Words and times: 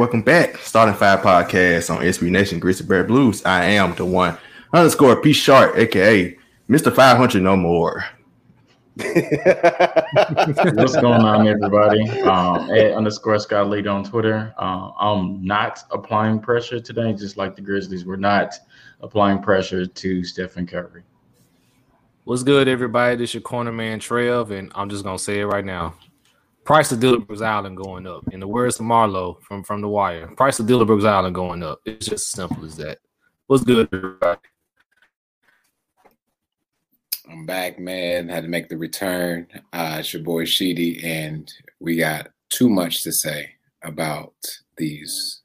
Welcome 0.00 0.22
back. 0.22 0.56
Starting 0.56 0.94
Five 0.94 1.20
Podcast 1.20 1.94
on 1.94 2.02
SB 2.02 2.30
Nation 2.30 2.58
Grizzly 2.58 2.86
Bear 2.86 3.04
Blues. 3.04 3.44
I 3.44 3.64
am 3.64 3.94
the 3.96 4.06
one 4.06 4.38
underscore 4.72 5.20
P 5.20 5.34
Shark, 5.34 5.76
aka 5.76 6.38
Mr. 6.70 6.90
500 6.90 7.42
no 7.42 7.54
more. 7.54 8.02
What's 8.96 10.96
going 10.96 11.20
on, 11.20 11.46
everybody? 11.46 12.08
Um, 12.22 12.70
at 12.70 12.94
underscore 12.94 13.38
Scott 13.40 13.68
Lead 13.68 13.86
on 13.86 14.02
Twitter. 14.02 14.54
Uh, 14.56 14.90
I'm 14.98 15.44
not 15.44 15.80
applying 15.90 16.40
pressure 16.40 16.80
today, 16.80 17.12
just 17.12 17.36
like 17.36 17.54
the 17.54 17.60
Grizzlies 17.60 18.06
were 18.06 18.16
not 18.16 18.54
applying 19.02 19.42
pressure 19.42 19.84
to 19.84 20.24
Stephen 20.24 20.66
Curry. 20.66 21.02
What's 22.24 22.42
good, 22.42 22.68
everybody? 22.68 23.16
This 23.16 23.34
your 23.34 23.42
corner 23.42 23.70
man 23.70 24.00
Trev, 24.00 24.50
and 24.50 24.72
I'm 24.74 24.88
just 24.88 25.04
gonna 25.04 25.18
say 25.18 25.40
it 25.40 25.44
right 25.44 25.64
now. 25.64 25.92
Price 26.64 26.92
of 26.92 27.00
Dillon 27.00 27.22
Brooks 27.22 27.42
Island 27.42 27.76
going 27.76 28.06
up. 28.06 28.24
In 28.32 28.40
the 28.40 28.46
words 28.46 28.78
of 28.78 28.86
Marlo 28.86 29.42
from, 29.42 29.64
from 29.64 29.80
the 29.80 29.88
wire, 29.88 30.28
price 30.36 30.60
of 30.60 30.66
Dillon 30.66 30.86
Brooks 30.86 31.04
Island 31.04 31.34
going 31.34 31.62
up. 31.62 31.80
It's 31.84 32.06
just 32.06 32.26
as 32.26 32.32
simple 32.32 32.64
as 32.64 32.76
that. 32.76 32.98
What's 33.46 33.64
good, 33.64 33.88
everybody? 33.92 34.40
I'm 37.30 37.46
back, 37.46 37.78
man. 37.78 38.28
Had 38.28 38.42
to 38.42 38.48
make 38.48 38.68
the 38.68 38.76
return. 38.76 39.46
Uh, 39.72 39.96
it's 40.00 40.12
your 40.12 40.22
boy 40.22 40.44
Sheedy, 40.44 41.02
and 41.04 41.52
we 41.78 41.96
got 41.96 42.28
too 42.50 42.68
much 42.68 43.02
to 43.04 43.12
say 43.12 43.50
about 43.82 44.34
these. 44.76 45.40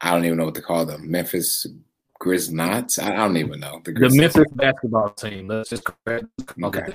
I 0.00 0.10
don't 0.10 0.24
even 0.24 0.38
know 0.38 0.46
what 0.46 0.54
to 0.54 0.62
call 0.62 0.86
them. 0.86 1.10
Memphis 1.10 1.66
Grizznots. 2.20 3.02
I 3.02 3.16
don't 3.16 3.36
even 3.36 3.60
know 3.60 3.80
the, 3.84 3.92
the 3.92 4.10
Memphis 4.10 4.50
basketball 4.52 5.10
team. 5.10 5.48
Let's 5.48 5.70
just 5.70 5.84
correct. 5.84 6.26
Okay. 6.62 6.94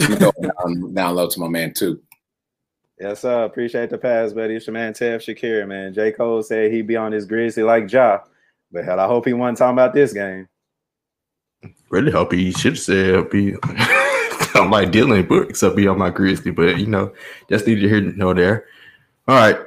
down, 0.00 0.94
down 0.94 1.14
low 1.14 1.28
to 1.28 1.40
my 1.40 1.48
man 1.48 1.74
too. 1.74 2.00
Yes, 2.98 3.20
sir. 3.20 3.44
Appreciate 3.44 3.90
the 3.90 3.98
pass, 3.98 4.32
buddy. 4.32 4.54
It's 4.54 4.66
your 4.66 4.72
man 4.72 4.94
Tev 4.94 5.16
Shakir, 5.16 5.68
man. 5.68 5.92
J. 5.92 6.12
Cole 6.12 6.42
said 6.42 6.72
he'd 6.72 6.86
be 6.86 6.96
on 6.96 7.12
his 7.12 7.26
grizzly 7.26 7.62
like 7.62 7.92
Ja. 7.92 8.20
But 8.72 8.84
hell, 8.84 8.98
I 8.98 9.06
hope 9.06 9.26
he 9.26 9.34
wasn't 9.34 9.58
talking 9.58 9.74
about 9.74 9.92
this 9.92 10.14
game. 10.14 10.48
Really 11.90 12.10
hope 12.10 12.32
he 12.32 12.52
should 12.52 12.72
have 12.72 12.80
said 12.80 13.30
be 13.30 13.54
on 14.54 14.70
my 14.70 14.86
Dillon 14.86 15.26
Brooks, 15.26 15.62
I'll 15.62 15.74
be 15.74 15.86
on 15.86 15.98
my 15.98 16.08
grizzly. 16.08 16.52
But 16.52 16.78
you 16.78 16.86
know, 16.86 17.12
just 17.50 17.66
need 17.66 17.80
to 17.80 17.88
hear 17.88 18.00
no 18.00 18.32
there. 18.32 18.64
All 19.28 19.36
right. 19.36 19.58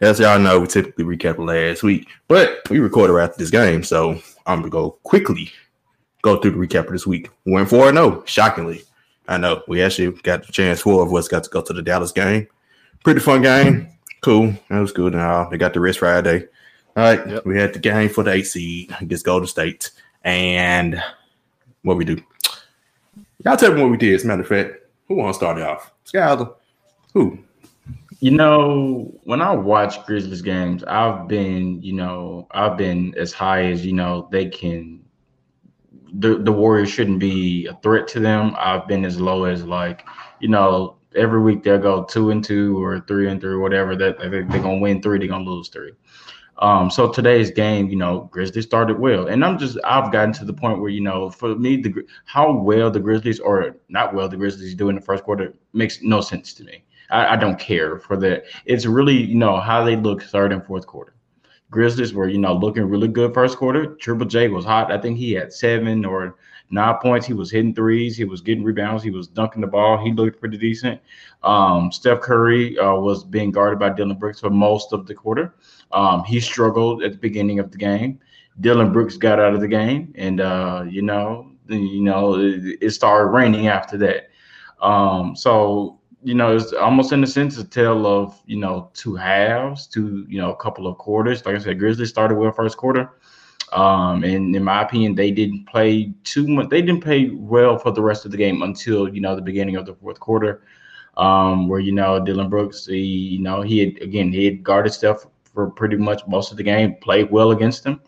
As 0.00 0.18
y'all 0.18 0.40
know, 0.40 0.58
we 0.58 0.66
typically 0.66 1.04
recap 1.04 1.38
last 1.38 1.84
week, 1.84 2.08
but 2.26 2.68
we 2.68 2.80
recorded 2.80 3.16
after 3.16 3.38
this 3.38 3.50
game, 3.50 3.84
so 3.84 4.20
I'm 4.46 4.58
gonna 4.58 4.70
go 4.70 4.90
quickly 5.04 5.52
go 6.22 6.40
through 6.40 6.52
the 6.52 6.56
recap 6.56 6.86
of 6.86 6.92
this 6.92 7.06
week. 7.06 7.30
Went 7.46 7.68
4 7.68 7.92
0, 7.92 8.24
shockingly. 8.26 8.82
I 9.28 9.38
know 9.38 9.62
we 9.68 9.80
actually 9.80 10.10
got 10.22 10.44
the 10.44 10.52
chance, 10.52 10.80
four 10.80 11.04
of 11.04 11.14
us 11.14 11.28
got 11.28 11.44
to 11.44 11.50
go 11.50 11.62
to 11.62 11.72
the 11.72 11.82
Dallas 11.82 12.10
game 12.10 12.48
pretty 13.04 13.20
fun 13.20 13.42
game. 13.42 13.88
Cool. 14.20 14.54
That 14.70 14.80
was 14.80 14.92
good. 14.92 15.14
Now 15.14 15.48
they 15.48 15.58
got 15.58 15.74
the 15.74 15.80
rest 15.80 15.98
Friday. 15.98 16.46
All 16.96 17.02
right. 17.02 17.26
Yep. 17.26 17.46
We 17.46 17.58
had 17.58 17.72
the 17.72 17.78
game 17.78 18.08
for 18.08 18.22
the 18.22 18.32
eight 18.32 18.46
seed 18.46 18.94
against 19.00 19.24
Golden 19.24 19.48
State. 19.48 19.90
And 20.24 21.02
what 21.82 21.96
we 21.96 22.04
do. 22.04 22.22
Y'all 23.44 23.56
tell 23.56 23.74
me 23.74 23.82
what 23.82 23.90
we 23.90 23.96
did, 23.96 24.14
as 24.14 24.24
a 24.24 24.28
matter 24.28 24.42
of 24.42 24.48
fact. 24.48 24.74
Who 25.08 25.16
wants 25.16 25.38
to 25.38 25.44
start 25.44 25.58
it 25.58 25.64
off? 25.64 25.92
Skyler. 26.06 26.54
Who? 27.12 27.38
You 28.20 28.30
know, 28.30 29.12
when 29.24 29.42
I 29.42 29.50
watch 29.50 30.06
Grizzlies 30.06 30.42
games, 30.42 30.84
I've 30.84 31.26
been, 31.26 31.82
you 31.82 31.94
know, 31.94 32.46
I've 32.52 32.76
been 32.76 33.12
as 33.18 33.32
high 33.32 33.64
as, 33.64 33.84
you 33.84 33.94
know, 33.94 34.28
they 34.30 34.46
can 34.46 35.02
the, 36.12 36.38
the 36.38 36.52
Warriors 36.52 36.90
shouldn't 36.90 37.18
be 37.18 37.66
a 37.66 37.74
threat 37.82 38.06
to 38.08 38.20
them. 38.20 38.54
I've 38.58 38.86
been 38.86 39.04
as 39.04 39.20
low 39.20 39.44
as 39.44 39.64
like, 39.64 40.06
you 40.40 40.48
know, 40.48 40.96
every 41.16 41.40
week 41.40 41.62
they'll 41.62 41.78
go 41.78 42.04
two 42.04 42.30
and 42.30 42.44
two 42.44 42.82
or 42.82 43.00
three 43.00 43.28
and 43.28 43.40
three, 43.40 43.56
whatever. 43.56 43.96
That 43.96 44.18
they're, 44.18 44.42
gonna 44.42 44.78
win 44.78 45.02
three, 45.02 45.18
they're 45.18 45.28
gonna 45.28 45.48
lose 45.48 45.68
three. 45.68 45.92
Um, 46.58 46.90
so 46.90 47.10
today's 47.10 47.50
game, 47.50 47.88
you 47.88 47.96
know, 47.96 48.28
Grizzlies 48.30 48.64
started 48.64 48.98
well, 48.98 49.26
and 49.26 49.44
I'm 49.44 49.58
just 49.58 49.78
I've 49.84 50.12
gotten 50.12 50.32
to 50.34 50.44
the 50.44 50.52
point 50.52 50.80
where 50.80 50.90
you 50.90 51.00
know, 51.00 51.30
for 51.30 51.56
me, 51.56 51.76
the 51.76 51.94
how 52.24 52.52
well 52.52 52.90
the 52.90 53.00
Grizzlies 53.00 53.40
or 53.40 53.76
not 53.88 54.14
well 54.14 54.28
the 54.28 54.36
Grizzlies 54.36 54.74
do 54.74 54.88
in 54.88 54.94
the 54.94 55.00
first 55.00 55.24
quarter 55.24 55.54
makes 55.72 56.02
no 56.02 56.20
sense 56.20 56.52
to 56.54 56.64
me. 56.64 56.84
I, 57.10 57.34
I 57.34 57.36
don't 57.36 57.58
care 57.58 57.98
for 57.98 58.16
that. 58.18 58.44
It's 58.64 58.86
really 58.86 59.16
you 59.16 59.34
know 59.34 59.58
how 59.58 59.84
they 59.84 59.96
look 59.96 60.22
third 60.22 60.52
and 60.52 60.64
fourth 60.64 60.86
quarter. 60.86 61.14
Grizzlies 61.70 62.12
were 62.12 62.28
you 62.28 62.38
know 62.38 62.54
looking 62.54 62.84
really 62.84 63.08
good 63.08 63.34
first 63.34 63.56
quarter. 63.56 63.94
Triple 63.96 64.26
J 64.26 64.48
was 64.48 64.64
hot. 64.64 64.92
I 64.92 64.98
think 65.00 65.18
he 65.18 65.32
had 65.32 65.52
seven 65.52 66.04
or 66.04 66.36
nine 66.72 66.96
points. 67.00 67.26
He 67.26 67.34
was 67.34 67.50
hitting 67.50 67.74
threes. 67.74 68.16
He 68.16 68.24
was 68.24 68.40
getting 68.40 68.64
rebounds. 68.64 69.04
He 69.04 69.10
was 69.10 69.28
dunking 69.28 69.60
the 69.60 69.66
ball. 69.66 70.02
He 70.02 70.12
looked 70.12 70.40
pretty 70.40 70.58
decent. 70.58 71.00
Um, 71.42 71.92
Steph 71.92 72.20
Curry 72.20 72.78
uh, 72.78 72.94
was 72.94 73.24
being 73.24 73.52
guarded 73.52 73.78
by 73.78 73.90
Dillon 73.90 74.18
Brooks 74.18 74.40
for 74.40 74.50
most 74.50 74.92
of 74.92 75.06
the 75.06 75.14
quarter. 75.14 75.54
Um, 75.92 76.24
he 76.24 76.40
struggled 76.40 77.02
at 77.02 77.12
the 77.12 77.18
beginning 77.18 77.58
of 77.58 77.70
the 77.70 77.78
game. 77.78 78.18
Dillon 78.60 78.92
Brooks 78.92 79.16
got 79.16 79.38
out 79.38 79.54
of 79.54 79.60
the 79.60 79.68
game, 79.68 80.12
and 80.16 80.40
uh, 80.40 80.84
you 80.88 81.02
know, 81.02 81.50
you 81.68 82.02
know, 82.02 82.34
it, 82.34 82.78
it 82.80 82.90
started 82.90 83.28
raining 83.28 83.68
after 83.68 83.96
that. 83.98 84.30
Um, 84.80 85.36
so 85.36 86.00
you 86.24 86.34
know, 86.34 86.54
it's 86.54 86.72
almost 86.72 87.12
in 87.12 87.24
a 87.24 87.26
sense 87.26 87.58
a 87.58 87.64
tale 87.64 88.06
of 88.06 88.40
you 88.46 88.58
know 88.58 88.90
two 88.94 89.14
halves, 89.14 89.86
two 89.86 90.26
you 90.28 90.40
know 90.40 90.52
a 90.52 90.56
couple 90.56 90.86
of 90.86 90.98
quarters. 90.98 91.44
Like 91.44 91.56
I 91.56 91.58
said, 91.58 91.78
Grizzlies 91.78 92.10
started 92.10 92.36
well 92.36 92.52
first 92.52 92.76
quarter. 92.76 93.10
Um, 93.72 94.22
and 94.22 94.54
in 94.54 94.64
my 94.64 94.82
opinion, 94.82 95.14
they 95.14 95.30
didn't 95.30 95.66
play 95.66 96.12
too 96.24 96.46
much. 96.46 96.68
They 96.68 96.82
didn't 96.82 97.02
play 97.02 97.30
well 97.30 97.78
for 97.78 97.90
the 97.90 98.02
rest 98.02 98.24
of 98.24 98.30
the 98.30 98.36
game 98.36 98.62
until 98.62 99.12
you 99.12 99.20
know 99.20 99.34
the 99.34 99.42
beginning 99.42 99.76
of 99.76 99.86
the 99.86 99.94
fourth 99.94 100.20
quarter, 100.20 100.62
um, 101.16 101.68
where 101.68 101.80
you 101.80 101.92
know 101.92 102.22
Dillon 102.22 102.50
Brooks, 102.50 102.86
he 102.86 102.98
you 102.98 103.38
know 103.38 103.62
he 103.62 103.78
had 103.78 104.02
again 104.02 104.30
he 104.30 104.44
had 104.44 104.62
guarded 104.62 104.92
stuff 104.92 105.26
for 105.54 105.70
pretty 105.70 105.96
much 105.96 106.22
most 106.26 106.50
of 106.50 106.58
the 106.58 106.62
game, 106.62 106.96
played 106.96 107.30
well 107.30 107.50
against 107.52 107.82
them. 107.82 108.00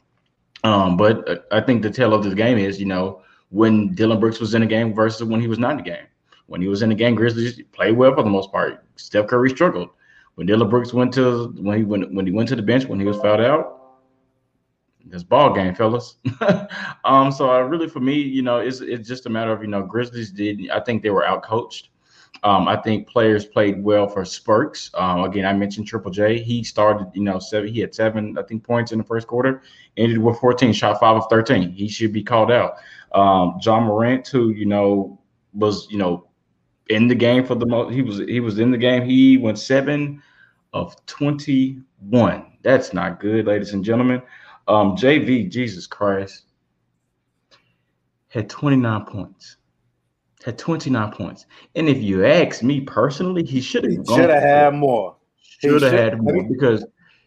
Um, 0.65 0.97
but 0.97 1.29
uh, 1.29 1.37
I 1.51 1.61
think 1.61 1.83
the 1.83 1.91
tale 1.91 2.13
of 2.15 2.23
this 2.23 2.35
game 2.35 2.59
is 2.59 2.79
you 2.79 2.87
know 2.87 3.23
when 3.51 3.95
Dillon 3.95 4.21
Brooks 4.21 4.41
was 4.41 4.55
in 4.55 4.61
the 4.61 4.67
game 4.67 4.93
versus 4.93 5.25
when 5.25 5.41
he 5.41 5.47
was 5.47 5.59
not 5.59 5.73
in 5.73 5.77
the 5.79 5.83
game. 5.83 6.07
When 6.47 6.61
he 6.61 6.69
was 6.69 6.83
in 6.83 6.91
the 6.91 6.95
game, 6.95 7.15
Grizzlies 7.15 7.63
played 7.73 7.97
well 7.97 8.15
for 8.15 8.23
the 8.23 8.29
most 8.29 8.53
part. 8.53 8.85
Steph 8.97 9.29
Curry 9.29 9.49
struggled. 9.49 9.89
When 10.35 10.47
Dillon 10.47 10.69
Brooks 10.69 10.93
went 10.93 11.15
to 11.15 11.55
when 11.57 11.79
he 11.79 11.85
went 11.85 12.13
when 12.13 12.27
he 12.27 12.33
went 12.33 12.51
to 12.51 12.57
the 12.57 12.63
bench 12.63 12.85
when 12.85 13.01
he 13.01 13.07
was 13.07 13.17
fouled 13.19 13.41
out, 13.41 13.84
this 15.07 15.23
ball 15.23 15.53
game, 15.53 15.75
fellas. 15.75 16.17
um, 17.05 17.31
so 17.31 17.51
I 17.51 17.59
really, 17.59 17.89
for 17.89 18.01
me, 18.01 18.15
you 18.15 18.43
know, 18.43 18.59
it's 18.59 18.81
it's 18.81 19.09
just 19.09 19.27
a 19.27 19.31
matter 19.31 19.53
of 19.53 19.63
you 19.63 19.69
know, 19.69 19.83
Grizzlies 19.83 20.31
did. 20.31 20.71
I 20.71 20.81
think 20.81 21.03
they 21.03 21.11
were 21.11 21.23
outcoached. 21.23 21.89
Um, 22.43 22.69
I 22.69 22.77
think 22.77 23.09
players 23.09 23.47
played 23.47 23.83
well 23.83 24.07
for 24.07 24.25
spurts. 24.25 24.91
Um, 24.95 25.25
again, 25.25 25.47
I 25.47 25.53
mentioned 25.55 25.87
Triple 25.87 26.11
J. 26.11 26.39
He 26.39 26.63
started, 26.63 27.07
you 27.15 27.23
know, 27.23 27.39
seven. 27.39 27.73
He 27.73 27.81
had 27.81 27.95
seven, 27.95 28.37
I 28.37 28.43
think, 28.43 28.63
points 28.63 28.93
in 28.93 28.99
the 28.99 29.05
first 29.05 29.27
quarter. 29.27 29.63
Ended 29.97 30.19
with 30.19 30.39
14, 30.39 30.73
shot 30.75 31.01
five 31.01 31.17
of 31.17 31.27
13. 31.31 31.71
He 31.71 31.89
should 31.89 32.13
be 32.13 32.23
called 32.23 32.51
out. 32.51 32.75
Um, 33.13 33.59
Ja 33.63 33.81
Morant, 33.81 34.29
who 34.29 34.51
you 34.51 34.67
know 34.67 35.19
was, 35.55 35.87
you 35.91 35.97
know, 35.97 36.29
in 36.91 37.09
the 37.09 37.15
game 37.15 37.47
for 37.47 37.55
the 37.55 37.67
most. 37.67 37.95
He 37.95 38.03
was 38.03 38.19
he 38.19 38.41
was 38.41 38.59
in 38.59 38.71
the 38.71 38.79
game. 38.79 39.05
He 39.05 39.37
went 39.37 39.59
seven 39.59 40.23
of 40.75 40.95
21. 41.07 42.53
That's 42.63 42.93
not 42.93 43.21
good, 43.21 43.47
ladies 43.47 43.73
and 43.73 43.85
gentlemen. 43.85 44.21
Um, 44.67 44.97
JV, 44.97 45.51
Jesus 45.51 45.87
Christ, 45.87 46.45
had 48.29 48.49
29 48.49 49.05
points. 49.05 49.57
had 50.45 50.59
29 50.59 51.13
points. 51.13 51.47
And 51.75 51.89
if 51.89 52.03
you 52.03 52.25
ask 52.25 52.63
me 52.63 52.81
personally, 52.81 53.45
he 53.45 53.61
should 53.61 53.85
have 53.85 54.07
should 54.07 54.31
have 54.31 54.43
had 54.43 54.75
more. 54.75 55.17
Should 55.43 55.83
have 55.83 55.93
had 55.93 56.23
more 56.23 56.47
because 56.49 56.85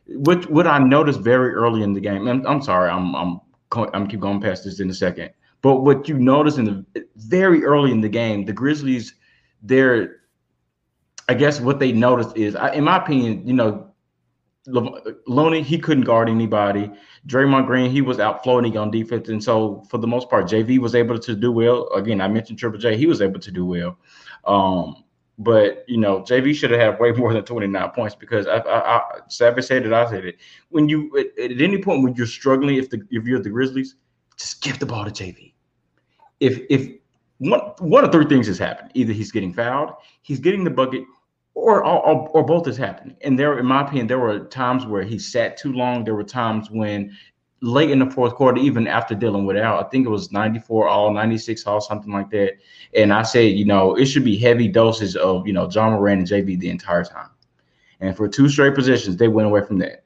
what 0.08 0.50
what 0.52 0.68
I 0.68 0.80
noticed 0.80 1.20
very 1.20 1.54
early 1.54 1.84
in 1.84 1.94
the 1.94 2.02
game. 2.02 2.28
And 2.28 2.46
I'm 2.48 2.62
sorry, 2.62 2.90
I'm 2.90 3.16
I'm 3.16 3.40
I'm 3.72 4.08
keep 4.08 4.20
going 4.20 4.42
past 4.42 4.64
this 4.64 4.80
in 4.80 4.90
a 4.90 4.94
second. 4.94 5.32
But 5.62 5.78
what 5.78 6.08
you 6.08 6.18
notice 6.18 6.58
in 6.58 6.66
the 6.66 7.06
very 7.16 7.64
early 7.64 7.92
in 7.92 8.02
the 8.02 8.10
game, 8.10 8.46
the 8.46 8.54
Grizzlies, 8.54 9.16
they're 9.62 10.18
I 11.30 11.34
guess 11.34 11.60
what 11.60 11.80
they 11.80 11.92
noticed 11.92 12.38
is, 12.38 12.56
in 12.74 12.86
my 12.86 12.98
opinion, 12.98 13.46
you 13.46 13.54
know, 13.54 13.87
Looney, 14.68 15.64
he 15.64 15.80
couldn't 15.80 16.04
guard 16.04 16.30
anybody. 16.30 16.92
Draymond 17.26 17.68
Green, 17.68 17.90
he 17.90 18.02
was 18.02 18.20
out 18.20 18.44
floating 18.44 18.78
on 18.78 18.92
defense. 18.92 19.30
And 19.30 19.42
so 19.42 19.84
for 19.90 19.98
the 19.98 20.08
most 20.08 20.30
part, 20.30 20.46
JV 20.46 20.78
was 20.80 20.94
able 20.94 21.18
to 21.20 21.36
do 21.36 21.52
well. 21.52 21.90
Again, 21.94 22.20
I 22.20 22.28
mentioned 22.28 22.60
Triple 22.60 22.78
J, 22.78 22.98
he 22.98 23.06
was 23.06 23.22
able 23.22 23.40
to 23.40 23.52
do 23.52 23.66
well. 23.66 23.98
Um, 24.46 25.04
but 25.38 25.86
you 25.88 25.98
know, 25.98 26.22
JV 26.22 26.54
should 26.54 26.72
have 26.72 26.80
had 26.80 27.00
way 27.00 27.12
more 27.12 27.32
than 27.32 27.44
29 27.44 27.90
points 27.92 28.16
because 28.16 28.48
I, 28.48 28.58
I, 28.58 28.98
I 28.98 29.02
Savage 29.30 29.66
said 29.66 29.86
it, 29.86 29.94
I 29.94 30.10
said 30.10 30.26
it. 30.26 30.38
When 30.70 30.90
you 30.90 31.16
at, 31.18 31.52
at, 31.52 31.62
any 31.62 31.82
point 31.82 32.04
when 32.04 32.16
you're 32.16 32.26
struggling, 32.26 32.78
if 32.78 32.90
the 32.90 33.06
if 33.12 33.26
you're 33.26 33.40
the 33.40 33.50
Grizzlies, 33.50 33.96
just 34.36 34.62
give 34.62 34.80
the 34.80 34.86
ball 34.86 35.06
to 35.06 35.12
JV. 35.12 35.54
If 36.40 36.60
if 36.70 36.90
one 37.38 37.60
one 37.80 38.04
of 38.04 38.12
three 38.12 38.26
things 38.26 38.48
has 38.48 38.58
happened, 38.58 38.92
either 38.96 39.14
he's 39.14 39.32
getting 39.32 39.54
fouled, 39.54 39.94
he's 40.24 40.40
getting 40.40 40.64
the 40.64 40.72
bucket, 40.72 41.04
or, 41.58 41.84
or 41.84 42.30
or 42.30 42.44
both 42.44 42.68
is 42.68 42.78
happening. 42.78 43.16
And 43.22 43.38
there, 43.38 43.58
in 43.58 43.66
my 43.66 43.82
opinion, 43.82 44.06
there 44.08 44.20
were 44.20 44.40
times 44.40 44.86
where 44.86 45.04
he 45.04 45.18
sat 45.18 45.58
too 45.58 45.74
long. 45.74 46.04
There 46.04 46.14
were 46.14 46.24
times 46.24 46.70
when 46.70 47.18
late 47.62 47.90
in 47.90 47.98
the 47.98 48.06
fourth 48.12 48.36
quarter, 48.36 48.62
even 48.62 48.86
after 48.86 49.16
dealing 49.16 49.44
with 49.44 49.58
Al, 49.58 49.80
I 49.80 49.90
think 49.90 50.06
it 50.06 50.10
was 50.10 50.32
94 50.32 50.88
all, 50.88 51.12
96 51.12 51.66
all, 51.66 51.82
something 51.82 52.14
like 52.14 52.30
that. 52.30 52.54
And 52.94 53.12
I 53.12 53.24
said, 53.24 53.54
you 53.54 53.66
know, 53.66 53.96
it 53.96 54.06
should 54.06 54.24
be 54.24 54.38
heavy 54.38 54.68
doses 54.68 55.16
of, 55.16 55.48
you 55.48 55.54
know, 55.54 55.68
Ja 55.68 55.90
Morant 55.90 56.20
and 56.20 56.28
JV 56.30 56.60
the 56.60 56.70
entire 56.70 57.04
time. 57.04 57.32
And 58.00 58.16
for 58.16 58.28
two 58.28 58.48
straight 58.48 58.76
positions, 58.76 59.18
they 59.18 59.28
went 59.28 59.48
away 59.48 59.64
from 59.66 59.80
that. 59.80 60.04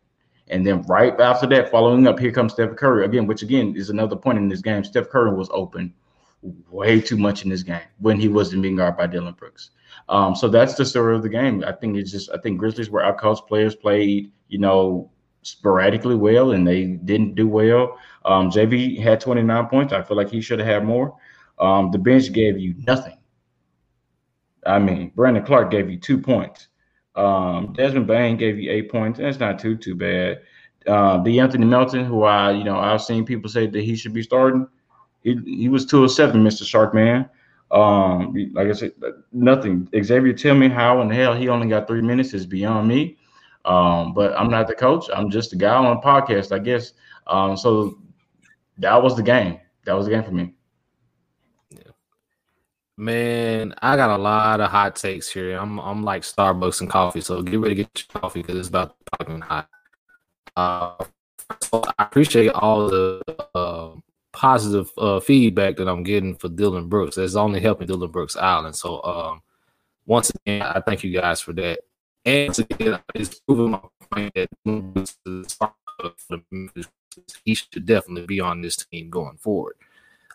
And 0.48 0.65
then 0.65 0.83
right 0.83 1.19
after 1.19 1.45
that, 1.48 1.69
following 1.69 2.07
up, 2.07 2.18
here 2.18 2.31
comes 2.31 2.53
Steph 2.53 2.77
Curry 2.77 3.03
again, 3.03 3.27
which 3.27 3.42
again 3.42 3.75
is 3.75 3.89
another 3.89 4.15
point 4.15 4.38
in 4.38 4.48
this 4.48 4.62
game. 4.62 4.86
Steph 4.86 5.09
Curry 5.09 5.33
was 5.33 5.50
open 5.51 5.94
way 6.42 7.00
too 7.00 7.18
much 7.18 7.44
in 7.44 7.50
this 7.50 7.64
game 7.64 7.82
when 8.00 8.20
he 8.20 8.28
wasn't 8.28 8.62
being 8.62 8.76
guarded 8.76 8.98
by 8.98 9.08
Dillon 9.08 9.34
Brooks. 9.34 9.72
Um, 10.10 10.36
so 10.36 10.48
that's 10.48 10.76
the 10.76 10.86
story 10.86 11.16
of 11.16 11.22
the 11.22 11.30
game. 11.30 11.64
I 11.66 11.72
think 11.72 11.98
it's 11.98 12.12
just 12.12 12.30
I 12.32 12.38
think 12.38 12.60
Grizzlies 12.60 12.90
were 12.90 13.02
outcoached. 13.02 13.48
Players 13.48 13.76
played, 13.76 14.32
you 14.48 14.58
know, 14.58 15.12
sporadically 15.44 16.16
well, 16.16 16.52
and 16.52 16.68
they 16.68 16.86
didn't 16.86 17.36
do 17.36 17.48
well. 17.48 17.98
Um, 18.26 18.50
JV 18.50 19.00
had 19.02 19.20
29 19.20 19.68
points. 19.68 19.94
I 19.94 20.02
feel 20.02 20.18
like 20.18 20.30
he 20.30 20.42
should 20.42 20.60
have 20.60 20.68
had 20.68 20.86
more. 20.86 21.16
Um, 21.60 21.92
the 21.92 21.98
bench 21.98 22.32
gave 22.34 22.58
you 22.58 22.76
nothing. 22.88 23.18
I 24.66 24.80
mean, 24.80 25.12
Brandon 25.16 25.44
Clarke 25.44 25.72
gave 25.72 25.90
you 25.90 25.98
two 25.98 26.20
points. 26.20 26.68
Um, 27.16 27.74
Desmond 27.74 28.08
Bane 28.08 28.38
gave 28.38 28.58
you 28.58 28.72
eight 28.72 28.92
points. 28.92 29.20
That's 29.20 29.40
not 29.40 29.60
too 29.60 29.76
too 29.76 29.96
bad. 29.96 30.42
Uh, 30.88 31.22
Anthony 31.24 31.66
Melton, 31.66 32.06
who 32.06 32.24
I 32.24 32.52
you 32.52 32.64
know 32.64 32.78
I've 32.78 33.02
seen 33.02 33.26
people 33.26 33.50
say 33.50 33.68
that 33.68 33.84
he 33.84 33.96
should 33.96 34.14
be 34.14 34.24
starting. 34.24 34.68
He 35.24 35.40
he 35.46 35.70
was 35.70 35.86
two 35.86 36.04
of 36.04 36.12
seven, 36.12 36.44
Mr. 36.44 36.66
Shark 36.66 36.94
Man. 36.94 37.30
Um, 37.72 38.34
like 38.54 38.68
I 38.68 38.74
said, 38.74 38.94
nothing. 39.32 39.88
Xavier, 40.04 40.34
tell 40.34 40.56
me 40.56 40.68
how 40.68 41.02
in 41.02 41.08
the 41.08 41.16
hell 41.16 41.34
he 41.34 41.48
only 41.48 41.68
got 41.68 41.88
three 41.88 42.02
minutes 42.02 42.34
is 42.34 42.46
beyond 42.46 42.88
me. 42.88 43.18
Um, 43.64 44.14
but 44.14 44.38
I'm 44.38 44.50
not 44.50 44.68
the 44.68 44.76
coach. 44.76 45.06
I'm 45.14 45.30
just 45.30 45.54
a 45.54 45.56
guy 45.56 45.76
on 45.76 45.98
a 45.98 46.02
podcast, 46.02 46.52
I 46.52 46.60
guess. 46.60 46.94
Um, 47.28 47.56
so 47.56 48.00
that 48.80 49.02
was 49.02 49.16
the 49.16 49.24
game. 49.24 49.60
That 49.86 49.94
was 49.94 50.06
the 50.06 50.12
game 50.12 50.24
for 50.24 50.32
me. 50.32 50.54
Yeah. 51.70 51.92
Man, 52.98 53.74
I 53.82 53.96
got 53.96 54.10
a 54.10 54.22
lot 54.22 54.60
of 54.60 54.70
hot 54.70 54.96
takes 54.96 55.32
here. 55.32 55.58
I'm 55.58 55.80
I'm 55.80 56.04
like 56.04 56.24
Starbucks 56.24 56.82
and 56.82 56.90
coffee, 56.90 57.22
so 57.22 57.42
get 57.42 57.60
ready 57.60 57.76
to 57.76 57.84
get 57.84 58.06
your 58.14 58.22
coffee 58.22 58.42
because 58.42 58.58
it's 58.58 58.70
about 58.70 58.96
to 59.20 59.26
be 59.26 59.40
hot. 59.40 59.70
Uh, 60.58 60.96
so 61.62 61.84
I 61.98 62.04
appreciate 62.04 62.50
all 62.50 62.88
the 62.88 63.22
uh, 63.56 63.92
positive 64.33 64.92
uh, 64.98 65.19
feedback 65.19 65.78
that 65.78 65.88
I'm 65.88 66.04
getting 66.04 66.36
for 66.36 66.50
Dillon 66.50 66.88
Brooks. 66.88 67.16
That's 67.16 67.36
only 67.36 67.60
helping 67.60 67.88
Dillon 67.88 68.12
Brooks 68.12 68.36
Island. 68.36 68.75
So 68.75 69.04
um, 69.04 69.42
once 70.06 70.31
again, 70.31 70.62
I 70.62 70.81
thank 70.81 71.04
you 71.04 71.12
guys 71.12 71.42
for 71.42 71.54
that. 71.54 71.80
And 72.25 72.57
again, 72.57 73.00
it's 73.16 73.39
proving 73.39 73.72
my 73.72 73.81
point 74.12 74.33
that 74.36 74.50
he 77.44 77.54
should 77.56 77.86
definitely 77.86 78.25
be 78.25 78.39
on 78.39 78.62
this 78.62 78.78
team 78.78 79.10
going 79.10 79.38
forward. 79.38 79.75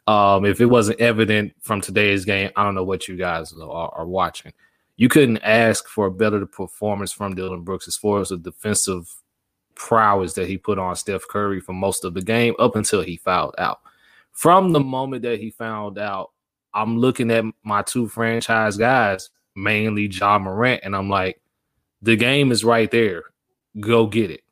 Um, 0.06 0.44
if 0.44 0.60
it 0.60 0.66
wasn't 0.66 1.00
evident 1.00 1.54
from 1.60 1.80
today's 1.80 2.24
game, 2.24 2.50
I 2.54 2.64
don't 2.64 2.74
know 2.74 2.84
what 2.84 3.08
you 3.08 3.16
guys 3.16 3.52
are, 3.52 3.94
are 3.94 4.06
watching. 4.06 4.52
You 4.96 5.08
couldn't 5.08 5.38
ask 5.38 5.88
for 5.88 6.06
a 6.06 6.10
better 6.10 6.46
performance 6.46 7.12
from 7.12 7.34
Dillon 7.34 7.62
Brooks 7.62 7.88
as 7.88 7.96
far 7.96 8.20
as 8.20 8.28
the 8.28 8.38
defensive 8.38 9.12
prowess 9.76 10.32
that 10.34 10.48
he 10.48 10.58
put 10.58 10.78
on 10.78 10.96
Steph 10.96 11.28
Curry 11.28 11.60
for 11.60 11.72
most 11.72 12.04
of 12.04 12.14
the 12.14 12.22
game 12.22 12.54
up 12.58 12.74
until 12.74 13.02
he 13.02 13.16
fouled 13.16 13.54
out. 13.58 13.80
From 14.32 14.72
the 14.72 14.80
moment 14.80 15.22
that 15.22 15.38
he 15.38 15.50
found 15.50 15.98
out, 15.98 16.32
I'm 16.74 16.98
looking 16.98 17.30
at 17.30 17.44
my 17.62 17.82
two 17.82 18.08
franchise 18.08 18.76
guys, 18.76 19.30
mainly 19.54 20.06
Ja 20.06 20.38
Morant, 20.38 20.82
and 20.82 20.94
I'm 20.94 21.08
like, 21.08 21.40
the 22.02 22.16
game 22.16 22.52
is 22.52 22.64
right 22.64 22.90
there. 22.90 23.24
Go 23.80 24.06
get 24.06 24.30
it. 24.30 24.42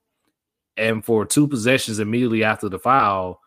And 0.77 1.05
for 1.05 1.27
two 1.27 1.47
possessions 1.47 1.99
immediately 1.99 2.45
after 2.45 2.69
the 2.69 2.79
foul, 2.79 3.41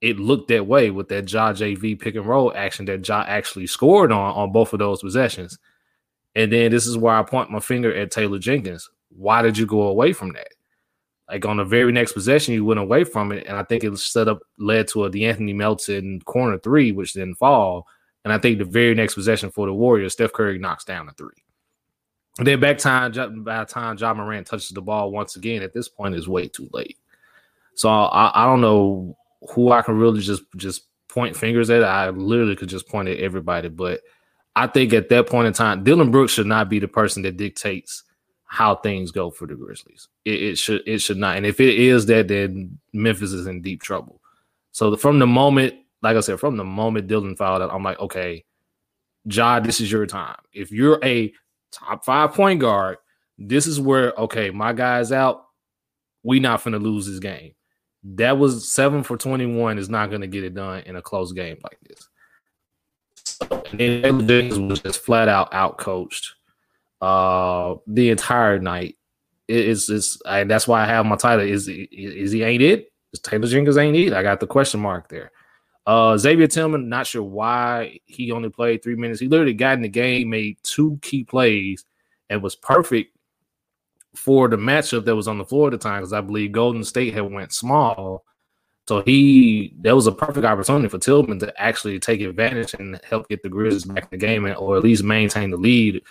it 0.00 0.18
looked 0.18 0.48
that 0.48 0.66
way 0.66 0.90
with 0.90 1.08
that 1.08 1.30
Ja 1.30 1.52
JV 1.52 1.98
pick 1.98 2.14
and 2.14 2.26
roll 2.26 2.52
action 2.54 2.86
that 2.86 3.06
Ja 3.06 3.24
actually 3.26 3.66
scored 3.66 4.12
on 4.12 4.32
on 4.34 4.52
both 4.52 4.72
of 4.72 4.78
those 4.78 5.02
possessions. 5.02 5.58
And 6.34 6.52
then 6.52 6.70
this 6.70 6.86
is 6.86 6.96
where 6.96 7.14
I 7.14 7.22
point 7.22 7.50
my 7.50 7.60
finger 7.60 7.94
at 7.94 8.10
Taylor 8.10 8.38
Jenkins. 8.38 8.88
Why 9.10 9.42
did 9.42 9.58
you 9.58 9.66
go 9.66 9.82
away 9.82 10.12
from 10.12 10.32
that? 10.32 10.48
Like 11.30 11.46
on 11.46 11.58
the 11.58 11.64
very 11.64 11.92
next 11.92 12.12
possession, 12.12 12.54
you 12.54 12.64
went 12.64 12.80
away 12.80 13.04
from 13.04 13.30
it, 13.32 13.46
and 13.46 13.56
I 13.56 13.62
think 13.62 13.84
it 13.84 13.90
was 13.90 14.04
set 14.04 14.28
up 14.28 14.40
led 14.58 14.88
to 14.88 15.04
a 15.04 15.10
De'Anthony 15.10 15.54
Melton 15.54 16.20
corner 16.22 16.58
three, 16.58 16.92
which 16.92 17.12
didn't 17.12 17.36
fall. 17.36 17.86
And 18.24 18.32
I 18.32 18.38
think 18.38 18.58
the 18.58 18.64
very 18.64 18.94
next 18.94 19.14
possession 19.14 19.50
for 19.50 19.66
the 19.66 19.72
Warriors, 19.72 20.12
Steph 20.12 20.32
Curry 20.32 20.58
knocks 20.58 20.84
down 20.84 21.06
the 21.06 21.12
three. 21.12 21.42
And 22.38 22.46
then 22.46 22.60
back 22.60 22.78
time 22.78 23.12
by 23.44 23.60
the 23.60 23.64
time 23.66 23.96
Ja 23.98 24.14
Morant 24.14 24.46
touches 24.46 24.70
the 24.70 24.82
ball 24.82 25.10
once 25.10 25.36
again, 25.36 25.62
at 25.62 25.72
this 25.72 25.88
point 25.88 26.14
is 26.14 26.28
way 26.28 26.48
too 26.48 26.68
late. 26.72 26.98
So 27.74 27.88
I, 27.88 28.30
I 28.34 28.46
don't 28.46 28.60
know 28.60 29.16
who 29.54 29.72
I 29.72 29.82
can 29.82 29.98
really 29.98 30.20
just 30.20 30.42
just 30.56 30.82
point 31.08 31.36
fingers 31.36 31.70
at. 31.70 31.82
I 31.82 32.10
literally 32.10 32.56
could 32.56 32.68
just 32.68 32.88
point 32.88 33.08
at 33.08 33.18
everybody, 33.18 33.68
but 33.68 34.00
I 34.56 34.66
think 34.66 34.92
at 34.92 35.08
that 35.08 35.28
point 35.28 35.46
in 35.46 35.52
time, 35.52 35.84
Dillon 35.84 36.10
Brooks 36.10 36.32
should 36.32 36.46
not 36.46 36.68
be 36.68 36.78
the 36.78 36.88
person 36.88 37.22
that 37.22 37.36
dictates 37.36 38.04
how 38.52 38.74
things 38.74 39.12
go 39.12 39.30
for 39.30 39.46
the 39.46 39.54
Grizzlies. 39.54 40.08
It, 40.24 40.42
it, 40.42 40.58
should 40.58 40.82
it 40.84 40.98
should 40.98 41.18
not. 41.18 41.36
And 41.36 41.46
if 41.46 41.60
it 41.60 41.78
is 41.78 42.06
that, 42.06 42.26
then 42.26 42.80
Memphis 42.92 43.30
is 43.30 43.46
in 43.46 43.62
deep 43.62 43.80
trouble. 43.80 44.20
So 44.72 44.90
the, 44.90 44.96
from 44.96 45.20
the 45.20 45.26
moment, 45.26 45.74
like 46.02 46.16
I 46.16 46.20
said, 46.20 46.40
from 46.40 46.56
the 46.56 46.64
moment 46.64 47.06
Dillon 47.06 47.36
fouled 47.36 47.62
out, 47.62 47.72
I'm 47.72 47.84
like, 47.84 48.00
okay, 48.00 48.44
Ja, 49.24 49.60
this 49.60 49.80
is 49.80 49.92
your 49.92 50.04
time. 50.04 50.34
If 50.52 50.72
you're 50.72 50.98
a 51.04 51.32
top 51.70 52.04
five 52.04 52.34
point 52.34 52.58
guard, 52.58 52.98
this 53.38 53.68
is 53.68 53.80
where 53.80 54.12
okay, 54.14 54.50
my 54.50 54.72
guy's 54.72 55.12
out. 55.12 55.44
We 56.24 56.40
not 56.40 56.64
gonna 56.64 56.80
lose 56.80 57.06
this 57.06 57.20
game. 57.20 57.52
That 58.02 58.36
was 58.36 58.68
seven 58.68 59.04
for 59.04 59.16
21 59.16 59.78
is 59.78 59.88
not 59.88 60.10
gonna 60.10 60.26
get 60.26 60.42
it 60.42 60.54
done 60.54 60.80
in 60.86 60.96
a 60.96 61.02
close 61.02 61.30
game 61.30 61.58
like 61.62 61.78
this. 61.88 62.08
So, 63.14 63.62
and 63.78 64.28
then 64.28 64.66
was 64.66 64.80
just 64.80 65.04
flat 65.04 65.28
out 65.28 65.54
out 65.54 65.78
coached 65.78 66.34
uh 67.00 67.76
the 67.86 68.10
entire 68.10 68.58
night. 68.58 68.96
It, 69.48 69.68
it's 69.68 69.88
it's 69.88 70.20
and 70.26 70.50
that's 70.50 70.68
why 70.68 70.82
I 70.82 70.86
have 70.86 71.06
my 71.06 71.16
title. 71.16 71.44
Is 71.44 71.68
is 71.68 72.32
he 72.32 72.42
ain't 72.42 72.62
it? 72.62 72.92
Is 73.12 73.20
Taylor 73.20 73.48
Jenkins 73.48 73.78
ain't 73.78 73.96
it? 73.96 74.12
I 74.12 74.22
got 74.22 74.40
the 74.40 74.46
question 74.46 74.80
mark 74.80 75.08
there. 75.08 75.32
Uh 75.86 76.16
Xavier 76.16 76.46
Tillman, 76.46 76.88
not 76.88 77.06
sure 77.06 77.22
why 77.22 78.00
he 78.06 78.32
only 78.32 78.50
played 78.50 78.82
three 78.82 78.96
minutes. 78.96 79.20
He 79.20 79.28
literally 79.28 79.54
got 79.54 79.74
in 79.74 79.82
the 79.82 79.88
game, 79.88 80.30
made 80.30 80.58
two 80.62 80.98
key 81.02 81.24
plays, 81.24 81.84
and 82.28 82.42
was 82.42 82.54
perfect 82.54 83.16
for 84.14 84.48
the 84.48 84.56
matchup 84.56 85.04
that 85.04 85.16
was 85.16 85.28
on 85.28 85.38
the 85.38 85.44
floor 85.44 85.68
at 85.68 85.70
the 85.70 85.78
time 85.78 86.00
because 86.00 86.12
I 86.12 86.20
believe 86.20 86.52
Golden 86.52 86.84
State 86.84 87.14
had 87.14 87.30
went 87.30 87.52
small. 87.52 88.24
So 88.88 89.02
he 89.02 89.74
that 89.82 89.94
was 89.94 90.06
a 90.06 90.12
perfect 90.12 90.44
opportunity 90.44 90.88
for 90.88 90.98
Tillman 90.98 91.38
to 91.40 91.60
actually 91.60 91.98
take 92.00 92.20
advantage 92.20 92.74
and 92.74 93.00
help 93.08 93.28
get 93.28 93.42
the 93.42 93.48
Grizzlies 93.48 93.84
back 93.84 94.04
in 94.04 94.08
the 94.10 94.16
game 94.16 94.46
and, 94.46 94.56
or 94.56 94.76
at 94.76 94.82
least 94.82 95.04
maintain 95.04 95.50
the 95.50 95.56
lead 95.56 96.02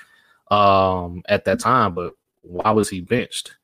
um, 0.50 1.24
at 1.28 1.46
that 1.46 1.60
time. 1.60 1.94
But 1.94 2.14
why 2.42 2.72
was 2.72 2.90
he 2.90 3.02
benched? 3.02 3.56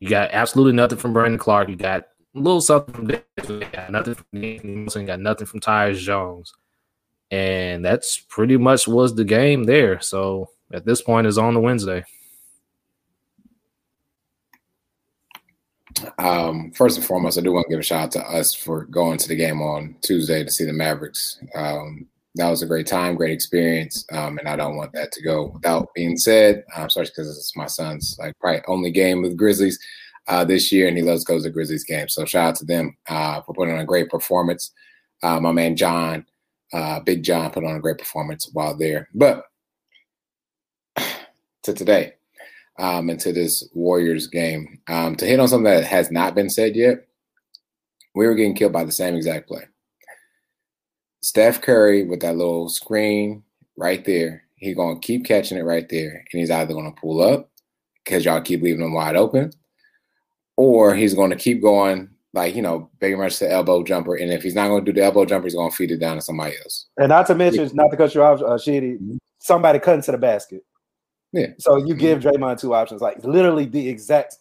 You 0.00 0.08
got 0.08 0.30
absolutely 0.32 0.74
nothing 0.74 0.98
from 0.98 1.12
Brandon 1.12 1.38
Clarke. 1.38 1.68
You 1.68 1.76
got 1.76 2.06
a 2.34 2.38
little 2.38 2.60
something 2.60 2.94
from 2.94 3.06
got 3.06 3.90
nothing 3.90 4.14
from. 4.14 5.06
Got 5.06 5.20
nothing 5.20 5.46
from 5.46 5.60
Tyus 5.60 5.98
Jones. 5.98 6.52
And 7.30 7.84
that's 7.84 8.18
pretty 8.18 8.56
much 8.56 8.88
was 8.88 9.14
the 9.14 9.24
game 9.24 9.64
there. 9.64 10.00
So 10.00 10.50
at 10.72 10.84
this 10.86 11.02
point, 11.02 11.26
it's 11.26 11.36
on 11.36 11.54
the 11.54 11.60
Wednesday. 11.60 12.04
Um, 16.18 16.70
first 16.72 16.96
and 16.96 17.06
foremost, 17.06 17.38
I 17.38 17.42
do 17.42 17.52
want 17.52 17.66
to 17.66 17.70
give 17.70 17.80
a 17.80 17.82
shout 17.82 18.04
out 18.04 18.10
to 18.12 18.20
us 18.20 18.54
for 18.54 18.84
going 18.84 19.18
to 19.18 19.28
the 19.28 19.36
game 19.36 19.60
on 19.60 19.96
Tuesday 20.00 20.44
to 20.44 20.50
see 20.50 20.64
the 20.64 20.72
Mavericks. 20.72 21.40
Um, 21.54 22.06
that 22.38 22.50
was 22.50 22.62
a 22.62 22.66
great 22.66 22.86
time, 22.86 23.16
great 23.16 23.32
experience, 23.32 24.06
um, 24.12 24.38
and 24.38 24.48
I 24.48 24.54
don't 24.54 24.76
want 24.76 24.92
that 24.92 25.10
to 25.12 25.22
go 25.22 25.50
without 25.54 25.92
being 25.94 26.16
said. 26.16 26.64
Um, 26.74 26.88
sorry 26.88 27.06
because 27.06 27.36
it's 27.36 27.56
my 27.56 27.66
son's 27.66 28.16
like 28.18 28.38
probably 28.40 28.62
only 28.68 28.90
game 28.92 29.22
with 29.22 29.36
Grizzlies 29.36 29.78
uh, 30.28 30.44
this 30.44 30.70
year, 30.70 30.86
and 30.86 30.96
he 30.96 31.02
loves 31.02 31.24
goes 31.24 31.42
to 31.42 31.50
Grizzlies 31.50 31.84
games. 31.84 32.14
So 32.14 32.24
shout 32.24 32.50
out 32.50 32.54
to 32.56 32.64
them 32.64 32.96
uh, 33.08 33.42
for 33.42 33.54
putting 33.54 33.74
on 33.74 33.80
a 33.80 33.84
great 33.84 34.08
performance. 34.08 34.72
Uh, 35.22 35.40
my 35.40 35.50
man 35.50 35.74
John, 35.74 36.24
uh, 36.72 37.00
Big 37.00 37.24
John, 37.24 37.50
put 37.50 37.64
on 37.64 37.76
a 37.76 37.80
great 37.80 37.98
performance 37.98 38.48
while 38.52 38.76
there. 38.76 39.08
But 39.14 39.44
to 41.64 41.74
today, 41.74 42.14
um, 42.78 43.08
to 43.16 43.32
this 43.32 43.68
Warriors 43.74 44.28
game, 44.28 44.78
um, 44.86 45.16
to 45.16 45.26
hit 45.26 45.40
on 45.40 45.48
something 45.48 45.72
that 45.72 45.84
has 45.84 46.12
not 46.12 46.36
been 46.36 46.50
said 46.50 46.76
yet, 46.76 47.08
we 48.14 48.26
were 48.26 48.34
getting 48.34 48.54
killed 48.54 48.72
by 48.72 48.84
the 48.84 48.92
same 48.92 49.16
exact 49.16 49.48
play. 49.48 49.64
Steph 51.20 51.60
Curry 51.60 52.04
with 52.04 52.20
that 52.20 52.36
little 52.36 52.68
screen 52.68 53.42
right 53.76 54.04
there, 54.04 54.44
he's 54.56 54.76
gonna 54.76 54.98
keep 55.00 55.24
catching 55.24 55.58
it 55.58 55.62
right 55.62 55.88
there, 55.88 56.24
and 56.32 56.40
he's 56.40 56.50
either 56.50 56.74
gonna 56.74 56.92
pull 56.92 57.20
up 57.20 57.50
because 58.04 58.24
y'all 58.24 58.40
keep 58.40 58.62
leaving 58.62 58.82
him 58.82 58.94
wide 58.94 59.16
open, 59.16 59.52
or 60.56 60.94
he's 60.94 61.14
gonna 61.14 61.36
keep 61.36 61.62
going 61.62 62.10
like 62.34 62.54
you 62.54 62.62
know, 62.62 62.90
very 63.00 63.16
much 63.16 63.38
the 63.38 63.50
elbow 63.50 63.82
jumper. 63.82 64.14
And 64.14 64.32
if 64.32 64.42
he's 64.42 64.54
not 64.54 64.68
to 64.68 64.80
do 64.80 64.92
the 64.92 65.04
elbow 65.04 65.24
jumper, 65.24 65.46
he's 65.46 65.54
to 65.54 65.70
feed 65.70 65.90
it 65.90 65.98
down 65.98 66.16
to 66.16 66.22
somebody 66.22 66.56
else. 66.62 66.86
And 66.96 67.08
not 67.08 67.26
to 67.28 67.34
mention, 67.34 67.70
not 67.74 67.90
to 67.90 67.96
cut 67.96 68.14
you 68.14 68.22
off, 68.22 68.42
uh, 68.42 68.58
Sheedy, 68.58 68.94
mm-hmm. 68.94 69.16
somebody 69.38 69.78
cutting 69.78 70.02
to 70.02 70.12
the 70.12 70.18
basket. 70.18 70.64
Yeah. 71.32 71.48
So 71.58 71.76
you 71.76 71.94
mm-hmm. 71.94 71.98
give 71.98 72.20
Draymond 72.20 72.60
two 72.60 72.74
options, 72.74 73.00
like 73.00 73.22
literally 73.24 73.66
the 73.66 73.88
exact. 73.88 74.36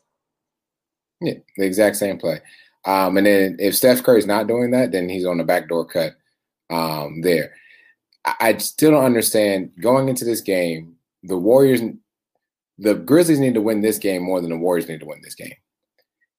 Yeah, 1.22 1.34
the 1.58 1.66
exact 1.66 1.96
same 1.96 2.18
play. 2.18 2.40
Um, 2.86 3.18
and 3.18 3.26
then 3.26 3.58
if 3.60 3.76
Steph 3.76 4.04
Curry's 4.04 4.28
not 4.28 4.48
doing 4.48 4.72
that, 4.72 4.92
then 4.92 5.10
he's 5.10 5.26
on 5.26 5.40
the 5.40 5.44
backdoor 5.44 5.86
cut 5.86 6.14
um, 6.70 7.22
there. 7.22 7.54
I, 8.26 8.36
I 8.40 8.58
still 8.58 8.92
don't 8.92 9.06
understand 9.06 9.72
going 9.82 10.10
into 10.10 10.26
this 10.26 10.42
game. 10.42 10.96
The 11.24 11.38
Warriors, 11.38 11.82
the 12.78 12.96
Grizzlies 12.96 13.40
need 13.40 13.56
to 13.56 13.62
win 13.62 13.82
this 13.82 13.98
game 13.98 14.24
more 14.24 14.42
than 14.42 14.50
the 14.50 14.58
Warriors 14.58 14.88
need 14.88 15.00
to 15.00 15.06
win 15.06 15.22
this 15.24 15.36
game. 15.36 15.56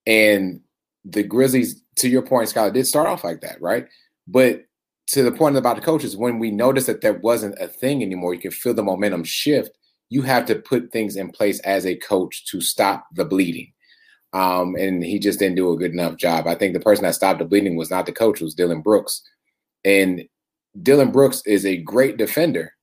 And 0.06 0.60
the 1.04 1.22
Grizzlies, 1.22 1.82
to 1.96 2.08
your 2.08 2.22
point, 2.22 2.48
Scott, 2.48 2.72
did 2.72 2.86
start 2.86 3.06
off 3.06 3.24
like 3.24 3.40
that, 3.40 3.60
right? 3.60 3.86
But 4.26 4.64
to 5.08 5.22
the 5.22 5.32
point 5.32 5.56
about 5.56 5.76
the 5.76 5.82
coaches, 5.82 6.16
when 6.16 6.38
we 6.38 6.50
noticed 6.50 6.86
that 6.86 7.00
there 7.00 7.14
wasn't 7.14 7.58
a 7.58 7.66
thing 7.66 8.02
anymore, 8.02 8.34
you 8.34 8.40
can 8.40 8.50
feel 8.50 8.74
the 8.74 8.82
momentum 8.82 9.24
shift. 9.24 9.70
You 10.10 10.22
have 10.22 10.46
to 10.46 10.56
put 10.56 10.92
things 10.92 11.16
in 11.16 11.30
place 11.30 11.60
as 11.60 11.86
a 11.86 11.96
coach 11.96 12.46
to 12.46 12.60
stop 12.60 13.06
the 13.14 13.24
bleeding. 13.24 13.72
Um, 14.34 14.74
and 14.76 15.02
he 15.02 15.18
just 15.18 15.38
didn't 15.38 15.56
do 15.56 15.72
a 15.72 15.76
good 15.76 15.92
enough 15.92 16.16
job. 16.16 16.46
I 16.46 16.54
think 16.54 16.74
the 16.74 16.80
person 16.80 17.04
that 17.04 17.14
stopped 17.14 17.38
the 17.38 17.46
bleeding 17.46 17.76
was 17.76 17.90
not 17.90 18.04
the 18.04 18.12
coach, 18.12 18.40
was 18.40 18.54
Dillon 18.54 18.82
Brooks. 18.82 19.22
And 19.88 20.28
Dillon 20.82 21.10
Brooks 21.10 21.42
is 21.46 21.64
a 21.64 21.78
great 21.78 22.18
defender 22.18 22.74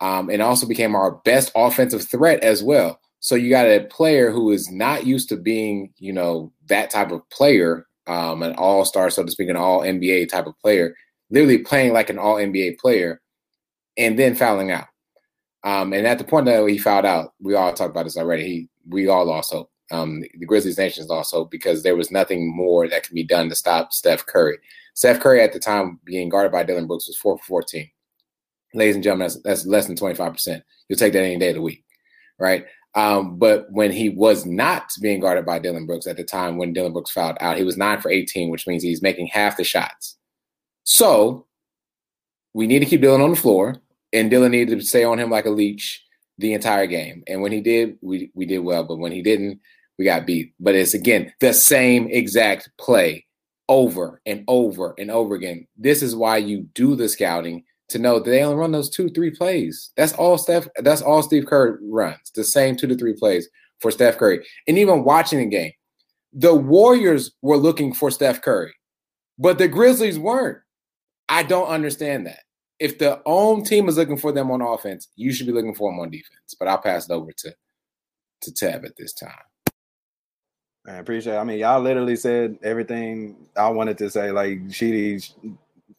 um, 0.00 0.30
and 0.30 0.40
also 0.40 0.66
became 0.66 0.94
our 0.94 1.16
best 1.26 1.52
offensive 1.54 2.08
threat 2.08 2.42
as 2.42 2.62
well. 2.62 2.98
So 3.20 3.34
you 3.34 3.50
got 3.50 3.66
a 3.66 3.84
player 3.84 4.30
who 4.30 4.50
is 4.50 4.70
not 4.70 5.04
used 5.06 5.28
to 5.28 5.36
being, 5.36 5.92
you 5.98 6.12
know, 6.12 6.50
that 6.68 6.88
type 6.88 7.12
of 7.12 7.28
player, 7.28 7.86
um, 8.06 8.42
an 8.42 8.54
all 8.54 8.86
star, 8.86 9.10
so 9.10 9.22
to 9.22 9.30
speak, 9.30 9.50
an 9.50 9.56
all 9.56 9.82
NBA 9.82 10.30
type 10.30 10.46
of 10.46 10.58
player, 10.58 10.96
literally 11.30 11.58
playing 11.58 11.92
like 11.92 12.08
an 12.08 12.18
all 12.18 12.36
NBA 12.36 12.78
player 12.78 13.20
and 13.98 14.18
then 14.18 14.34
fouling 14.34 14.70
out. 14.70 14.86
Um, 15.64 15.92
and 15.92 16.06
at 16.06 16.16
the 16.16 16.24
point 16.24 16.46
that 16.46 16.66
he 16.66 16.78
fouled 16.78 17.04
out, 17.04 17.34
we 17.40 17.54
all 17.54 17.74
talked 17.74 17.90
about 17.90 18.04
this 18.04 18.16
already. 18.16 18.44
He, 18.46 18.68
we 18.88 19.06
all 19.06 19.26
lost 19.26 19.52
hope. 19.52 19.70
Um, 19.90 20.22
the 20.22 20.46
Grizzlies 20.46 20.78
Nation 20.78 21.06
lost 21.08 21.34
hope 21.34 21.50
because 21.50 21.82
there 21.82 21.94
was 21.94 22.10
nothing 22.10 22.50
more 22.56 22.88
that 22.88 23.02
can 23.02 23.14
be 23.14 23.22
done 23.22 23.50
to 23.50 23.54
stop 23.54 23.92
Steph 23.92 24.24
Curry. 24.24 24.56
Steph 24.94 25.20
Curry 25.20 25.40
at 25.40 25.52
the 25.52 25.58
time 25.58 25.98
being 26.04 26.28
guarded 26.28 26.52
by 26.52 26.62
Dillon 26.62 26.86
Brooks 26.86 27.06
was 27.06 27.16
four 27.16 27.38
for 27.38 27.44
14. 27.44 27.90
Ladies 28.74 28.94
and 28.94 29.04
gentlemen, 29.04 29.26
that's, 29.26 29.42
that's 29.42 29.66
less 29.66 29.86
than 29.86 29.96
25%. 29.96 30.62
You'll 30.88 30.98
take 30.98 31.12
that 31.12 31.22
any 31.22 31.38
day 31.38 31.50
of 31.50 31.56
the 31.56 31.62
week, 31.62 31.84
right? 32.38 32.66
Um, 32.94 33.38
but 33.38 33.66
when 33.70 33.90
he 33.90 34.10
was 34.10 34.44
not 34.44 34.90
being 35.00 35.20
guarded 35.20 35.46
by 35.46 35.58
Dillon 35.58 35.86
Brooks 35.86 36.06
at 36.06 36.16
the 36.16 36.24
time 36.24 36.58
when 36.58 36.72
Dillon 36.72 36.92
Brooks 36.92 37.10
fouled 37.10 37.38
out, 37.40 37.56
he 37.56 37.64
was 37.64 37.76
nine 37.76 38.00
for 38.00 38.10
18, 38.10 38.50
which 38.50 38.66
means 38.66 38.82
he's 38.82 39.02
making 39.02 39.28
half 39.28 39.56
the 39.56 39.64
shots. 39.64 40.18
So 40.84 41.46
we 42.54 42.66
need 42.66 42.80
to 42.80 42.86
keep 42.86 43.00
Dillon 43.00 43.22
on 43.22 43.30
the 43.30 43.36
floor, 43.36 43.76
and 44.12 44.30
Dillon 44.30 44.52
needed 44.52 44.78
to 44.78 44.84
stay 44.84 45.04
on 45.04 45.18
him 45.18 45.30
like 45.30 45.46
a 45.46 45.50
leech 45.50 46.04
the 46.38 46.52
entire 46.52 46.86
game. 46.86 47.22
And 47.26 47.40
when 47.40 47.52
he 47.52 47.60
did, 47.60 47.96
we, 48.02 48.30
we 48.34 48.44
did 48.44 48.58
well. 48.58 48.84
But 48.84 48.98
when 48.98 49.12
he 49.12 49.22
didn't, 49.22 49.60
we 49.98 50.04
got 50.04 50.26
beat. 50.26 50.54
But 50.60 50.74
it's 50.74 50.94
again 50.94 51.32
the 51.40 51.54
same 51.54 52.08
exact 52.10 52.70
play 52.78 53.26
over 53.72 54.20
and 54.26 54.44
over 54.48 54.94
and 54.98 55.10
over 55.10 55.34
again. 55.34 55.66
This 55.78 56.02
is 56.02 56.14
why 56.14 56.36
you 56.36 56.68
do 56.74 56.94
the 56.94 57.08
scouting 57.08 57.64
to 57.88 57.98
know 57.98 58.18
that 58.18 58.28
they 58.28 58.42
only 58.42 58.56
run 58.56 58.70
those 58.70 58.90
two, 58.90 59.08
three 59.08 59.30
plays. 59.30 59.92
That's 59.96 60.12
all 60.12 60.36
Steph, 60.36 60.68
that's 60.76 61.00
all 61.00 61.22
Steve 61.22 61.46
Kerr 61.46 61.78
runs, 61.82 62.30
the 62.34 62.44
same 62.44 62.76
two 62.76 62.86
to 62.86 62.94
three 62.94 63.14
plays 63.14 63.48
for 63.80 63.90
Steph 63.90 64.18
Curry. 64.18 64.46
And 64.68 64.76
even 64.76 65.04
watching 65.04 65.38
the 65.38 65.46
game, 65.46 65.72
the 66.34 66.54
Warriors 66.54 67.32
were 67.40 67.56
looking 67.56 67.94
for 67.94 68.10
Steph 68.10 68.42
Curry, 68.42 68.74
but 69.38 69.56
the 69.56 69.68
Grizzlies 69.68 70.18
weren't. 70.18 70.58
I 71.30 71.42
don't 71.42 71.68
understand 71.68 72.26
that. 72.26 72.40
If 72.78 72.98
the 72.98 73.22
own 73.24 73.64
team 73.64 73.88
is 73.88 73.96
looking 73.96 74.18
for 74.18 74.32
them 74.32 74.50
on 74.50 74.60
offense, 74.60 75.08
you 75.16 75.32
should 75.32 75.46
be 75.46 75.52
looking 75.52 75.74
for 75.74 75.90
them 75.90 76.00
on 76.00 76.10
defense. 76.10 76.54
But 76.58 76.68
I'll 76.68 76.78
pass 76.78 77.08
it 77.08 77.12
over 77.12 77.32
to 77.32 77.54
to 78.42 78.52
Tab 78.52 78.84
at 78.84 78.96
this 78.98 79.14
time. 79.14 79.30
I 80.86 80.94
appreciate. 80.94 81.34
It. 81.34 81.38
I 81.38 81.44
mean, 81.44 81.58
y'all 81.58 81.80
literally 81.80 82.16
said 82.16 82.58
everything 82.62 83.36
I 83.56 83.68
wanted 83.68 83.98
to 83.98 84.10
say. 84.10 84.32
Like 84.32 84.60
Sheedy's, 84.70 85.34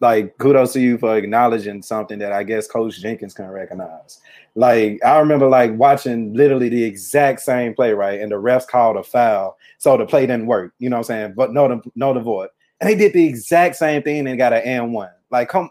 like 0.01 0.37
kudos 0.37 0.73
to 0.73 0.81
you 0.81 0.97
for 0.97 1.15
acknowledging 1.15 1.81
something 1.81 2.19
that 2.19 2.33
I 2.33 2.43
guess 2.43 2.67
Coach 2.67 2.99
Jenkins 2.99 3.33
can 3.33 3.47
recognize. 3.47 4.19
Like 4.55 4.99
I 5.05 5.19
remember 5.19 5.47
like 5.47 5.73
watching 5.75 6.33
literally 6.33 6.67
the 6.67 6.83
exact 6.83 7.39
same 7.41 7.73
play, 7.73 7.93
right? 7.93 8.19
And 8.19 8.31
the 8.31 8.35
refs 8.35 8.67
called 8.67 8.97
a 8.97 9.03
foul, 9.03 9.57
so 9.77 9.95
the 9.95 10.05
play 10.05 10.25
didn't 10.25 10.47
work. 10.47 10.73
You 10.79 10.89
know 10.89 10.97
what 10.97 11.09
I'm 11.09 11.15
saying? 11.15 11.33
But 11.35 11.53
no, 11.53 11.67
the 11.69 11.91
no 11.95 12.13
the 12.13 12.19
void. 12.19 12.49
And 12.81 12.89
they 12.89 12.95
did 12.95 13.13
the 13.13 13.25
exact 13.25 13.77
same 13.77 14.03
thing 14.03 14.27
and 14.27 14.37
got 14.37 14.53
an 14.53 14.63
and 14.63 14.93
one. 14.93 15.11
Like 15.31 15.49
come. 15.49 15.69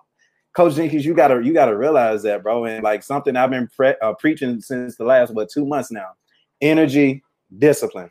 Coach 0.54 0.74
Jenkins, 0.74 1.06
you 1.06 1.14
gotta 1.14 1.42
you 1.42 1.54
gotta 1.54 1.74
realize 1.74 2.22
that, 2.24 2.42
bro, 2.42 2.66
and 2.66 2.84
like 2.84 3.02
something 3.02 3.36
I've 3.36 3.48
been 3.48 3.68
pre- 3.68 3.94
uh, 4.02 4.12
preaching 4.14 4.60
since 4.60 4.96
the 4.96 5.04
last 5.04 5.32
what 5.32 5.48
two 5.48 5.64
months 5.64 5.90
now. 5.90 6.08
Energy, 6.60 7.22
discipline 7.58 8.10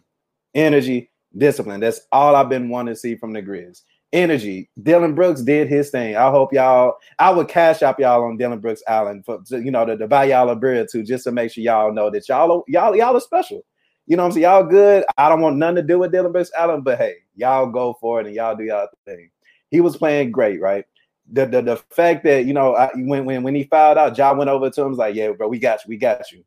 energy, 0.53 1.11
discipline. 1.37 1.79
That's 1.79 2.01
all 2.11 2.35
I've 2.35 2.49
been 2.49 2.69
wanting 2.69 2.93
to 2.93 2.99
see 2.99 3.15
from 3.15 3.33
the 3.33 3.41
Grizz. 3.41 3.81
Energy. 4.13 4.69
Dillon 4.83 5.15
Brooks 5.15 5.41
did 5.41 5.69
his 5.69 5.89
thing. 5.89 6.17
I 6.17 6.29
hope 6.29 6.51
y'all. 6.51 6.95
I 7.17 7.29
would 7.29 7.47
cash 7.47 7.81
up 7.81 7.99
y'all 7.99 8.23
on 8.23 8.35
Dillon 8.35 8.59
Brooks 8.59 8.83
Island 8.87 9.23
for 9.25 9.39
you 9.51 9.71
know 9.71 9.85
to, 9.85 9.97
to 9.97 10.07
buy 10.07 10.25
y'all 10.25 10.49
a 10.49 10.55
beer 10.55 10.85
too, 10.85 11.03
just 11.03 11.23
to 11.23 11.31
make 11.31 11.51
sure 11.51 11.63
y'all 11.63 11.93
know 11.93 12.09
that 12.09 12.27
y'all 12.27 12.63
y'all 12.67 12.95
y'all 12.95 13.15
are 13.15 13.21
special. 13.21 13.63
You 14.07 14.17
know 14.17 14.23
what 14.23 14.27
I'm 14.27 14.31
saying? 14.33 14.43
Y'all 14.43 14.63
good. 14.63 15.05
I 15.17 15.29
don't 15.29 15.39
want 15.39 15.55
nothing 15.55 15.77
to 15.77 15.83
do 15.83 15.99
with 15.99 16.11
Dillon 16.11 16.33
Brooks 16.33 16.51
Allen, 16.57 16.81
but 16.81 16.97
hey, 16.97 17.15
y'all 17.35 17.67
go 17.67 17.95
for 18.01 18.19
it 18.19 18.27
and 18.27 18.35
y'all 18.35 18.55
do 18.55 18.65
y'all 18.65 18.87
thing. 19.05 19.29
He 19.69 19.79
was 19.79 19.95
playing 19.95 20.31
great, 20.31 20.59
right? 20.59 20.83
The, 21.31 21.45
the, 21.45 21.61
the 21.61 21.77
fact 21.91 22.25
that 22.25 22.45
you 22.45 22.53
know 22.53 22.75
I, 22.75 22.89
when 22.93 23.23
when 23.23 23.43
when 23.43 23.55
he 23.55 23.63
fouled 23.63 23.97
out, 23.97 24.17
John 24.17 24.37
went 24.37 24.49
over 24.49 24.69
to 24.69 24.81
him 24.81 24.89
was 24.89 24.97
like, 24.97 25.15
"Yeah, 25.15 25.31
bro, 25.31 25.47
we 25.47 25.59
got 25.59 25.85
you, 25.85 25.89
we 25.89 25.95
got 25.95 26.29
you." 26.33 26.43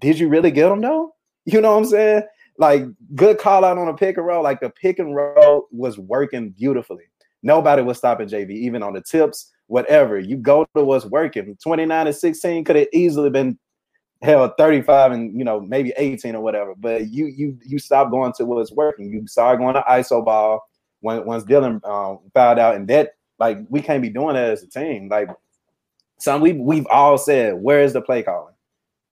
Did 0.00 0.18
you 0.18 0.28
really 0.28 0.50
get 0.50 0.72
him 0.72 0.80
though? 0.80 1.14
You 1.44 1.62
know 1.62 1.72
what 1.72 1.78
I'm 1.78 1.84
saying? 1.86 2.22
Like 2.58 2.84
good 3.14 3.38
call 3.38 3.64
out 3.64 3.78
on 3.78 3.88
a 3.88 3.94
pick 3.94 4.16
and 4.16 4.26
roll. 4.26 4.42
Like 4.42 4.60
the 4.60 4.70
pick 4.70 4.98
and 4.98 5.14
roll 5.14 5.68
was 5.70 5.98
working 5.98 6.50
beautifully. 6.50 7.04
Nobody 7.42 7.82
was 7.82 7.98
stopping 7.98 8.28
JV, 8.28 8.50
even 8.50 8.82
on 8.82 8.94
the 8.94 9.00
tips, 9.00 9.52
whatever. 9.68 10.18
You 10.18 10.36
go 10.36 10.66
to 10.76 10.84
what's 10.84 11.06
working. 11.06 11.56
29 11.62 12.06
and 12.06 12.16
16 12.16 12.64
could 12.64 12.76
have 12.76 12.88
easily 12.92 13.30
been 13.30 13.58
hell 14.22 14.52
35 14.58 15.12
and 15.12 15.38
you 15.38 15.44
know 15.44 15.60
maybe 15.60 15.92
18 15.96 16.34
or 16.34 16.42
whatever. 16.42 16.74
But 16.76 17.08
you 17.10 17.26
you 17.26 17.58
you 17.64 17.78
stop 17.78 18.10
going 18.10 18.32
to 18.34 18.44
what's 18.44 18.72
working. 18.72 19.12
You 19.12 19.26
start 19.26 19.58
going 19.58 19.74
to 19.74 19.84
ISO 19.88 20.24
ball 20.24 20.68
when 21.00 21.24
once 21.24 21.44
Dillon 21.44 21.80
um, 21.84 22.18
fouled 22.34 22.58
out, 22.58 22.74
and 22.74 22.88
that 22.88 23.12
like 23.38 23.58
we 23.68 23.80
can't 23.80 24.02
be 24.02 24.10
doing 24.10 24.34
that 24.34 24.50
as 24.50 24.62
a 24.62 24.68
team. 24.68 25.08
Like 25.08 25.28
some 26.18 26.40
we 26.40 26.52
we've 26.52 26.86
all 26.88 27.18
said, 27.18 27.54
where 27.54 27.82
is 27.82 27.92
the 27.92 28.02
play 28.02 28.22
calling? 28.22 28.54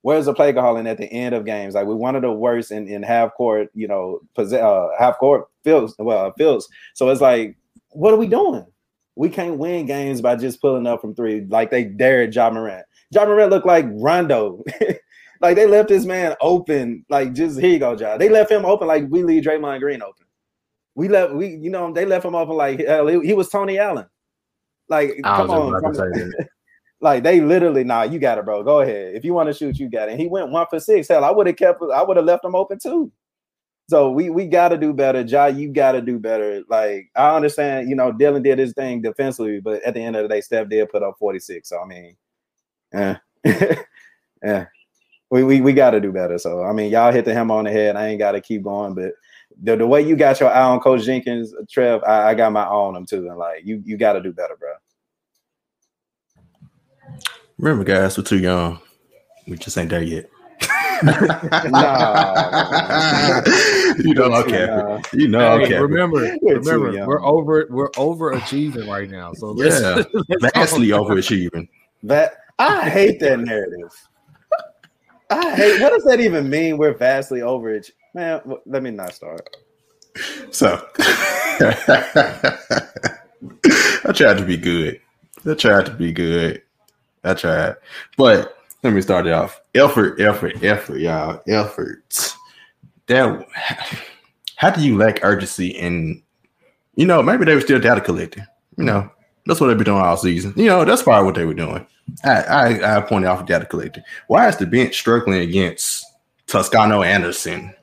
Where's 0.07 0.27
the 0.27 0.33
play 0.33 0.53
calling 0.53 0.87
at 0.87 0.99
the 0.99 1.13
end 1.13 1.35
of 1.35 1.45
games? 1.45 1.75
Like 1.75 1.85
we're 1.85 1.97
one 1.97 2.15
of 2.15 2.23
the 2.23 2.31
worst 2.31 2.71
in, 2.71 2.87
in 2.87 3.03
half 3.03 3.35
court, 3.35 3.71
you 3.75 3.89
know, 3.89 4.21
uh, 4.39 4.89
half 4.97 5.19
court 5.19 5.49
fields, 5.65 5.97
well, 5.99 6.33
fields. 6.39 6.69
So 6.95 7.09
it's 7.09 7.21
like, 7.21 7.57
what 7.91 8.15
are 8.15 8.17
we 8.17 8.29
doing? 8.29 8.65
We 9.17 9.29
can't 9.29 9.59
win 9.59 9.85
games 9.85 10.21
by 10.21 10.37
just 10.37 10.61
pulling 10.61 10.87
up 10.87 11.01
from 11.01 11.17
three 11.17 11.45
like 11.49 11.73
they 11.73 11.83
dared 11.83 12.33
Ja 12.37 12.51
Morant. 12.51 12.87
Ja 13.11 13.25
Morant 13.25 13.51
looked 13.51 13.67
like 13.67 13.85
Rondo. 13.89 14.63
like 15.41 15.57
they 15.57 15.67
left 15.67 15.89
this 15.89 16.05
man 16.05 16.37
open. 16.41 17.05
Like 17.09 17.33
just 17.33 17.59
here 17.59 17.71
you 17.71 17.81
go, 17.81 17.97
Ja. 17.97 18.17
They 18.17 18.29
left 18.29 18.53
him 18.53 18.65
open 18.65 18.87
like 18.87 19.07
we 19.09 19.25
leave 19.25 19.43
Draymond 19.43 19.81
Green 19.81 20.03
open. 20.03 20.27
We 20.95 21.09
left 21.09 21.35
we 21.35 21.49
you 21.49 21.71
know 21.71 21.93
they 21.93 22.05
left 22.05 22.25
him 22.25 22.37
open 22.37 22.55
like 22.55 22.79
hell. 22.79 23.09
He, 23.09 23.27
he 23.27 23.35
was 23.35 23.49
Tony 23.49 23.77
Allen. 23.81 24.07
Like 24.89 25.19
come 25.25 25.51
on, 25.51 25.83
like 27.07 27.23
they 27.23 27.41
literally, 27.41 27.85
nah, 27.85 28.03
you 28.03 28.19
got 28.19 28.37
it, 28.37 28.45
bro. 28.45 28.65
Go 28.65 28.81
ahead. 28.81 29.15
If 29.15 29.25
you 29.25 29.33
want 29.33 29.49
to 29.49 29.53
shoot, 29.53 29.79
you 29.79 29.89
got 29.89 30.09
it. 30.09 30.13
And 30.13 30.21
he 30.21 30.27
went 30.27 30.51
one 30.51 30.67
for 30.69 30.81
six. 30.81 31.07
Hell, 31.07 31.25
I 31.25 31.31
would 31.31 31.47
have 31.47 31.55
kept 31.55 31.81
I 31.95 32.03
would 32.03 32.17
have 32.17 32.27
left 32.27 32.45
him 32.45 32.57
open 32.57 32.81
too. 32.81 33.13
So 33.89 34.11
we 34.11 34.29
we 34.29 34.49
got 34.49 34.71
to 34.71 34.77
do 34.77 34.93
better. 34.93 35.21
Ja, 35.21 35.47
you 35.47 35.73
got 35.73 35.93
to 35.93 36.01
do 36.01 36.19
better. 36.19 36.65
Like 36.69 37.09
I 37.15 37.37
understand, 37.37 37.89
you 37.89 37.95
know, 37.95 38.11
Dillon 38.11 38.43
did 38.43 38.59
his 38.59 38.73
thing 38.73 39.03
defensively, 39.03 39.61
but 39.61 39.85
at 39.85 39.95
the 39.95 40.01
end 40.01 40.17
of 40.17 40.25
the 40.25 40.29
day, 40.29 40.41
Steph 40.41 40.69
did 40.69 40.91
put 40.91 41.05
up 41.05 41.15
46. 41.21 41.69
So 41.69 41.81
I 41.81 41.87
mean, 41.87 42.17
yeah, 42.93 43.19
yeah, 44.43 44.67
we 45.31 45.45
we, 45.45 45.61
we 45.61 45.73
got 45.75 45.93
to 45.93 46.01
do 46.01 46.11
better. 46.11 46.39
So 46.39 46.65
I 46.65 46.73
mean, 46.73 46.91
y'all 46.91 47.13
hit 47.13 47.25
the 47.25 47.35
hammer 47.35 47.55
on 47.55 47.67
the 47.67 47.71
head. 47.71 47.95
I 47.95 48.09
ain't 48.09 48.19
got 48.19 48.33
to 48.33 48.41
keep 48.41 48.65
going, 48.65 48.97
but 48.97 49.13
the, 49.63 49.77
the 49.77 49.87
way 49.87 50.03
you 50.03 50.17
got 50.17 50.41
your 50.41 50.51
eye 50.51 50.65
on 50.65 50.81
Coach 50.81 51.05
Jenkins, 51.05 51.55
Trev, 51.71 52.03
I, 52.03 52.31
I 52.31 52.35
got 52.35 52.51
my 52.51 52.65
eye 52.65 52.67
on 52.67 52.97
him 52.97 53.07
too. 53.07 53.29
And 53.29 53.39
like 53.39 53.65
you 53.65 53.81
you 53.87 53.97
got 53.97 54.15
to 54.15 54.21
do 54.21 54.33
better, 54.33 54.57
bro. 54.59 54.73
Remember, 57.59 57.85
guys, 57.85 58.19
we're 58.19 58.25
too 58.25 58.39
young. 58.39 58.79
We 59.49 59.57
just 59.57 59.79
ain't 59.79 59.89
there 59.89 60.03
yet. 60.03 60.29
nah, 61.03 61.13
you 63.99 64.15
know, 64.15 64.33
okay. 64.35 64.67
Nah. 64.67 65.01
You 65.13 65.29
know, 65.29 65.59
Hey, 65.59 65.65
okay. 65.65 65.79
remember, 65.79 66.37
We're 66.43 66.59
remember, 66.59 67.07
we're 67.07 67.25
over, 67.25 67.67
we're 67.71 67.91
overachieving 67.93 68.89
right 68.89 69.09
now. 69.09 69.33
So 69.35 69.53
let's, 69.53 69.81
Yeah, 69.81 70.03
let's 70.41 70.55
vastly 70.55 70.89
overachieving. 70.89 71.69
That 72.03 72.35
I 72.59 72.89
hate 72.89 73.21
that 73.21 73.41
narrative. 73.41 73.93
I 75.31 75.55
hate. 75.55 75.81
What 75.81 75.93
does 75.93 76.05
that 76.05 76.21
even 76.21 76.49
mean? 76.49 76.79
We're 76.79 76.95
vastly 76.95 77.41
overage. 77.41 77.91
Man, 78.15 78.41
let 78.65 78.83
me 78.83 78.91
not 78.91 79.13
start. 79.13 79.55
So 80.51 80.83
I 80.97 82.57
tried 84.15 84.39
to 84.39 84.45
be 84.47 84.57
good. 84.57 85.01
I 85.47 85.55
tried 85.55 85.87
to 85.87 85.93
be 85.93 86.13
good. 86.13 86.63
I 87.26 87.35
tried. 87.35 87.76
But 88.16 88.56
let 88.83 88.92
me 88.92 89.00
start 89.00 89.26
it 89.26 89.33
off. 89.33 89.61
Effort, 89.75 90.21
effort, 90.21 90.62
effort, 90.62 90.99
y'all. 90.99 91.42
Effort. 91.49 92.35
That 93.06 93.47
how 94.56 94.71
do 94.71 94.83
you 94.83 94.97
lack 94.97 95.25
urgency 95.25 95.78
and 95.78 96.23
you 96.95 97.06
know, 97.06 97.23
maybe 97.23 97.45
they 97.45 97.54
were 97.54 97.61
still 97.61 97.78
data 97.78 98.00
collecting. 98.00 98.47
You 98.78 98.85
know, 98.85 99.11
that's 99.45 99.61
what 99.61 99.68
they've 99.68 99.76
been 99.76 99.85
doing 99.85 100.00
all 100.00 100.16
season. 100.16 100.54
You 100.56 100.66
know, 100.66 100.85
that's 100.85 101.02
probably 101.02 101.26
what 101.26 101.35
they 101.35 101.45
were 101.45 101.54
doing. 101.54 101.87
I 102.25 102.42
I, 102.42 102.97
I 102.97 103.00
pointed 103.02 103.28
off 103.28 103.40
the 103.40 103.45
data 103.45 103.66
collecting. 103.66 104.02
Why 104.28 104.49
is 104.49 104.56
the 104.56 104.66
bench 104.66 104.97
struggling 104.97 105.40
against 105.40 106.04
Toscano 106.47 107.02
Anderson? 107.02 107.75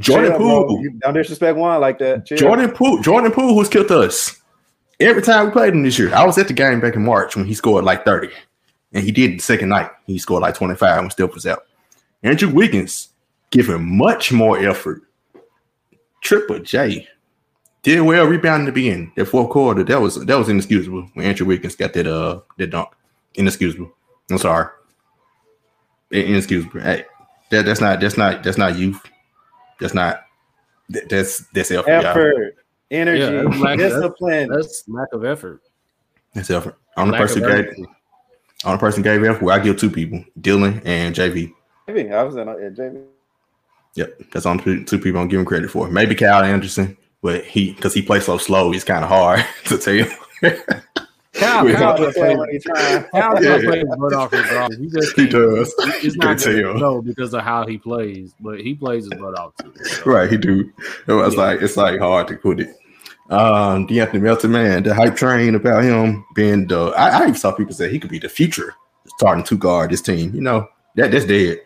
Jordan 0.00 0.30
Chill, 0.30 0.38
bro. 0.38 0.66
Poole. 0.66 0.82
You 0.82 0.90
don't 0.90 1.14
disrespect 1.14 1.56
one 1.56 1.80
like 1.80 1.98
that. 1.98 2.26
Chill. 2.26 2.38
Jordan 2.38 2.70
Poole, 2.70 3.00
Jordan 3.02 3.32
Poole, 3.32 3.54
who's 3.54 3.68
killed 3.68 3.90
us 3.90 4.40
every 4.98 5.22
time 5.22 5.46
we 5.46 5.52
played 5.52 5.74
him 5.74 5.82
this 5.82 5.98
year. 5.98 6.14
I 6.14 6.24
was 6.24 6.38
at 6.38 6.48
the 6.48 6.54
game 6.54 6.80
back 6.80 6.94
in 6.94 7.04
March 7.04 7.36
when 7.36 7.46
he 7.46 7.54
scored 7.54 7.84
like 7.84 8.04
30, 8.04 8.30
and 8.92 9.04
he 9.04 9.12
did 9.12 9.38
the 9.38 9.42
second 9.42 9.68
night. 9.68 9.90
He 10.06 10.18
scored 10.18 10.42
like 10.42 10.54
25 10.54 10.98
and 10.98 11.12
still 11.12 11.28
was 11.28 11.46
out. 11.46 11.66
Andrew 12.22 12.50
Wiggins 12.50 13.08
giving 13.50 13.96
much 13.96 14.32
more 14.32 14.58
effort. 14.58 15.02
Triple 16.22 16.58
J 16.60 17.08
did 17.82 18.00
well 18.02 18.26
rebounding 18.26 18.66
to 18.66 18.72
be 18.72 18.90
in 18.90 19.10
that 19.16 19.24
fourth 19.26 19.50
quarter. 19.50 19.82
That 19.82 20.00
was 20.00 20.16
that 20.26 20.36
was 20.38 20.48
inexcusable 20.50 21.08
when 21.14 21.24
Andrew 21.26 21.46
Wiggins 21.46 21.76
got 21.76 21.92
that 21.94 22.06
uh 22.06 22.40
that 22.58 22.68
dunk. 22.68 22.90
Inexcusable. 23.34 23.90
I'm 24.30 24.38
sorry. 24.38 24.68
Inexcusable. 26.10 26.80
Hey, 26.80 27.04
that, 27.50 27.64
that's 27.64 27.80
not 27.80 28.00
that's 28.00 28.16
not 28.16 28.42
that's 28.42 28.58
not 28.58 28.76
youth. 28.76 29.00
That's 29.80 29.94
not 29.94 30.24
that, 30.90 31.08
that's 31.08 31.38
that's 31.54 31.70
effort. 31.70 31.88
y'all. 31.88 32.04
effort, 32.04 32.56
energy, 32.90 33.20
Yeah, 33.20 33.42
that's 33.44 33.58
lack- 33.60 33.78
that's- 33.78 33.94
discipline. 33.94 34.48
that's 34.50 34.84
lack 34.88 35.08
of 35.12 35.24
effort. 35.24 35.62
That's 36.34 36.50
effort. 36.50 36.76
On 36.96 37.08
the 37.08 37.12
Lack 37.12 37.22
of 37.22 37.28
person 37.28 37.42
gave 37.76 37.86
urgency. 38.64 38.66
on 38.68 38.72
the 38.72 38.78
person 38.78 39.02
gave 39.02 39.24
effort. 39.24 39.50
I 39.50 39.58
give 39.58 39.78
two 39.78 39.90
people, 39.90 40.24
Dillon 40.40 40.80
and 40.84 41.14
JV. 41.14 41.52
Maybe 41.86 42.10
I 42.12 42.22
was 42.22 42.36
in 42.36 42.48
uh, 42.48 42.54
JV. 42.54 43.02
Yep, 43.96 44.20
that's 44.32 44.46
on 44.46 44.58
two 44.60 44.84
two 44.84 44.98
people 44.98 45.20
I'm 45.20 45.28
giving 45.28 45.46
credit 45.46 45.70
for. 45.70 45.88
Maybe 45.90 46.14
Kyle 46.14 46.44
Anderson, 46.44 46.96
but 47.22 47.44
he 47.44 47.72
because 47.72 47.92
he 47.94 48.02
plays 48.02 48.24
so 48.24 48.38
slow, 48.38 48.72
it's 48.72 48.84
kind 48.84 49.02
of 49.04 49.10
hard 49.10 49.44
to 49.66 49.78
tell. 49.78 50.06
Kyle, 51.32 51.68
Yeah. 51.68 51.74
Kyle, 51.76 51.96
Kyle 51.96 51.98
just 51.98 52.16
plays- 52.16 52.38
when 52.38 52.50
he 52.50 52.58
Yeah. 53.14 53.40
just 53.40 53.64
plays 53.64 53.84
his 53.86 53.96
butt 53.96 54.12
off 54.14 54.32
regardless. 54.32 54.78
He 54.78 54.88
just 54.88 55.16
he 55.16 55.26
does. 55.28 55.74
It's 56.02 56.16
not 56.16 56.38
tell. 56.38 56.74
no 56.74 57.02
because 57.02 57.34
of 57.34 57.42
how 57.42 57.66
he 57.66 57.78
plays, 57.78 58.32
but 58.40 58.60
he 58.60 58.74
plays 58.74 59.04
his 59.10 59.18
butt 59.20 59.38
off 59.38 59.52
too. 59.56 59.72
So. 59.84 60.02
Right, 60.10 60.30
he 60.30 60.36
do. 60.36 60.72
It's 61.08 61.34
Yeah. 61.36 61.42
like 61.42 61.62
it's 61.62 61.76
like 61.76 61.98
hard 62.00 62.28
to 62.28 62.36
put 62.36 62.60
it. 62.60 62.68
Um, 63.30 63.86
De'Anthony 63.86 64.20
Melton, 64.20 64.50
man, 64.50 64.82
the 64.82 64.92
hype 64.92 65.14
train 65.14 65.54
about 65.54 65.84
him 65.84 66.24
being 66.34 66.66
the. 66.66 66.92
I, 66.96 67.08
I 67.08 67.22
even 67.22 67.34
saw 67.36 67.52
people 67.52 67.72
say 67.72 67.90
he 67.90 68.00
could 68.00 68.10
be 68.10 68.18
the 68.18 68.28
future 68.28 68.74
starting 69.06 69.44
two 69.44 69.56
guard 69.56 69.90
this 69.90 70.02
team. 70.02 70.34
You 70.34 70.40
know 70.40 70.68
that 70.96 71.12
that's 71.12 71.24
dead. 71.24 71.60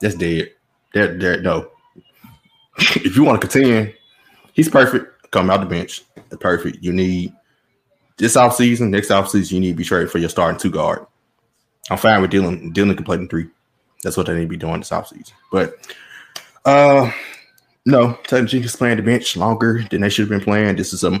That's 0.00 0.14
dead. 0.14 0.52
That 0.94 1.18
that 1.18 1.42
no. 1.42 1.70
if 2.78 3.16
you 3.16 3.24
want 3.24 3.40
to 3.40 3.48
contend, 3.48 3.94
he's 4.52 4.68
perfect. 4.68 5.30
Come 5.32 5.50
out 5.50 5.60
the 5.60 5.66
bench. 5.66 6.04
That's 6.14 6.36
perfect. 6.36 6.82
You 6.82 6.92
need 6.92 7.32
this 8.16 8.36
offseason, 8.36 8.90
next 8.90 9.10
offseason, 9.10 9.52
you 9.52 9.60
need 9.60 9.72
to 9.72 9.76
be 9.76 9.84
traded 9.84 10.10
for 10.10 10.18
your 10.18 10.28
starting 10.28 10.58
two 10.58 10.70
guard. 10.70 11.04
I'm 11.90 11.98
fine 11.98 12.22
with. 12.22 12.30
Dillon 12.30 12.72
can 12.72 13.04
play 13.04 13.26
three. 13.26 13.48
That's 14.02 14.16
what 14.16 14.26
they 14.26 14.34
need 14.34 14.42
to 14.42 14.48
be 14.48 14.56
doing 14.56 14.78
this 14.78 14.90
offseason. 14.90 15.32
But 15.50 15.74
uh 16.64 17.10
no, 17.86 18.18
Taylor 18.24 18.46
Jenkins 18.46 18.74
playing 18.74 18.96
the 18.96 19.02
bench 19.02 19.36
longer 19.36 19.84
than 19.90 20.00
they 20.00 20.08
should 20.08 20.24
have 20.24 20.28
been 20.28 20.44
playing. 20.44 20.74
This 20.74 20.92
is 20.92 21.04
a 21.04 21.18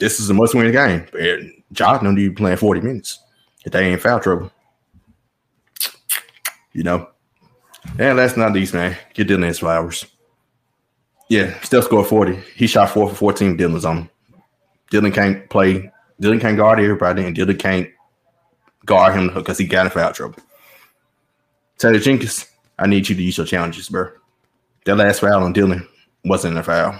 this 0.00 0.18
is 0.18 0.28
a 0.28 0.34
must 0.34 0.54
win 0.54 0.70
game. 0.72 1.06
And 1.18 1.62
Josh 1.72 2.02
don't 2.02 2.16
need 2.16 2.36
playing 2.36 2.56
40 2.56 2.80
minutes 2.80 3.20
if 3.64 3.72
they 3.72 3.86
ain't 3.86 4.00
foul 4.00 4.18
trouble. 4.18 4.50
You 6.72 6.82
know. 6.82 7.08
And 7.98 8.18
last 8.18 8.36
not 8.36 8.52
least, 8.52 8.74
man, 8.74 8.96
get 9.14 9.28
Dillon 9.28 9.44
his 9.44 9.60
flowers. 9.60 10.04
Yeah, 11.28 11.58
still 11.60 11.82
scored 11.82 12.08
40. 12.08 12.38
He 12.56 12.66
shot 12.66 12.90
four 12.90 13.08
for 13.08 13.14
14. 13.14 13.56
Dillon's 13.56 13.84
on. 13.84 14.10
Dillon 14.90 15.12
can't 15.12 15.48
play. 15.48 15.90
Dillon 16.18 16.40
can't 16.40 16.56
guard 16.56 16.80
everybody, 16.80 17.24
and 17.24 17.36
Dillon 17.36 17.56
can't 17.56 17.88
guard 18.84 19.14
him 19.14 19.32
because 19.32 19.58
he 19.58 19.66
got 19.66 19.86
in 19.86 19.92
foul 19.92 20.12
trouble. 20.12 20.42
Taylor 21.78 22.00
Jenkins, 22.00 22.46
I 22.78 22.88
need 22.88 23.08
you 23.08 23.14
to 23.14 23.22
use 23.22 23.36
your 23.36 23.46
challenges, 23.46 23.88
bro. 23.88 24.10
That 24.88 24.96
last 24.96 25.20
foul 25.20 25.44
on 25.44 25.52
Dillon 25.52 25.86
wasn't 26.24 26.56
a 26.56 26.62
foul, 26.62 26.98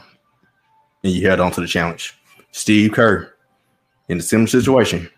and 1.02 1.10
you 1.10 1.26
held 1.26 1.40
on 1.40 1.50
to 1.52 1.62
the 1.62 1.66
challenge. 1.66 2.14
Steve 2.52 2.92
Kerr, 2.92 3.32
in 4.10 4.18
a 4.18 4.20
similar 4.20 4.46
situation 4.46 5.08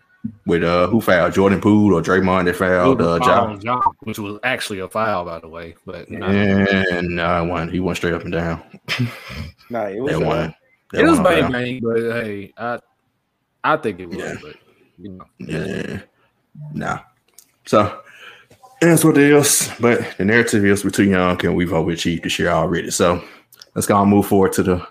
with 0.45 0.63
uh 0.63 0.87
who 0.87 1.01
fouled 1.01 1.33
Jordan 1.33 1.59
Poole 1.59 1.93
or 1.93 2.01
Draymond 2.01 2.45
that 2.45 2.55
fouled 2.55 3.01
uh, 3.01 3.19
Foul 3.19 3.27
Ja. 3.27 3.43
on 3.43 3.59
John, 3.59 3.81
which 4.03 4.19
was 4.19 4.39
actually 4.43 4.79
a 4.79 4.87
foul, 4.87 5.25
by 5.25 5.39
the 5.39 5.49
way. 5.49 5.75
But 5.85 6.09
you 6.09 6.19
know, 6.19 6.27
And 6.27 7.19
uh, 7.19 7.43
one, 7.43 7.67
he 7.67 7.81
went 7.81 7.97
straight 7.97 8.13
up 8.13 8.23
and 8.23 8.31
down. 8.31 8.63
Nah, 9.69 9.87
it 9.87 9.99
was 9.99 10.13
That 10.13 10.25
one, 10.25 10.55
that 10.93 11.01
it 11.01 11.03
was 11.03 11.19
one 11.19 11.23
bang 11.23 11.51
bang. 11.51 11.81
But 11.83 12.23
hey, 12.23 12.53
I 12.57 12.79
I 13.65 13.75
think 13.75 13.99
it 13.99 14.05
was. 14.05 14.17
Yeah. 14.17 14.35
But 14.41 14.55
you 14.97 15.09
know, 15.09 15.25
Yeah. 15.39 15.99
Nah. 16.73 16.99
So 17.65 18.01
that's 18.81 19.03
what 19.05 19.17
it 19.17 19.31
is. 19.31 19.71
But 19.79 20.17
the 20.17 20.25
narrative 20.25 20.65
is 20.65 20.83
we're 20.83 20.89
too 20.91 21.05
young 21.05 21.43
and 21.45 21.55
we've 21.55 21.69
overachieved 21.69 22.23
this 22.23 22.37
year 22.39 22.49
already. 22.49 22.91
So 22.91 23.23
let's 23.75 23.87
go 23.87 24.01
and 24.01 24.09
move 24.09 24.27
forward 24.27 24.53
to 24.53 24.63
the 24.63 24.87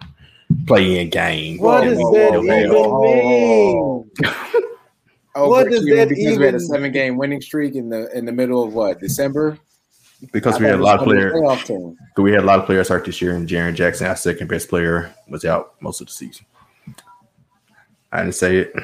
play-in 0.66 1.10
game. 1.10 1.58
What 1.58 1.84
does 1.84 1.98
that 1.98 2.02
whoa, 2.04 2.40
whoa, 2.42 4.04
even 4.24 4.30
mean? 4.30 4.50
What 5.36 5.70
does 5.70 5.84
you- 5.84 5.94
that 5.96 6.08
because 6.08 6.38
we 6.38 6.44
had 6.44 6.54
a 6.56 6.60
seven 6.60 6.90
game 6.90 7.16
winning 7.16 7.40
streak 7.40 7.74
in 7.76 7.88
the 7.88 8.10
in 8.16 8.24
the 8.24 8.32
middle 8.32 8.64
of 8.64 8.74
what 8.74 8.98
December? 9.00 9.58
Because 10.32 10.56
I 10.56 10.58
we 10.58 10.64
had 10.66 10.80
a 10.80 10.82
lot 10.82 10.98
of 10.98 11.04
players. 11.04 11.64
team. 11.64 11.96
We 12.18 12.32
had 12.32 12.40
a 12.42 12.46
lot 12.46 12.58
of 12.58 12.66
players 12.66 12.88
hurt 12.88 13.06
this 13.06 13.22
year, 13.22 13.34
and 13.34 13.48
Jaren 13.48 13.74
Jackson, 13.74 14.06
our 14.08 14.16
second 14.16 14.48
best 14.48 14.68
player, 14.68 15.14
was 15.28 15.44
out 15.46 15.80
most 15.80 16.00
of 16.02 16.08
the 16.08 16.12
season. 16.12 16.44
I 18.12 18.22
didn't 18.22 18.34
say 18.34 18.56
it, 18.58 18.74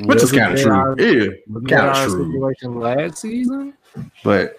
which 0.00 0.22
is 0.22 0.32
kind 0.32 0.52
of 0.52 0.64
that 0.64 0.96
true. 0.96 1.36
Yeah, 1.68 1.76
kind 1.76 1.90
of 1.90 2.12
true. 2.12 2.32
situation 2.32 2.74
last 2.80 3.18
season. 3.18 3.74
But 4.22 4.56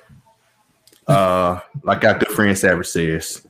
uh, 1.07 1.59
like 1.83 2.03
our 2.03 2.17
good 2.17 2.29
friend 2.29 2.57
Savage 2.57 2.87
says, 2.87 3.47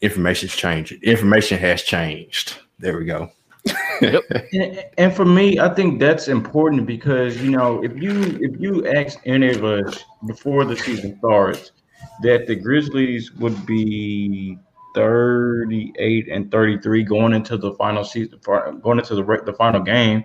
information's 0.00 0.54
changing. 0.54 1.02
Information 1.02 1.58
has 1.58 1.82
changed. 1.82 2.58
There 2.78 2.98
we 2.98 3.04
go. 3.04 3.30
And, 4.00 4.84
and 4.96 5.12
for 5.12 5.24
me, 5.24 5.58
I 5.58 5.74
think 5.74 5.98
that's 5.98 6.28
important 6.28 6.86
because 6.86 7.42
you 7.42 7.50
know 7.50 7.82
if 7.82 8.00
you 8.00 8.38
if 8.40 8.60
you 8.60 8.86
ask 8.86 9.18
any 9.26 9.50
of 9.50 9.64
us 9.64 10.04
before 10.24 10.64
the 10.64 10.76
season 10.76 11.18
starts 11.18 11.72
that 12.22 12.46
the 12.46 12.54
Grizzlies 12.54 13.32
would 13.34 13.66
be 13.66 14.56
38 14.94 16.28
and 16.28 16.50
33 16.50 17.02
going 17.02 17.32
into 17.32 17.56
the 17.56 17.72
final 17.72 18.04
season 18.04 18.38
going 18.80 19.00
into 19.00 19.16
the 19.16 19.42
the 19.44 19.54
final 19.54 19.82
game, 19.82 20.24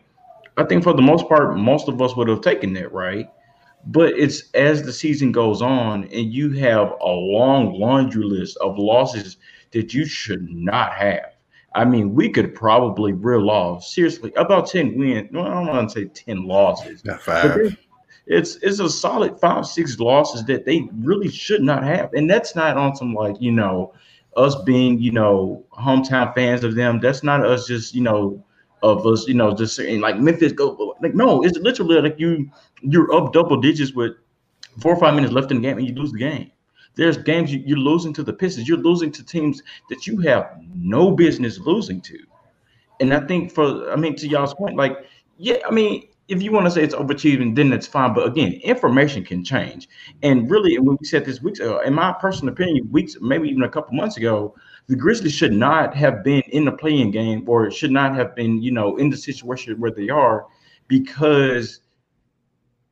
I 0.57 0.63
think 0.63 0.83
for 0.83 0.93
the 0.93 1.01
most 1.01 1.27
part 1.27 1.57
most 1.57 1.87
of 1.87 2.01
us 2.01 2.15
would 2.15 2.27
have 2.27 2.41
taken 2.41 2.73
that 2.73 2.91
right. 2.93 3.29
But 3.85 4.17
it's 4.17 4.49
as 4.53 4.83
the 4.83 4.93
season 4.93 5.31
goes 5.31 5.61
on 5.61 6.05
and 6.05 6.33
you 6.33 6.51
have 6.53 6.93
a 7.01 7.09
long 7.09 7.77
laundry 7.77 8.23
list 8.23 8.57
of 8.57 8.77
losses 8.77 9.37
that 9.71 9.93
you 9.93 10.05
should 10.05 10.49
not 10.49 10.93
have. 10.93 11.33
I 11.75 11.85
mean, 11.85 12.13
we 12.13 12.29
could 12.29 12.53
probably 12.53 13.13
reel 13.13 13.49
off 13.49 13.83
seriously 13.83 14.31
about 14.35 14.67
10 14.67 14.97
wins. 14.97 15.29
No, 15.31 15.41
I 15.41 15.53
don't 15.53 15.67
want 15.67 15.89
to 15.89 15.99
say 15.99 16.05
10 16.05 16.45
losses. 16.45 17.01
But 17.01 17.21
five. 17.21 17.77
it's 18.27 18.55
it's 18.57 18.79
a 18.79 18.89
solid 18.89 19.39
five, 19.39 19.65
six 19.65 19.99
losses 19.99 20.45
that 20.45 20.65
they 20.65 20.87
really 20.99 21.29
should 21.29 21.61
not 21.61 21.83
have. 21.83 22.13
And 22.13 22.29
that's 22.29 22.55
not 22.55 22.77
on 22.77 22.95
some 22.95 23.13
like, 23.13 23.35
you 23.41 23.51
know, 23.51 23.93
us 24.37 24.55
being, 24.63 24.99
you 24.99 25.11
know, 25.11 25.65
hometown 25.73 26.33
fans 26.35 26.63
of 26.63 26.75
them. 26.75 26.99
That's 26.99 27.23
not 27.23 27.45
us 27.45 27.67
just, 27.67 27.95
you 27.95 28.01
know, 28.01 28.43
of 28.83 29.07
us, 29.07 29.27
you 29.27 29.33
know, 29.33 29.55
just 29.55 29.75
saying 29.75 30.01
like 30.01 30.19
Memphis 30.19 30.51
go 30.51 30.95
like 31.01 31.15
no, 31.15 31.43
it's 31.43 31.57
literally 31.57 31.99
like 32.01 32.19
you 32.19 32.51
you're 32.81 33.11
up 33.13 33.33
double 33.33 33.57
digits 33.57 33.93
with 33.93 34.11
four 34.79 34.93
or 34.93 34.99
five 34.99 35.15
minutes 35.15 35.33
left 35.33 35.51
in 35.51 35.61
the 35.61 35.63
game 35.67 35.77
and 35.77 35.87
you 35.87 35.95
lose 35.95 36.11
the 36.11 36.19
game. 36.19 36.51
There's 36.95 37.17
games 37.17 37.51
you, 37.51 37.63
you're 37.65 37.77
losing 37.77 38.13
to 38.13 38.23
the 38.23 38.33
Pistons. 38.33 38.67
You're 38.67 38.77
losing 38.77 39.11
to 39.13 39.25
teams 39.25 39.63
that 39.89 40.05
you 40.05 40.19
have 40.19 40.59
no 40.75 41.11
business 41.11 41.57
losing 41.59 42.01
to. 42.01 42.19
And 42.99 43.13
I 43.13 43.21
think 43.21 43.51
for 43.51 43.89
I 43.91 43.95
mean 43.95 44.15
to 44.17 44.27
y'all's 44.27 44.53
point, 44.53 44.75
like 44.75 44.97
yeah, 45.37 45.57
I 45.65 45.71
mean 45.71 46.07
if 46.27 46.41
you 46.41 46.51
want 46.51 46.65
to 46.65 46.71
say 46.71 46.83
it's 46.83 46.95
overachieving, 46.95 47.55
then 47.55 47.69
that's 47.69 47.87
fine. 47.87 48.13
But 48.13 48.27
again, 48.27 48.53
information 48.63 49.23
can 49.23 49.43
change. 49.43 49.89
And 50.21 50.49
really, 50.49 50.77
when 50.79 50.97
we 50.99 51.05
said 51.05 51.25
this 51.25 51.41
weeks 51.41 51.59
ago, 51.59 51.79
in 51.81 51.93
my 51.93 52.13
personal 52.13 52.53
opinion, 52.53 52.89
weeks, 52.91 53.17
maybe 53.19 53.49
even 53.49 53.63
a 53.63 53.69
couple 53.69 53.95
months 53.95 54.17
ago, 54.17 54.55
the 54.87 54.95
Grizzlies 54.95 55.33
should 55.33 55.53
not 55.53 55.95
have 55.95 56.23
been 56.23 56.43
in 56.49 56.65
the 56.65 56.71
playing 56.71 57.11
game 57.11 57.43
or 57.47 57.71
should 57.71 57.91
not 57.91 58.15
have 58.15 58.35
been, 58.35 58.61
you 58.61 58.71
know, 58.71 58.97
in 58.97 59.09
the 59.09 59.17
situation 59.17 59.79
where 59.79 59.91
they 59.91 60.09
are 60.09 60.45
because 60.87 61.79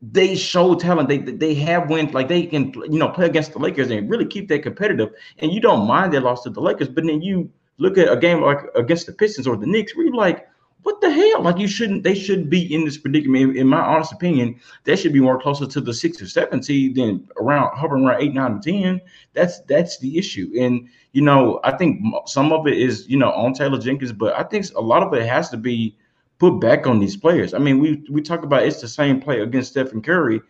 they 0.02 0.36
show 0.36 0.76
talent. 0.76 1.10
They 1.10 1.18
they 1.20 1.54
have 1.56 1.90
wins, 1.90 2.14
like 2.14 2.28
they 2.28 2.46
can, 2.46 2.74
you 2.74 2.98
know, 2.98 3.10
play 3.10 3.26
against 3.26 3.54
the 3.54 3.60
Lakers 3.60 3.92
and 3.92 4.10
really 4.10 4.26
keep 4.26 4.48
that 4.50 4.64
competitive. 4.64 5.10
And 5.40 5.52
you 5.52 5.60
don't 5.60 5.86
mind 5.86 6.14
they 6.14 6.20
loss 6.20 6.44
to 6.44 6.50
the 6.50 6.62
Lakers, 6.62 6.90
but 6.90 7.06
then 7.06 7.22
you 7.22 7.52
look 7.78 7.98
at 7.98 8.12
a 8.12 8.18
game 8.18 8.42
like 8.42 8.60
against 8.76 9.06
the 9.06 9.14
Pistons 9.14 9.48
or 9.48 9.58
the 9.58 9.68
Knicks, 9.68 9.96
where 9.96 10.06
you're 10.06 10.16
like, 10.16 10.48
what 10.84 11.00
the 11.02 11.12
hell? 11.12 11.44
Like 11.44 11.58
you 11.58 11.68
shouldn't. 11.68 12.04
They 12.04 12.16
shouldn't 12.16 12.50
be 12.50 12.74
in 12.74 12.86
this 12.86 12.98
predicament. 12.98 13.52
In, 13.52 13.58
in 13.58 13.68
my 13.68 13.80
honest 13.80 14.12
opinion, 14.12 14.60
they 14.84 14.96
should 14.96 15.14
be 15.14 15.20
more 15.20 15.40
closer 15.40 15.68
to 15.68 15.82
the 15.82 15.94
six 15.94 16.22
or 16.22 16.28
seven 16.28 16.64
seed 16.64 16.96
than 16.96 17.28
around 17.40 17.78
hovering 17.78 18.06
around 18.06 18.22
eight, 18.22 18.34
nine, 18.34 18.54
and 18.54 18.64
ten. 18.64 19.02
That's 19.34 19.62
that's 19.62 20.00
the 20.00 20.18
issue. 20.18 20.52
And 20.60 20.88
you 21.12 21.22
know, 21.22 21.60
I 21.64 21.78
think 21.78 22.02
some 22.26 22.52
of 22.52 22.68
it 22.68 22.78
is 22.78 23.08
you 23.08 23.18
know 23.18 23.32
on 23.32 23.54
Taylor 23.54 23.80
Jenkins, 23.80 24.12
but 24.12 24.38
I 24.38 24.44
think 24.44 24.66
a 24.76 24.82
lot 24.82 25.04
of 25.04 25.14
it 25.14 25.28
has 25.28 25.50
to 25.50 25.58
be 25.58 25.96
put 26.40 26.60
back 26.60 26.88
on 26.88 27.00
these 27.00 27.16
players. 27.16 27.54
I 27.54 27.60
mean, 27.60 27.80
we 27.80 28.04
we 28.10 28.22
talk 28.22 28.44
about 28.44 28.64
it's 28.64 28.82
the 28.82 28.88
same 28.88 29.22
play 29.22 29.42
against 29.42 29.72
Stephen 29.72 30.02
Curry. 30.02 30.42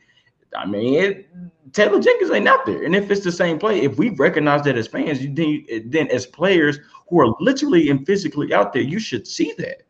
I 0.56 0.66
mean, 0.66 0.94
it, 0.96 1.30
Taylor 1.74 2.02
Jenkins 2.02 2.32
ain't 2.32 2.48
out 2.48 2.66
there, 2.66 2.84
and 2.84 2.96
if 2.96 3.12
it's 3.12 3.24
the 3.24 3.32
same 3.32 3.60
play, 3.60 3.82
if 3.82 3.98
we 3.98 4.10
recognize 4.12 4.64
that 4.64 4.78
as 4.78 4.88
fans, 4.88 5.22
you 5.22 5.34
then, 5.34 5.90
then 5.90 6.08
as 6.08 6.26
players 6.26 6.80
who 7.10 7.20
are 7.20 7.34
literally 7.40 7.90
and 7.90 8.06
physically 8.06 8.54
out 8.54 8.72
there, 8.72 8.82
you 8.82 9.00
should 9.00 9.28
see 9.28 9.54
that. 9.58 9.84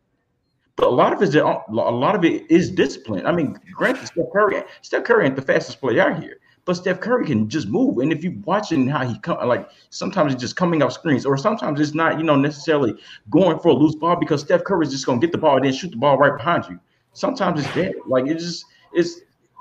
A 0.82 0.90
lot 0.90 1.12
of 1.12 1.22
it 1.22 1.28
is 1.28 1.34
a 1.36 1.64
lot 1.70 2.14
of 2.16 2.24
it 2.24 2.50
is 2.50 2.70
discipline. 2.70 3.24
I 3.24 3.32
mean, 3.32 3.56
granted, 3.72 4.06
Steph 4.06 4.26
Curry, 4.32 4.62
Steph 4.82 5.04
Curry 5.04 5.26
ain't 5.26 5.36
the 5.36 5.42
fastest 5.42 5.80
player 5.80 6.02
out 6.02 6.20
here, 6.20 6.38
but 6.64 6.74
Steph 6.74 7.00
Curry 7.00 7.24
can 7.24 7.48
just 7.48 7.68
move. 7.68 7.98
And 7.98 8.12
if 8.12 8.24
you're 8.24 8.34
watching 8.44 8.88
how 8.88 9.06
he 9.06 9.16
come, 9.20 9.46
like 9.46 9.68
sometimes 9.90 10.32
it's 10.32 10.42
just 10.42 10.56
coming 10.56 10.82
off 10.82 10.92
screens, 10.92 11.24
or 11.24 11.36
sometimes 11.38 11.80
it's 11.80 11.94
not, 11.94 12.18
you 12.18 12.24
know, 12.24 12.34
necessarily 12.34 12.94
going 13.30 13.60
for 13.60 13.68
a 13.68 13.74
loose 13.74 13.94
ball 13.94 14.16
because 14.16 14.40
Steph 14.40 14.64
Curry 14.64 14.86
is 14.86 14.92
just 14.92 15.06
gonna 15.06 15.20
get 15.20 15.30
the 15.30 15.38
ball 15.38 15.56
and 15.56 15.64
then 15.64 15.72
shoot 15.72 15.92
the 15.92 15.96
ball 15.96 16.18
right 16.18 16.36
behind 16.36 16.64
you. 16.68 16.80
Sometimes 17.12 17.64
it's 17.64 17.74
dead. 17.74 17.94
Like 18.06 18.26
it's 18.26 18.42
just 18.42 18.64
it's 18.92 19.20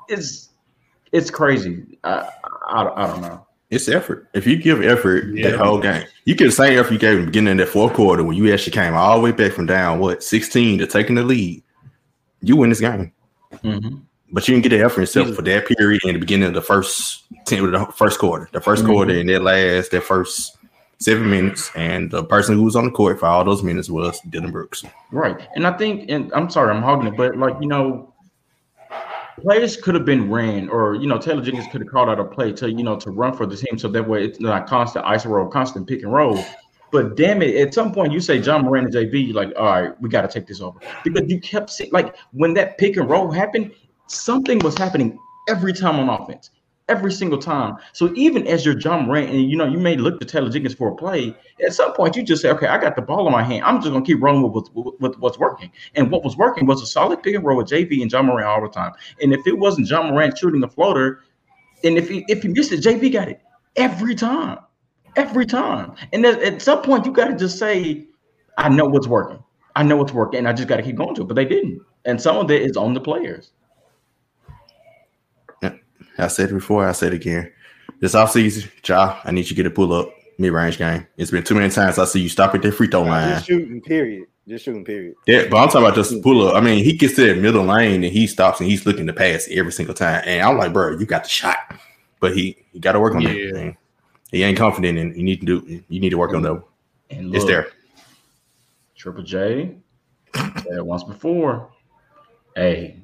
it's 0.10 0.50
it's 1.12 1.30
crazy. 1.30 2.00
I 2.04 2.30
I, 2.68 3.04
I 3.04 3.08
don't 3.08 3.22
know. 3.22 3.46
It's 3.72 3.88
effort. 3.88 4.28
If 4.34 4.46
you 4.46 4.58
give 4.58 4.84
effort 4.84 5.34
yeah. 5.34 5.52
that 5.52 5.60
whole 5.60 5.80
game, 5.80 6.06
you 6.26 6.36
get 6.36 6.46
the 6.46 6.52
same 6.52 6.78
effort 6.78 6.92
you 6.92 7.00
gave 7.00 7.16
in 7.16 7.22
the 7.22 7.26
beginning 7.28 7.54
of 7.54 7.58
that 7.66 7.72
fourth 7.72 7.94
quarter 7.94 8.22
when 8.22 8.36
you 8.36 8.54
actually 8.54 8.74
came 8.74 8.94
all 8.94 9.18
the 9.18 9.24
way 9.24 9.32
back 9.32 9.54
from 9.54 9.66
down 9.66 10.00
what 10.00 10.22
16 10.24 10.80
to 10.80 10.88
taking 10.88 11.16
the 11.16 11.24
lead. 11.24 11.64
You 12.42 12.58
win 12.58 12.70
this 12.70 12.82
game. 12.82 13.14
Mm-hmm. 13.52 14.00
But 14.34 14.48
you 14.48 14.56
didn't 14.56 14.64
get 14.64 14.78
the 14.78 14.84
effort 14.84 15.02
yourself 15.02 15.36
for 15.36 15.42
that 15.42 15.68
period 15.68 16.02
in 16.04 16.14
the 16.14 16.20
beginning 16.20 16.50
of 16.50 16.54
the 16.54 16.62
first 16.62 17.24
ten, 17.46 17.70
the 17.72 17.86
first 17.96 18.20
quarter, 18.20 18.50
the 18.52 18.60
1st 18.60 18.78
mm-hmm. 18.78 18.88
quarter, 18.88 19.20
and 19.20 19.30
that 19.30 19.42
last 19.42 19.92
that 19.92 20.04
first 20.04 20.58
seven 21.00 21.30
minutes, 21.30 21.70
and 21.76 22.12
the 22.12 22.24
person 22.24 22.56
who 22.56 22.64
was 22.64 22.76
on 22.76 22.86
the 22.86 22.92
court 22.92 23.20
for 23.20 23.26
all 23.26 23.44
those 23.44 23.64
minutes 23.64 23.90
was 23.90 24.20
Dillon 24.30 24.52
Brooks. 24.52 24.84
Right, 25.12 25.48
and 25.56 25.68
I 25.68 25.78
think, 25.78 26.10
and 26.10 26.32
I'm 26.34 26.50
sorry, 26.50 26.74
I'm 26.74 26.82
hogging 26.82 27.08
it, 27.08 27.18
but 27.18 27.36
like 27.36 27.56
you 27.60 27.68
know, 27.68 28.11
plays 29.40 29.78
could 29.78 29.96
have 29.96 30.06
been 30.06 30.30
ran, 30.30 30.70
or 30.70 30.96
you 30.96 31.08
know, 31.08 31.18
Taylor 31.18 31.42
Jenkins 31.42 31.68
could 31.72 31.82
have 31.82 31.90
called 31.90 32.10
out 32.10 32.20
a 32.20 32.26
play 32.26 32.52
to 32.54 32.72
you 32.72 32.84
know 32.84 32.98
to 32.98 33.12
run 33.12 33.36
for 33.36 33.46
the 33.46 33.56
team, 33.56 33.78
so 33.78 33.88
that 33.88 34.08
way 34.08 34.26
it's 34.26 34.40
not 34.40 34.68
constant 34.68 35.06
ice 35.06 35.26
roll, 35.26 35.48
constant 35.48 35.88
pick 35.88 36.04
and 36.04 36.14
roll. 36.14 36.44
But 36.92 37.16
damn 37.16 37.42
it, 37.42 37.56
at 37.56 37.74
some 37.74 37.94
point 37.94 38.12
you 38.12 38.20
say 38.20 38.38
Ja 38.38 38.58
Morant 38.60 38.94
and 38.94 38.96
JV, 38.96 39.34
like, 39.34 39.54
all 39.58 39.66
right, 39.66 40.02
we 40.02 40.10
got 40.10 40.22
to 40.22 40.28
take 40.28 40.46
this 40.46 40.60
over 40.60 40.80
because 41.04 41.24
you 41.28 41.40
kept 41.40 41.70
seeing 41.70 41.92
like 41.92 42.16
when 42.34 42.54
that 42.56 42.78
pick 42.78 42.98
and 42.98 43.10
roll 43.10 43.32
happened, 43.32 43.72
something 44.08 44.60
was 44.60 44.78
happening 44.78 45.18
every 45.48 45.74
time 45.74 46.00
on 46.00 46.10
offense 46.10 46.50
every 46.92 47.12
single 47.12 47.40
time. 47.40 47.78
So 47.94 48.12
even 48.16 48.46
as 48.48 48.66
you're 48.66 48.78
Ja 48.78 49.00
Morant, 49.02 49.30
and 49.30 49.50
you 49.50 49.56
know, 49.56 49.66
you 49.66 49.80
may 49.80 49.96
look 49.96 50.20
to 50.20 50.26
Taylor 50.26 50.50
Jenkins 50.50 50.76
for 50.76 50.90
a 50.90 50.96
play, 50.96 51.34
at 51.66 51.74
some 51.74 51.94
point 51.94 52.18
you 52.18 52.24
just 52.24 52.42
say, 52.42 52.50
okay, 52.50 52.68
I 52.68 52.78
got 52.78 52.98
the 52.98 53.02
ball 53.02 53.26
in 53.26 53.32
my 53.32 53.44
hand. 53.44 53.64
I'm 53.64 53.80
just 53.82 53.94
gonna 53.94 54.06
keep 54.06 54.22
rolling 54.22 54.52
with, 54.52 54.70
with, 54.74 54.96
with 55.00 55.18
what's 55.20 55.40
working. 55.40 55.72
And 55.96 56.12
what 56.12 56.24
was 56.24 56.36
working 56.36 56.66
was 56.66 56.82
a 56.82 56.86
solid 56.86 57.24
pick 57.24 57.34
and 57.34 57.46
roll 57.46 57.58
with 57.58 57.68
JV 57.68 58.02
and 58.02 58.12
Ja 58.12 58.22
Morant 58.22 58.46
all 58.46 58.62
the 58.62 58.68
time. 58.68 58.92
And 59.22 59.34
if 59.34 59.48
it 59.48 59.58
wasn't 59.58 59.88
Ja 59.88 60.04
Morant 60.04 60.38
shooting 60.38 60.60
the 60.60 60.68
floater, 60.68 61.22
and 61.84 61.98
if 61.98 62.10
he 62.10 62.26
if 62.28 62.44
he 62.44 62.50
missed 62.50 62.74
it, 62.74 62.82
JV 62.82 63.12
got 63.12 63.30
it 63.30 63.42
every 63.78 64.14
time. 64.14 64.60
Every 65.16 65.46
time. 65.46 65.96
And 66.14 66.26
at 66.26 66.62
some 66.62 66.82
point 66.82 67.06
you 67.06 67.14
gotta 67.14 67.36
just 67.36 67.58
say, 67.58 68.06
I 68.58 68.68
know 68.68 68.86
what's 68.86 69.08
working. 69.08 69.42
I 69.76 69.84
know 69.84 69.96
what's 69.96 70.12
working, 70.12 70.40
and 70.40 70.48
I 70.48 70.54
just 70.54 70.68
gotta 70.68 70.84
keep 70.84 70.98
going 70.98 71.16
to 71.16 71.22
it. 71.22 71.28
But 71.30 71.36
they 71.36 71.46
didn't. 71.46 71.82
And 72.04 72.22
some 72.22 72.38
of 72.38 72.52
it 72.52 72.62
is 72.62 72.76
on 72.76 72.94
the 72.94 73.02
players. 73.02 73.52
I 76.22 76.28
said 76.28 76.50
it 76.50 76.54
before, 76.54 76.88
I 76.88 76.92
said 76.92 77.14
it 77.14 77.18
again. 77.18 77.52
This 78.00 78.16
offseason, 78.16 78.70
Ja, 78.88 79.20
I 79.24 79.32
need 79.32 79.42
you 79.42 79.50
to 79.50 79.56
get 79.56 79.66
a 79.66 79.72
pull 79.72 79.94
up 79.94 80.14
mid 80.38 80.52
range 80.52 80.78
game. 80.78 81.08
It's 81.18 81.32
been 81.32 81.44
too 81.44 81.56
many 81.56 81.70
times 81.70 82.00
I 82.00 82.06
see 82.06 82.22
you 82.22 82.30
stop 82.30 82.56
at 82.56 82.62
the 82.62 82.72
free 82.72 82.88
throw 82.88 83.04
line. 83.04 83.30
Just 83.30 83.48
shooting, 83.48 83.82
period. 83.82 84.28
Just 84.48 84.66
shooting, 84.66 84.84
period. 84.84 85.16
Yeah, 85.28 85.48
but 85.50 85.58
I'm 85.58 85.68
talking 85.68 85.84
about 85.84 85.96
just 85.96 86.22
pull 86.24 86.48
up. 86.48 86.56
I 86.56 86.62
mean, 86.62 86.84
he 86.84 86.94
gets 86.94 87.16
to 87.16 87.28
that 87.28 87.42
middle 87.42 87.64
lane 87.64 88.04
and 88.04 88.12
he 88.12 88.28
stops 88.28 88.60
and 88.60 88.70
he's 88.70 88.86
looking 88.86 89.08
to 89.08 89.14
pass 89.14 89.48
every 89.52 89.72
single 89.72 89.94
time. 89.94 90.24
And 90.26 90.42
I'm 90.42 90.58
like, 90.58 90.74
bro, 90.74 90.98
you 90.98 91.06
got 91.06 91.24
the 91.24 91.30
shot, 91.30 91.58
but 92.20 92.36
he 92.36 92.58
he 92.72 92.80
got 92.80 92.94
to 92.94 93.00
work 93.00 93.14
on 93.16 93.22
yeah. 93.22 93.30
it. 93.30 93.76
He 94.32 94.44
ain't 94.44 94.58
confident, 94.58 94.98
and 94.98 95.16
you 95.16 95.24
need 95.24 95.42
to 95.42 95.46
do. 95.46 95.84
You 95.90 96.00
need 96.00 96.10
to 96.10 96.18
work 96.18 96.34
on 96.34 96.42
that. 96.42 96.64
And 97.10 97.28
look, 97.28 97.36
it's 97.36 97.46
there. 97.46 97.68
Triple 98.96 99.24
J 99.24 99.76
said 100.34 100.78
it 100.78 100.86
once 100.86 101.04
before. 101.04 101.70
Hey, 102.56 103.01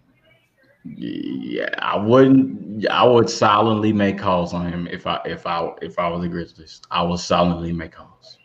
yeah, 0.95 1.69
I 1.79 1.97
wouldn't. 1.97 2.87
I 2.87 3.03
would 3.03 3.29
silently 3.29 3.91
make 3.91 4.17
calls 4.17 4.53
on 4.53 4.71
him 4.71 4.87
if 4.87 5.07
I 5.07 5.19
if 5.25 5.45
I 5.45 5.71
if 5.81 5.97
I 5.99 6.07
was 6.09 6.21
the 6.21 6.27
Grizzlies. 6.27 6.81
I 6.91 7.01
would 7.01 7.19
silently 7.19 7.71
make 7.73 7.93
calls. 7.93 8.37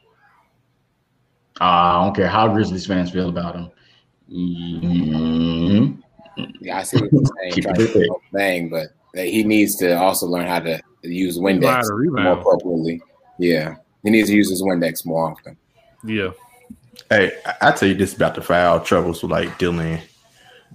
Uh, 1.60 1.64
I 1.64 2.04
don't 2.04 2.16
care 2.16 2.28
how 2.28 2.48
Grizzlies 2.48 2.86
fans 2.86 3.10
feel 3.10 3.28
about 3.28 3.54
him. 3.54 3.70
Mm-hmm. 4.30 6.00
Yeah, 6.60 6.78
I 6.78 6.82
see 6.82 6.98
what 6.98 7.12
you're 7.12 7.62
saying. 7.74 8.08
thing, 8.32 8.70
but 8.70 8.88
he 9.14 9.44
needs 9.44 9.76
to 9.76 9.92
also 9.98 10.26
learn 10.26 10.46
how 10.46 10.60
to 10.60 10.80
use 11.02 11.38
Windex 11.38 11.84
more 11.90 12.32
appropriately. 12.32 13.02
Yeah, 13.38 13.76
he 14.02 14.10
needs 14.10 14.28
to 14.28 14.34
use 14.34 14.50
his 14.50 14.62
Windex 14.62 15.04
more 15.04 15.30
often. 15.30 15.56
Yeah. 16.04 16.30
Hey, 17.10 17.32
I 17.60 17.72
tell 17.72 17.88
you 17.88 17.94
this 17.94 18.14
about 18.14 18.34
the 18.34 18.42
foul 18.42 18.80
troubles 18.80 19.22
with 19.22 19.32
like 19.32 19.58
Dillon. 19.58 20.00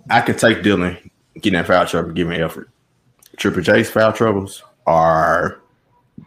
I 0.10 0.22
can 0.22 0.38
take 0.38 0.64
Dillon 0.64 0.98
getting 1.42 1.54
that 1.54 1.68
foul 1.68 1.86
trouble, 1.86 2.12
giving 2.12 2.40
effort. 2.42 2.70
Triple 3.38 3.62
J's 3.62 3.90
foul 3.90 4.14
troubles 4.14 4.64
are 4.86 5.60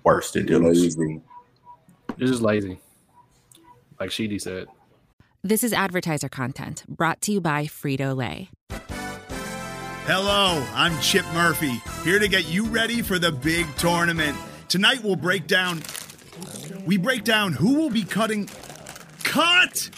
worse 0.05 0.31
than 0.33 0.47
Dillon's. 0.47 0.97
This 2.17 2.31
is 2.31 2.43
lazy, 2.43 2.79
like 3.99 4.11
Sheedy 4.11 4.39
said. 4.39 4.69
This 5.43 5.65
is 5.65 5.73
advertiser 5.73 6.29
content 6.29 6.85
brought 6.87 7.21
to 7.23 7.33
you 7.33 7.41
by 7.41 7.65
Frito 7.65 8.15
Lay. 8.15 8.51
Hello, 10.05 10.65
I'm 10.75 10.99
Chip 11.01 11.25
Murphy, 11.33 11.81
here 12.05 12.19
to 12.19 12.29
get 12.29 12.49
you 12.49 12.67
ready 12.67 13.01
for 13.01 13.19
the 13.19 13.33
big 13.33 13.67
tournament. 13.77 14.37
Tonight 14.69 15.03
we'll 15.03 15.17
break 15.17 15.47
down. 15.47 15.83
We 16.85 16.97
break 16.99 17.25
down 17.25 17.53
who 17.53 17.75
will 17.75 17.91
be 17.91 18.05
cutting. 18.05 18.49
Cut! 19.25 19.91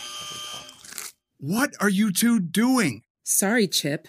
What 1.38 1.70
are 1.80 1.88
you 1.88 2.12
two 2.12 2.38
doing? 2.40 3.02
Sorry, 3.24 3.66
Chip. 3.66 4.08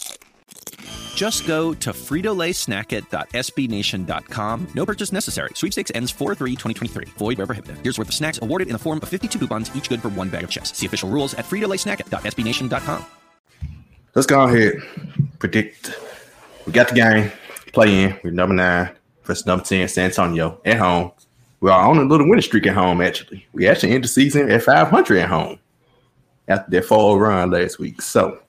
Just 1.15 1.47
go 1.47 1.73
to 1.73 1.91
fritolaysnacket.sbnation.com. 1.91 4.67
No 4.73 4.85
purchase 4.85 5.11
necessary. 5.11 5.49
Sweepstakes 5.55 5.91
ends 5.93 6.13
4-3-2023. 6.13 7.09
Void 7.09 7.37
where 7.37 7.47
prohibited. 7.47 7.77
Here's 7.83 7.97
worth 7.97 8.07
of 8.09 8.13
snacks 8.13 8.39
awarded 8.41 8.67
in 8.67 8.73
the 8.73 8.79
form 8.79 8.99
of 9.01 9.09
52 9.09 9.39
coupons, 9.39 9.75
each 9.75 9.89
good 9.89 10.01
for 10.01 10.09
one 10.09 10.29
bag 10.29 10.43
of 10.43 10.49
chips. 10.49 10.77
See 10.77 10.85
official 10.85 11.09
rules 11.09 11.33
at 11.33 11.45
fritolaysnacket.sbnation.com. 11.45 13.05
Let's 14.13 14.25
go 14.25 14.41
ahead. 14.41 14.73
Predict. 15.39 15.97
We 16.65 16.73
got 16.73 16.89
the 16.89 16.95
game. 16.95 17.31
Play 17.71 18.03
in. 18.03 18.19
We're 18.23 18.31
number 18.31 18.55
nine 18.55 18.89
versus 19.23 19.45
number 19.45 19.63
10, 19.63 19.87
San 19.87 20.05
Antonio 20.05 20.59
at 20.65 20.77
home. 20.77 21.11
We 21.61 21.69
are 21.69 21.87
on 21.87 21.97
a 21.97 22.03
little 22.03 22.27
winning 22.27 22.41
streak 22.41 22.67
at 22.67 22.73
home, 22.73 23.01
actually. 23.01 23.47
We 23.53 23.67
actually 23.67 23.93
end 23.93 24.03
the 24.03 24.07
season 24.07 24.51
at 24.51 24.63
500 24.63 25.19
at 25.19 25.29
home 25.29 25.59
after 26.47 26.71
that 26.71 26.85
fall 26.85 27.11
oh 27.11 27.17
run 27.17 27.51
last 27.51 27.79
week. 27.79 28.01
So, 28.01 28.39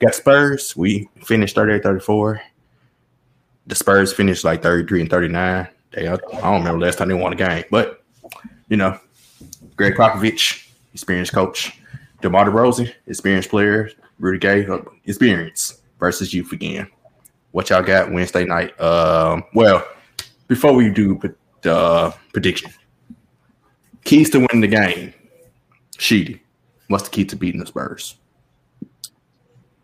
got 0.00 0.14
Spurs. 0.14 0.76
We 0.76 1.08
finished 1.24 1.54
38 1.54 1.82
34. 1.82 2.42
The 3.66 3.74
Spurs 3.74 4.12
finished 4.12 4.44
like 4.44 4.62
33 4.62 5.02
and 5.02 5.10
39. 5.10 5.68
They, 5.92 6.08
I 6.08 6.16
don't 6.16 6.58
remember 6.58 6.84
last 6.84 6.98
time 6.98 7.08
they 7.08 7.14
won 7.14 7.32
a 7.32 7.36
game, 7.36 7.64
but 7.70 8.02
you 8.68 8.76
know, 8.76 8.98
Gregg 9.76 9.94
Popovich, 9.94 10.68
experienced 10.92 11.32
coach, 11.32 11.78
DeMar 12.22 12.46
DeRozan, 12.46 12.92
experienced 13.06 13.50
player, 13.50 13.90
Rudy 14.18 14.38
Gay, 14.38 14.66
uh, 14.66 14.78
experience 15.04 15.80
versus 15.98 16.32
youth 16.32 16.52
again. 16.52 16.88
What 17.52 17.70
y'all 17.70 17.82
got 17.82 18.12
Wednesday 18.12 18.44
night? 18.44 18.78
Um, 18.80 19.44
well, 19.54 19.86
before 20.46 20.72
we 20.72 20.90
do 20.90 21.20
the 21.62 21.74
uh, 21.74 22.12
prediction, 22.32 22.70
keys 24.04 24.30
to 24.30 24.38
winning 24.38 24.60
the 24.60 24.68
game. 24.68 25.14
Sheedy, 25.98 26.42
what's 26.88 27.04
the 27.04 27.10
key 27.10 27.24
to 27.26 27.36
beating 27.36 27.60
the 27.60 27.66
Spurs? 27.66 28.16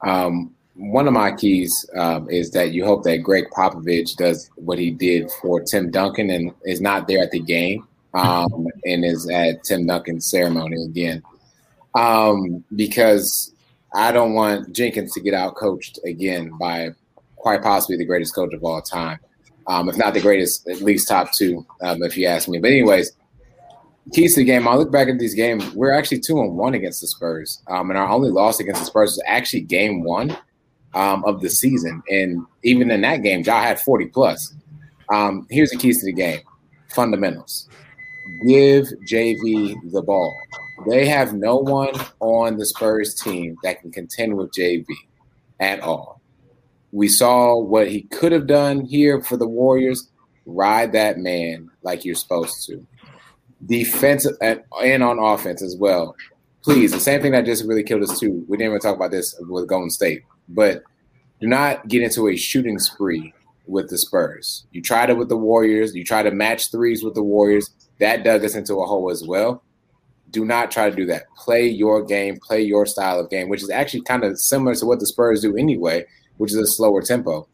Um, 0.06 0.54
one 0.74 1.06
of 1.06 1.14
my 1.14 1.32
keys 1.32 1.88
um, 1.96 2.30
is 2.30 2.50
that 2.52 2.72
you 2.72 2.84
hope 2.84 3.02
that 3.04 3.18
Gregg 3.18 3.46
Popovich 3.50 4.14
does 4.16 4.48
what 4.56 4.78
he 4.78 4.90
did 4.90 5.30
for 5.42 5.60
Tim 5.62 5.90
Duncan 5.90 6.30
and 6.30 6.52
is 6.64 6.80
not 6.80 7.08
there 7.08 7.22
at 7.22 7.30
the 7.30 7.40
game 7.40 7.86
um, 8.14 8.68
and 8.84 9.04
is 9.04 9.28
at 9.28 9.64
Tim 9.64 9.86
Duncan's 9.86 10.30
ceremony 10.30 10.84
again. 10.84 11.22
Um, 11.94 12.62
because 12.74 13.52
I 13.94 14.12
don't 14.12 14.34
want 14.34 14.72
Jenkins 14.72 15.12
to 15.14 15.20
get 15.20 15.34
out 15.34 15.56
coached 15.56 15.98
again 16.04 16.52
by 16.60 16.90
quite 17.36 17.62
possibly 17.62 17.96
the 17.96 18.04
greatest 18.04 18.34
coach 18.34 18.52
of 18.52 18.62
all 18.62 18.82
time. 18.82 19.18
Um, 19.66 19.88
if 19.88 19.96
not 19.96 20.14
the 20.14 20.20
greatest, 20.20 20.68
at 20.68 20.82
least 20.82 21.08
top 21.08 21.32
two, 21.32 21.66
um, 21.80 22.02
if 22.02 22.16
you 22.16 22.26
ask 22.26 22.48
me. 22.48 22.58
But 22.58 22.70
anyways, 22.70 23.12
keys 24.12 24.34
to 24.34 24.40
the 24.40 24.44
game. 24.44 24.68
I 24.68 24.74
look 24.74 24.90
back 24.90 25.08
at 25.08 25.18
these 25.18 25.34
games. 25.34 25.74
We're 25.74 25.92
actually 25.92 26.20
two 26.20 26.40
and 26.40 26.56
one 26.56 26.74
against 26.74 27.00
the 27.00 27.06
Spurs, 27.06 27.62
um, 27.68 27.90
and 27.90 27.98
our 27.98 28.08
only 28.08 28.30
loss 28.30 28.60
against 28.60 28.80
the 28.80 28.86
Spurs 28.86 29.10
was 29.10 29.22
actually 29.26 29.62
game 29.62 30.02
one 30.02 30.36
um, 30.94 31.24
of 31.24 31.40
the 31.40 31.50
season. 31.50 32.02
And 32.08 32.44
even 32.62 32.90
in 32.90 33.00
that 33.02 33.22
game, 33.22 33.42
Ja 33.42 33.60
had 33.60 33.80
forty 33.80 34.06
plus. 34.06 34.54
Um, 35.12 35.46
here's 35.50 35.70
the 35.70 35.76
keys 35.76 36.00
to 36.00 36.06
the 36.06 36.12
game: 36.12 36.40
fundamentals. 36.90 37.68
Give 38.46 38.86
JV 39.10 39.76
the 39.92 40.02
ball. 40.02 40.36
They 40.88 41.06
have 41.06 41.32
no 41.32 41.56
one 41.56 41.94
on 42.20 42.58
the 42.58 42.66
Spurs 42.66 43.14
team 43.14 43.56
that 43.62 43.80
can 43.80 43.90
contend 43.90 44.36
with 44.36 44.52
JV 44.52 44.84
at 45.58 45.80
all. 45.80 46.20
We 46.92 47.08
saw 47.08 47.58
what 47.58 47.88
he 47.88 48.02
could 48.02 48.32
have 48.32 48.46
done 48.46 48.84
here 48.84 49.22
for 49.22 49.36
the 49.36 49.46
Warriors. 49.48 50.10
Ride 50.44 50.92
that 50.92 51.18
man 51.18 51.70
like 51.82 52.04
you're 52.04 52.14
supposed 52.14 52.66
to 52.66 52.86
defensive 53.64 54.36
and, 54.40 54.62
and 54.82 55.02
on 55.02 55.18
offense 55.18 55.62
as 55.62 55.76
well. 55.76 56.14
Please, 56.62 56.92
the 56.92 57.00
same 57.00 57.22
thing 57.22 57.32
that 57.32 57.44
just 57.44 57.64
really 57.64 57.84
killed 57.84 58.02
us 58.02 58.18
too. 58.18 58.44
We 58.48 58.56
didn't 58.56 58.72
even 58.72 58.80
talk 58.80 58.96
about 58.96 59.12
this 59.12 59.34
with 59.40 59.68
Golden 59.68 59.90
State, 59.90 60.24
but 60.48 60.82
do 61.40 61.46
not 61.46 61.86
get 61.88 62.02
into 62.02 62.28
a 62.28 62.36
shooting 62.36 62.78
spree 62.78 63.32
with 63.66 63.88
the 63.88 63.98
Spurs. 63.98 64.66
You 64.72 64.82
tried 64.82 65.10
it 65.10 65.16
with 65.16 65.28
the 65.28 65.36
Warriors. 65.36 65.94
You 65.94 66.04
try 66.04 66.22
to 66.22 66.30
match 66.30 66.70
threes 66.70 67.04
with 67.04 67.14
the 67.14 67.22
Warriors. 67.22 67.70
That 67.98 68.24
dug 68.24 68.44
us 68.44 68.54
into 68.54 68.76
a 68.76 68.86
hole 68.86 69.10
as 69.10 69.24
well. 69.26 69.62
Do 70.30 70.44
not 70.44 70.70
try 70.70 70.90
to 70.90 70.96
do 70.96 71.06
that. 71.06 71.24
Play 71.36 71.68
your 71.68 72.02
game, 72.02 72.38
play 72.40 72.62
your 72.62 72.84
style 72.84 73.20
of 73.20 73.30
game, 73.30 73.48
which 73.48 73.62
is 73.62 73.70
actually 73.70 74.02
kind 74.02 74.24
of 74.24 74.38
similar 74.38 74.74
to 74.74 74.86
what 74.86 74.98
the 74.98 75.06
Spurs 75.06 75.42
do 75.42 75.56
anyway, 75.56 76.04
which 76.38 76.50
is 76.50 76.58
a 76.58 76.66
slower 76.66 77.02
tempo. 77.02 77.46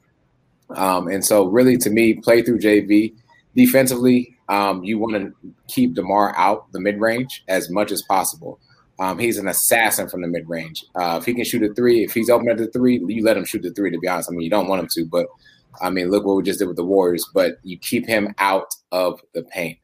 Um, 0.71 1.09
and 1.09 1.25
so, 1.25 1.47
really, 1.47 1.77
to 1.79 1.91
me, 1.91 2.15
play 2.15 2.43
through 2.43 2.61
JV 2.61 3.15
defensively. 3.55 4.32
Um, 4.49 4.85
you 4.85 4.99
want 4.99 5.15
to 5.15 5.55
keep 5.69 5.95
Demar 5.95 6.35
out 6.37 6.71
the 6.73 6.81
mid 6.81 7.01
range 7.01 7.45
as 7.49 7.71
much 7.71 7.93
as 7.93 8.03
possible. 8.03 8.59
Um, 8.99 9.19
he's 9.19 9.39
an 9.39 9.49
assassin 9.49 10.09
from 10.09 10.23
the 10.23 10.29
mid 10.29 10.49
range. 10.49 10.85
Uh, 10.95 11.19
if 11.21 11.27
he 11.27 11.35
can 11.35 11.45
shoot 11.45 11.63
a 11.63 11.75
three, 11.75 12.05
if 12.05 12.13
he's 12.13 12.31
open 12.31 12.49
at 12.49 12.59
the 12.59 12.69
three, 12.69 13.03
you 13.07 13.25
let 13.25 13.37
him 13.37 13.45
shoot 13.45 13.63
the 13.63 13.73
three. 13.73 13.91
To 13.91 13.99
be 13.99 14.09
honest, 14.09 14.31
I 14.31 14.33
mean 14.33 14.43
you 14.43 14.51
don't 14.51 14.69
want 14.69 14.83
him 14.83 14.89
to, 14.93 15.05
but 15.07 15.27
I 15.81 15.91
mean 15.91 16.11
look 16.11 16.25
what 16.25 16.37
we 16.37 16.43
just 16.43 16.59
did 16.59 16.69
with 16.69 16.77
the 16.77 16.85
Warriors. 16.85 17.27
But 17.33 17.57
you 17.63 17.79
keep 17.79 18.07
him 18.07 18.35
out 18.39 18.75
of 18.91 19.21
the 19.35 19.43
paint. 19.43 19.79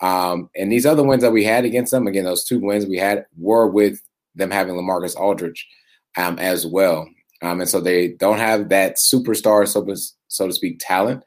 Um, 0.00 0.50
and 0.56 0.70
these 0.70 0.86
other 0.86 1.02
wins 1.02 1.22
that 1.22 1.32
we 1.32 1.44
had 1.44 1.64
against 1.64 1.92
them, 1.92 2.06
again, 2.06 2.24
those 2.24 2.44
two 2.44 2.60
wins 2.60 2.86
we 2.86 2.98
had 2.98 3.26
were 3.36 3.66
with 3.66 4.00
them 4.34 4.50
having 4.50 4.74
Lamarcus 4.74 5.16
Aldridge 5.16 5.66
um, 6.16 6.38
as 6.38 6.66
well. 6.66 7.08
Um, 7.42 7.60
and 7.60 7.68
so 7.68 7.80
they 7.80 8.08
don't 8.08 8.38
have 8.38 8.68
that 8.68 8.96
superstar, 8.96 9.66
so, 9.66 9.86
so 10.28 10.46
to 10.46 10.52
speak, 10.52 10.78
talent. 10.80 11.22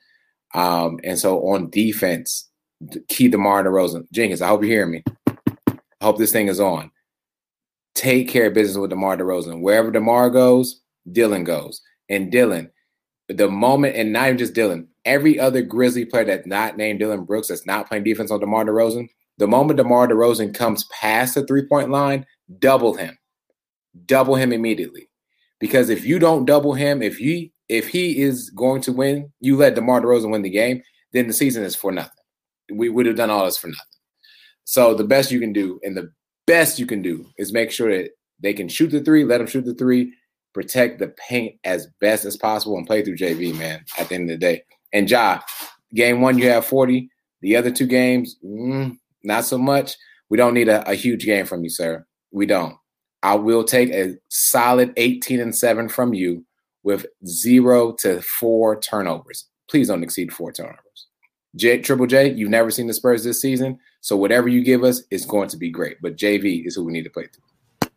Um, 0.53 0.99
and 1.03 1.17
so 1.17 1.39
on 1.47 1.69
defense, 1.69 2.49
key 3.07 3.27
DeMar 3.27 3.63
DeRozan. 3.63 4.09
Jenkins, 4.11 4.41
I 4.41 4.47
hope 4.47 4.63
you're 4.63 4.71
hearing 4.71 4.91
me. 4.91 5.03
I 5.67 6.05
hope 6.05 6.17
this 6.17 6.31
thing 6.31 6.47
is 6.47 6.59
on. 6.59 6.91
Take 7.93 8.29
care 8.29 8.47
of 8.47 8.53
business 8.53 8.77
with 8.77 8.89
DeMar 8.89 9.17
DeRozan. 9.17 9.61
Wherever 9.61 9.91
DeMar 9.91 10.29
goes, 10.29 10.81
Dillon 11.11 11.43
goes. 11.43 11.81
And 12.09 12.31
Dillon, 12.31 12.71
the 13.27 13.49
moment, 13.49 13.95
and 13.95 14.11
not 14.11 14.27
even 14.27 14.37
just 14.37 14.53
Dillon, 14.53 14.87
every 15.05 15.39
other 15.39 15.61
Grizzly 15.61 16.05
player 16.05 16.25
that's 16.25 16.47
not 16.47 16.77
named 16.77 16.99
Dillon 16.99 17.25
Brooks 17.25 17.49
that's 17.49 17.65
not 17.65 17.87
playing 17.87 18.03
defense 18.03 18.31
on 18.31 18.39
DeMar 18.39 18.65
DeRozan, 18.65 19.09
the 19.37 19.47
moment 19.47 19.77
DeMar 19.77 20.07
DeRozan 20.07 20.53
comes 20.53 20.85
past 20.85 21.35
the 21.35 21.45
three 21.45 21.67
point 21.67 21.89
line, 21.89 22.25
double 22.59 22.95
him. 22.95 23.17
Double 24.05 24.35
him 24.35 24.53
immediately. 24.53 25.09
Because 25.59 25.89
if 25.89 26.05
you 26.05 26.17
don't 26.17 26.45
double 26.45 26.73
him, 26.73 27.01
if 27.01 27.17
he 27.17 27.51
if 27.69 27.87
he 27.87 28.21
is 28.21 28.49
going 28.49 28.81
to 28.81 28.91
win, 28.91 29.31
you 29.39 29.55
let 29.55 29.75
DeMar 29.75 30.01
DeRozan 30.01 30.31
win 30.31 30.41
the 30.41 30.49
game, 30.49 30.81
then 31.13 31.27
the 31.27 31.33
season 31.33 31.63
is 31.63 31.75
for 31.75 31.91
nothing 31.91 32.20
we 32.71 32.89
would 32.89 33.05
have 33.05 33.15
done 33.15 33.29
all 33.29 33.45
this 33.45 33.57
for 33.57 33.67
nothing. 33.67 33.79
So 34.63 34.93
the 34.93 35.03
best 35.03 35.31
you 35.31 35.39
can 35.39 35.53
do, 35.53 35.79
and 35.83 35.95
the 35.95 36.11
best 36.47 36.79
you 36.79 36.85
can 36.85 37.01
do, 37.01 37.25
is 37.37 37.53
make 37.53 37.71
sure 37.71 37.95
that 37.95 38.11
they 38.39 38.53
can 38.53 38.67
shoot 38.67 38.87
the 38.89 39.01
three, 39.01 39.23
let 39.23 39.39
them 39.39 39.47
shoot 39.47 39.65
the 39.65 39.73
three, 39.73 40.13
protect 40.53 40.99
the 40.99 41.13
paint 41.29 41.55
as 41.63 41.87
best 41.99 42.25
as 42.25 42.37
possible, 42.37 42.77
and 42.77 42.87
play 42.87 43.03
through 43.03 43.17
JV. 43.17 43.57
Man, 43.57 43.83
at 43.97 44.09
the 44.09 44.15
end 44.15 44.29
of 44.29 44.39
the 44.39 44.45
day, 44.45 44.63
and 44.93 45.09
Ja, 45.09 45.39
game 45.93 46.21
one 46.21 46.37
you 46.37 46.49
have 46.49 46.65
forty. 46.65 47.09
The 47.41 47.55
other 47.55 47.71
two 47.71 47.87
games, 47.87 48.37
mm, 48.45 48.97
not 49.23 49.45
so 49.45 49.57
much. 49.57 49.95
We 50.29 50.37
don't 50.37 50.53
need 50.53 50.69
a, 50.69 50.87
a 50.89 50.93
huge 50.93 51.25
game 51.25 51.45
from 51.45 51.63
you, 51.63 51.69
sir. 51.69 52.05
We 52.31 52.45
don't. 52.45 52.75
I 53.23 53.35
will 53.35 53.63
take 53.63 53.89
a 53.91 54.15
solid 54.29 54.93
18 54.97 55.39
and 55.39 55.55
7 55.55 55.89
from 55.89 56.13
you 56.13 56.45
with 56.83 57.05
zero 57.25 57.93
to 57.99 58.21
four 58.21 58.79
turnovers. 58.79 59.45
Please 59.69 59.89
don't 59.89 60.03
exceed 60.03 60.33
four 60.33 60.51
turnovers. 60.51 61.07
J, 61.55 61.79
Triple 61.79 62.07
J, 62.07 62.31
you've 62.31 62.49
never 62.49 62.71
seen 62.71 62.87
the 62.87 62.93
Spurs 62.93 63.23
this 63.23 63.41
season, 63.41 63.79
so 63.99 64.15
whatever 64.15 64.47
you 64.47 64.63
give 64.63 64.83
us 64.83 65.03
is 65.11 65.25
going 65.25 65.49
to 65.49 65.57
be 65.57 65.69
great. 65.69 65.97
But 66.01 66.15
JV 66.15 66.65
is 66.65 66.75
who 66.75 66.85
we 66.85 66.93
need 66.93 67.03
to 67.03 67.09
play 67.09 67.27
through. 67.27 67.89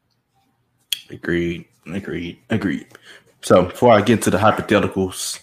Agreed. 1.11 1.67
Agreed. 1.87 2.39
Agreed. 2.51 2.87
So 3.43 3.65
before 3.65 3.93
I 3.93 4.01
get 4.01 4.23
to 4.23 4.31
the 4.31 4.39
hypotheticals, 4.39 5.39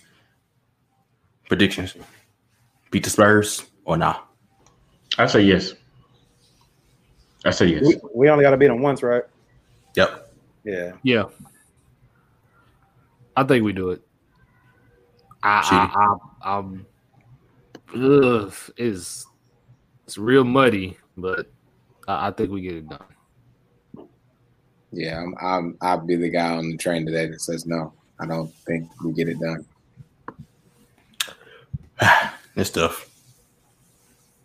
predictions, 1.48 1.96
beat 2.90 3.04
the 3.04 3.10
Spurs 3.10 3.64
or 3.86 3.98
not? 3.98 4.28
I 5.18 5.28
say 5.28 5.42
yes. 5.42 5.74
I 7.46 7.52
say 7.52 7.68
yes. 7.68 7.84
We, 7.84 7.96
we 8.14 8.30
only 8.30 8.44
got 8.44 8.52
to 8.52 8.58
beat 8.58 8.68
them 8.68 8.82
once, 8.82 9.04
right? 9.04 9.24
Yep. 9.96 10.34
Yeah. 10.64 10.94
Yeah. 11.04 11.26
I 13.36 13.44
think 13.44 13.64
we 13.64 13.74
do 13.74 13.92
it. 13.92 14.02
I, 15.44 15.90
I, 16.44 16.50
I, 16.50 16.58
I'm 16.58 16.86
ugh, 17.96 18.54
is 18.78 19.26
it's 20.06 20.18
real 20.18 20.44
muddy, 20.44 20.98
but 21.18 21.48
I, 22.08 22.28
I, 22.28 22.32
think 22.32 22.52
we 22.52 22.62
get 22.62 22.76
it 22.76 22.90
done. 22.90 24.08
Yeah, 24.92 25.22
I'm, 25.22 25.36
I'm. 25.42 25.78
I'll 25.82 26.06
be 26.06 26.16
the 26.16 26.30
guy 26.30 26.56
on 26.56 26.70
the 26.70 26.78
train 26.78 27.06
today 27.06 27.28
that 27.28 27.42
says 27.42 27.66
no. 27.66 27.94
I 28.20 28.26
don't 28.26 28.54
think 28.54 28.90
we 29.04 29.14
get 29.14 29.30
it 29.30 29.40
done. 29.40 29.66
it's 32.56 32.70
tough. 32.70 33.10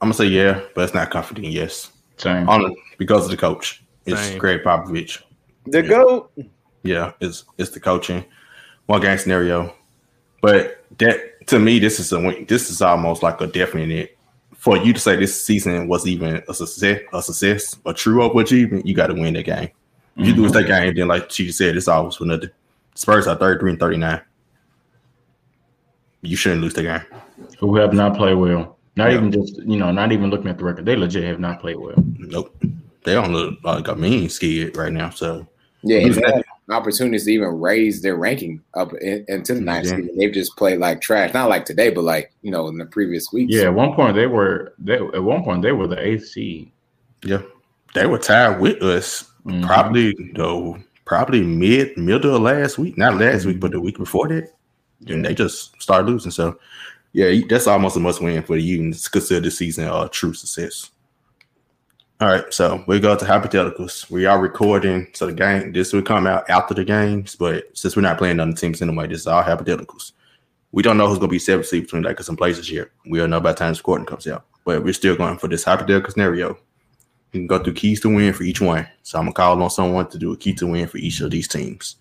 I'm 0.01 0.07
gonna 0.07 0.15
say 0.15 0.27
yeah, 0.27 0.61
but 0.75 0.85
it's 0.85 0.95
not 0.95 1.11
confident. 1.11 1.47
Yes, 1.49 1.91
same. 2.17 2.49
On 2.49 2.75
because 2.99 3.25
of 3.25 3.31
the 3.31 3.37
coach. 3.37 3.83
It's 4.07 4.21
Same. 4.21 4.39
Gregg 4.39 4.63
Popovich. 4.63 5.23
The 5.67 5.83
yeah. 5.83 5.89
goat. 5.89 6.33
Yeah, 6.85 7.13
it's 7.21 7.45
it's 7.59 7.71
the 7.71 7.81
coaching. 7.81 8.25
One 8.87 9.01
game 9.01 9.19
scenario, 9.19 9.75
but 10.41 10.85
that 10.99 11.36
to 11.47 11.59
me, 11.59 11.79
this 11.79 12.01
is 12.01 12.13
a 12.13 12.21
win. 12.21 12.45
This 12.47 12.71
is 12.71 12.83
almost 12.83 13.23
like 13.23 13.41
a 13.41 13.47
definite. 13.47 14.17
For 14.57 14.77
you 14.77 14.93
to 14.93 14.99
say 14.99 15.17
this 15.17 15.45
season 15.45 15.87
was 15.87 16.07
even 16.07 16.43
a 16.49 16.55
success, 16.55 17.01
a 17.13 17.23
success, 17.23 17.77
a 17.87 17.95
true 17.95 18.19
overachievement, 18.19 18.85
you 18.85 18.95
got 18.95 19.09
to 19.09 19.15
win 19.15 19.35
that 19.35 19.45
game. 19.45 19.71
If 20.17 20.27
you 20.27 20.33
mm-hmm. 20.33 20.43
lose 20.43 20.53
that 20.53 20.67
game, 20.67 20.95
then 20.95 21.09
like 21.09 21.31
she 21.31 21.53
said, 21.53 21.77
it's 21.77 21.89
always 21.89 22.17
for 22.17 22.25
nothing. 22.25 22.51
Spurs 22.95 23.27
are 23.27 23.37
33 23.37 23.73
and 23.73 23.81
39. 23.81 24.21
you 26.23 26.37
shouldn't 26.37 26.63
lose 26.63 26.75
the 26.75 26.83
game. 26.83 27.03
Who 27.61 27.77
have 27.77 27.93
not 27.93 28.17
played 28.17 28.35
well. 28.35 28.79
Not 28.97 29.11
Yeah. 29.11 29.19
even 29.19 29.31
just 29.31 29.59
you 29.59 29.77
know, 29.77 29.93
not 29.93 30.11
even 30.11 30.31
looking 30.31 30.49
at 30.49 30.59
the 30.59 30.65
record. 30.65 30.87
They 30.87 30.97
legit 30.97 31.23
have 31.25 31.39
not 31.39 31.61
played 31.61 31.77
well. 31.77 31.95
Nope. 32.19 32.57
They 33.05 33.15
don't 33.15 33.33
look 33.33 33.59
like 33.63 33.87
a 33.87 33.95
mean 33.95 34.29
skid 34.31 34.77
right 34.77 34.93
now. 34.93 35.11
So 35.11 35.47
Yeah, 35.83 35.99
and 36.69 36.89
Who's 36.89 36.99
they 36.99 37.05
that? 37.05 37.11
had 37.11 37.13
opportunities 37.17 37.25
to 37.25 37.31
even 37.31 37.61
raise 37.61 38.03
their 38.03 38.17
ranking 38.17 38.61
up 38.75 38.93
in, 38.95 39.25
into 39.29 39.55
the 39.55 39.61
ninth 39.61 39.87
Yeah. 39.87 39.97
seed. 39.97 40.11
They've 40.17 40.33
just 40.33 40.57
played 40.57 40.79
like 40.79 41.01
trash. 41.01 41.33
Not 41.35 41.49
like 41.49 41.65
today, 41.65 41.91
but 41.91 42.03
like 42.05 42.33
you 42.43 42.51
know 42.51 42.69
in 42.69 42.79
the 42.79 42.87
previous 42.87 43.33
weeks. 43.33 43.55
Yeah, 43.55 43.65
at 43.65 43.75
one 43.75 43.95
point 43.95 44.15
they 44.17 44.27
were 44.27 44.75
they 44.79 44.95
at 44.97 45.23
one 45.23 45.43
point 45.45 45.63
they 45.63 45.73
were 45.73 45.87
the 45.87 46.01
eighth 46.01 46.29
seed. 46.29 46.71
yeah, 47.25 47.43
they 47.95 48.07
were 48.07 48.19
tied 48.19 48.61
with 48.61 48.83
us 48.83 49.31
Mhm. 49.47 49.65
probably 49.67 50.15
though 50.35 50.77
probably 51.05 51.43
mid 51.43 51.97
middle 51.97 52.35
of 52.35 52.43
last 52.43 52.79
week, 52.79 52.99
not 52.99 53.17
last 53.17 53.47
week, 53.47 53.61
but 53.61 53.71
the 53.71 53.81
week 53.81 53.97
before 53.97 54.27
that. 54.29 54.49
And 55.07 55.25
they 55.25 55.35
just 55.35 55.81
started 55.81 56.09
losing. 56.11 56.33
So 56.33 56.59
yeah, 57.13 57.33
that's 57.49 57.67
almost 57.69 57.97
a 57.97 58.01
must 58.01 58.21
win 58.21 58.43
for 58.43 58.57
the 58.57 58.63
Unions. 58.63 59.07
Consider 59.09 59.41
the 59.41 59.51
season 59.53 59.87
a 59.89 60.09
true 60.09 60.35
success. 60.35 60.91
All 62.19 62.29
right, 62.29 62.51
so 62.51 62.83
we 62.87 62.99
go 62.99 63.15
to 63.15 63.25
hypotheticals. 63.27 64.09
We 64.11 64.25
are 64.25 64.41
recording, 64.41 65.09
so 65.13 65.27
the 65.27 65.35
game 65.35 65.73
this 65.73 65.93
will 65.93 66.01
come 66.01 66.27
out 66.27 66.49
after 66.49 66.73
the 66.73 66.83
games, 66.83 67.37
but 67.37 67.65
since 67.77 67.95
we're 67.95 68.01
not 68.01 68.17
playing 68.17 68.41
on 68.41 68.53
the 68.53 68.57
teams 68.57 68.81
anyway, 68.81 69.07
this 69.07 69.21
is 69.21 69.27
all 69.27 69.43
hypotheticals. 69.43 70.13
We 70.73 70.83
don't 70.83 70.97
know 70.97 71.09
who's 71.09 71.19
gonna 71.19 71.29
be 71.29 71.39
seventh 71.39 71.67
seed 71.67 71.83
between 71.83 72.05
Lakers 72.05 72.31
and 72.31 72.39
Blazers 72.39 72.69
here. 72.69 72.91
We'll 73.05 73.29
know 73.29 73.39
by 73.39 73.53
the 73.53 73.59
time 73.59 73.73
this 73.73 73.81
recording 73.81 74.07
comes 74.07 74.27
out. 74.27 74.47
But 74.65 74.83
we're 74.83 74.95
still 74.95 75.15
going 75.15 75.37
for 75.37 75.49
this 75.49 75.65
hypothetical 75.65 76.11
scenario. 76.11 76.57
You 77.33 77.41
can 77.41 77.47
go 77.49 77.63
through 77.63 77.75
keys 77.75 78.01
to 78.01 78.09
win 78.09 78.33
for 78.33 78.45
each 78.45 78.63
one. 78.63 78.89
So 79.03 79.19
I'm 79.19 79.27
gonna 79.27 79.35
call 79.35 79.63
on 79.63 79.69
someone 79.69 80.09
to 80.09 80.19
do 80.19 80.33
a 80.33 80.39
key 80.39 80.55
to 80.55 80.67
win 80.67 80.89
for 80.89 80.97
each 80.97 81.21
of 81.21 81.31
these 81.31 81.49
teams. 81.49 81.97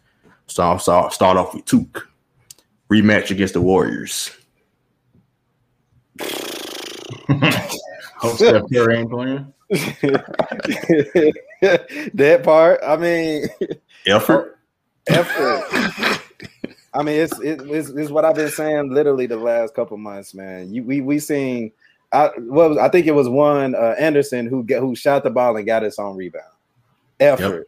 So 0.47 0.63
I'll 0.63 0.79
start, 0.79 1.11
start 1.11 1.35
off 1.35 1.53
with 1.53 1.65
Tuke. 1.65 2.03
Rematch 2.89 3.31
against 3.31 3.55
the 3.55 3.61
Warriors. 3.61 4.31
Hope 8.17 8.37
Steph 8.37 8.63
Curry 8.71 8.99
ain't 8.99 9.09
playing. 9.09 9.53
that 12.13 12.41
part, 12.43 12.79
I 12.85 12.97
mean, 12.97 13.47
Effort. 14.05 14.59
effort. 15.07 16.21
I 16.93 17.03
mean, 17.03 17.19
it's, 17.21 17.37
it, 17.39 17.61
it's 17.65 17.89
it's 17.89 18.11
what 18.11 18.23
I've 18.25 18.35
been 18.35 18.49
saying 18.49 18.93
literally 18.93 19.25
the 19.25 19.37
last 19.37 19.73
couple 19.73 19.97
months, 19.97 20.33
man. 20.33 20.73
You 20.73 20.83
we 20.83 21.01
we 21.01 21.19
seen, 21.19 21.71
I 22.13 22.29
what 22.37 22.69
was, 22.69 22.77
I 22.77 22.89
think 22.89 23.05
it 23.07 23.11
was 23.11 23.27
one 23.27 23.75
uh, 23.75 23.95
Anderson 23.99 24.45
who 24.45 24.63
get, 24.63 24.79
who 24.79 24.95
shot 24.95 25.23
the 25.23 25.29
ball 25.29 25.57
and 25.57 25.65
got 25.65 25.83
his 25.83 25.99
own 25.99 26.15
rebound. 26.15 26.45
Effort. 27.19 27.67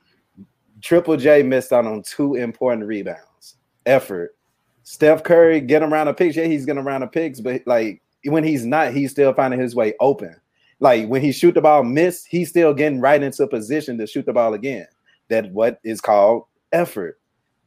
Triple 0.81 1.17
J 1.17 1.43
missed 1.43 1.73
out 1.73 1.85
on 1.85 2.03
two 2.03 2.35
important 2.35 2.85
rebounds. 2.85 3.55
Effort. 3.85 4.35
Steph 4.83 5.23
Curry 5.23 5.59
get 5.59 5.81
him 5.81 5.93
around 5.93 6.07
the 6.07 6.13
picks. 6.13 6.35
Yeah, 6.35 6.45
he's 6.45 6.65
getting 6.65 6.83
around 6.83 7.01
the 7.01 7.07
picks, 7.07 7.41
but 7.41 7.61
like 7.65 8.01
when 8.23 8.43
he's 8.43 8.65
not, 8.65 8.93
he's 8.93 9.11
still 9.11 9.33
finding 9.33 9.59
his 9.59 9.75
way 9.75 9.93
open. 9.99 10.35
Like 10.79 11.07
when 11.07 11.21
he 11.21 11.31
shoot 11.31 11.53
the 11.53 11.61
ball, 11.61 11.83
miss, 11.83 12.25
he's 12.25 12.49
still 12.49 12.73
getting 12.73 13.01
right 13.01 13.21
into 13.21 13.47
position 13.47 13.97
to 13.97 14.07
shoot 14.07 14.25
the 14.25 14.33
ball 14.33 14.53
again. 14.53 14.87
That 15.29 15.51
what 15.51 15.79
is 15.83 16.01
called 16.01 16.45
effort. 16.71 17.19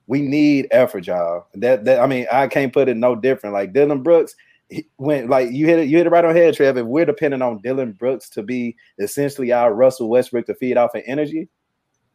We 0.06 0.22
need 0.22 0.68
effort, 0.70 1.06
y'all. 1.06 1.46
That 1.54 1.84
that 1.84 2.00
I 2.00 2.06
mean, 2.06 2.26
I 2.32 2.48
can't 2.48 2.72
put 2.72 2.88
it 2.88 2.96
no 2.96 3.14
different. 3.14 3.54
Like 3.54 3.72
Dillon 3.72 4.02
Brooks, 4.02 4.34
he, 4.68 4.86
when 4.96 5.28
like 5.28 5.50
you 5.50 5.66
hit 5.66 5.78
it, 5.80 5.88
you 5.88 5.98
hit 5.98 6.06
it 6.06 6.10
right 6.10 6.24
on 6.24 6.34
head, 6.34 6.54
Trev. 6.54 6.76
If 6.76 6.86
we're 6.86 7.04
depending 7.04 7.42
on 7.42 7.60
Dillon 7.62 7.92
Brooks 7.92 8.28
to 8.30 8.42
be 8.42 8.76
essentially 8.98 9.52
our 9.52 9.74
Russell 9.74 10.08
Westbrook 10.08 10.46
to 10.46 10.54
feed 10.54 10.76
off 10.76 10.94
of 10.94 11.02
energy, 11.06 11.48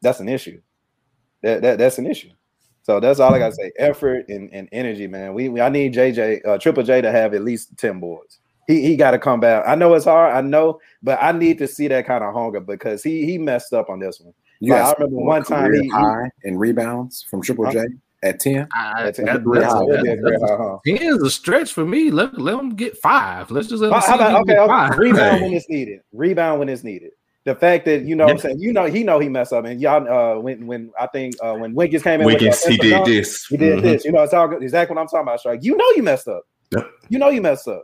that's 0.01 0.19
an 0.19 0.29
issue. 0.29 0.62
That, 1.43 1.62
that 1.62 1.77
that's 1.77 1.97
an 1.97 2.08
issue. 2.08 2.31
So 2.84 2.99
that's 2.99 3.19
all 3.19 3.34
I 3.34 3.39
gotta 3.39 3.55
say. 3.55 3.71
Effort 3.77 4.29
and, 4.29 4.49
and 4.53 4.69
energy, 4.71 5.08
man. 5.08 5.34
We, 5.34 5.49
we 5.49 5.60
I 5.60 5.69
need 5.69 5.93
JJ 5.93 6.45
uh, 6.47 6.58
Triple 6.58 6.84
J 6.84 7.01
to 7.01 7.12
have 7.12 7.34
at 7.34 7.43
least 7.43 7.75
10 7.77 7.99
boards. 7.99 8.39
He 8.67 8.82
he 8.82 8.95
got 8.95 9.12
to 9.12 9.19
come 9.19 9.39
back. 9.39 9.63
I 9.67 9.75
know 9.75 9.93
it's 9.93 10.06
hard, 10.06 10.34
I 10.36 10.41
know, 10.41 10.80
but 11.04 11.19
I 11.21 11.32
need 11.32 11.58
to 11.60 11.67
see 11.67 11.88
that 11.89 12.06
kind 12.08 12.23
of 12.23 12.34
hunger 12.34 12.60
because 12.60 13.04
he 13.04 13.25
he 13.25 13.38
messed 13.38 13.73
up 13.73 13.89
on 13.89 13.99
this 13.99 14.19
one. 14.19 14.34
You 14.60 14.73
Like, 14.73 14.82
I 14.84 14.93
remember 14.99 15.21
one 15.21 15.43
time 15.43 15.65
career 15.65 15.82
he- 15.82 15.88
he- 15.88 15.89
high 15.89 16.32
in 16.43 16.58
rebounds 16.58 17.23
from 17.30 17.41
Triple 17.41 17.65
Huh? 17.65 17.73
J 17.73 17.80
at 18.23 18.39
ten. 18.39 18.67
I, 18.73 19.04
That's, 19.04 19.17
that- 19.17 19.25
that's, 19.28 19.43
pretty 19.43 19.60
that's, 19.62 19.73
high. 19.73 19.86
that'd 19.88 20.04
be 20.04 20.10
a 20.10 20.17
great 20.17 20.39
high. 20.41 20.75
Ten 20.86 20.97
is 20.97 21.21
a 21.21 21.30
stretch 21.30 21.73
for 21.73 21.86
me. 21.86 22.10
Let 22.10 22.39
let 22.39 22.58
them 22.58 22.69
get 22.75 22.97
five. 22.97 23.51
Let's 23.51 23.67
just 23.67 23.82
let 23.84 23.89
them 23.91 23.99
How, 24.01 24.15
about 24.15 24.41
okay, 24.41 24.54
get 24.54 24.60
okay, 24.60 24.67
five. 24.67 24.97
rebound 24.97 25.38
Hey. 25.38 25.41
when 25.43 25.54
it's 25.54 25.69
needed. 25.69 25.99
Rebound 26.13 26.60
when 26.60 26.69
it's 26.69 26.84
needed. 26.84 27.12
The 27.43 27.54
fact 27.54 27.86
that 27.86 28.01
you 28.06 28.15
know 28.15 28.23
what 28.25 28.32
I'm 28.32 28.39
saying, 28.39 28.60
you 28.60 28.73
know, 28.73 28.86
he 28.86 29.04
know 29.04 29.19
he 29.19 29.30
messed 29.30 29.54
up, 29.54 29.65
and 29.65 29.80
y'all 29.80 30.08
uh 30.12 30.39
when 30.39 30.65
when 30.65 30.91
I 30.99 31.06
think 31.06 31.36
uh 31.43 31.54
when 31.54 31.75
Wiggins 31.75 32.01
came 32.01 32.19
in, 32.21 32.25
with 32.25 32.36
Wiggins, 32.41 32.63
he 32.63 32.78
did 32.78 33.06
this. 33.06 33.45
He 33.45 33.58
did 33.58 33.78
Mhm. 33.78 33.82
this. 33.84 34.06
You 34.06 34.12
know, 34.13 34.23
it's 34.23 34.34
all 34.34 34.47
good. 34.47 34.63
Exactly 34.63 34.95
what 34.95 35.01
I'm 35.01 35.08
talking 35.08 35.19
about, 35.21 35.39
Strike. 35.41 35.63
You 35.63 35.78
know 35.78 35.86
you 35.95 36.01
messed 36.01 36.28
up. 36.28 36.41
Yep. 36.71 36.89
You 37.10 37.19
know 37.19 37.30
you 37.30 37.41
messed 37.43 37.67
up. 37.67 37.84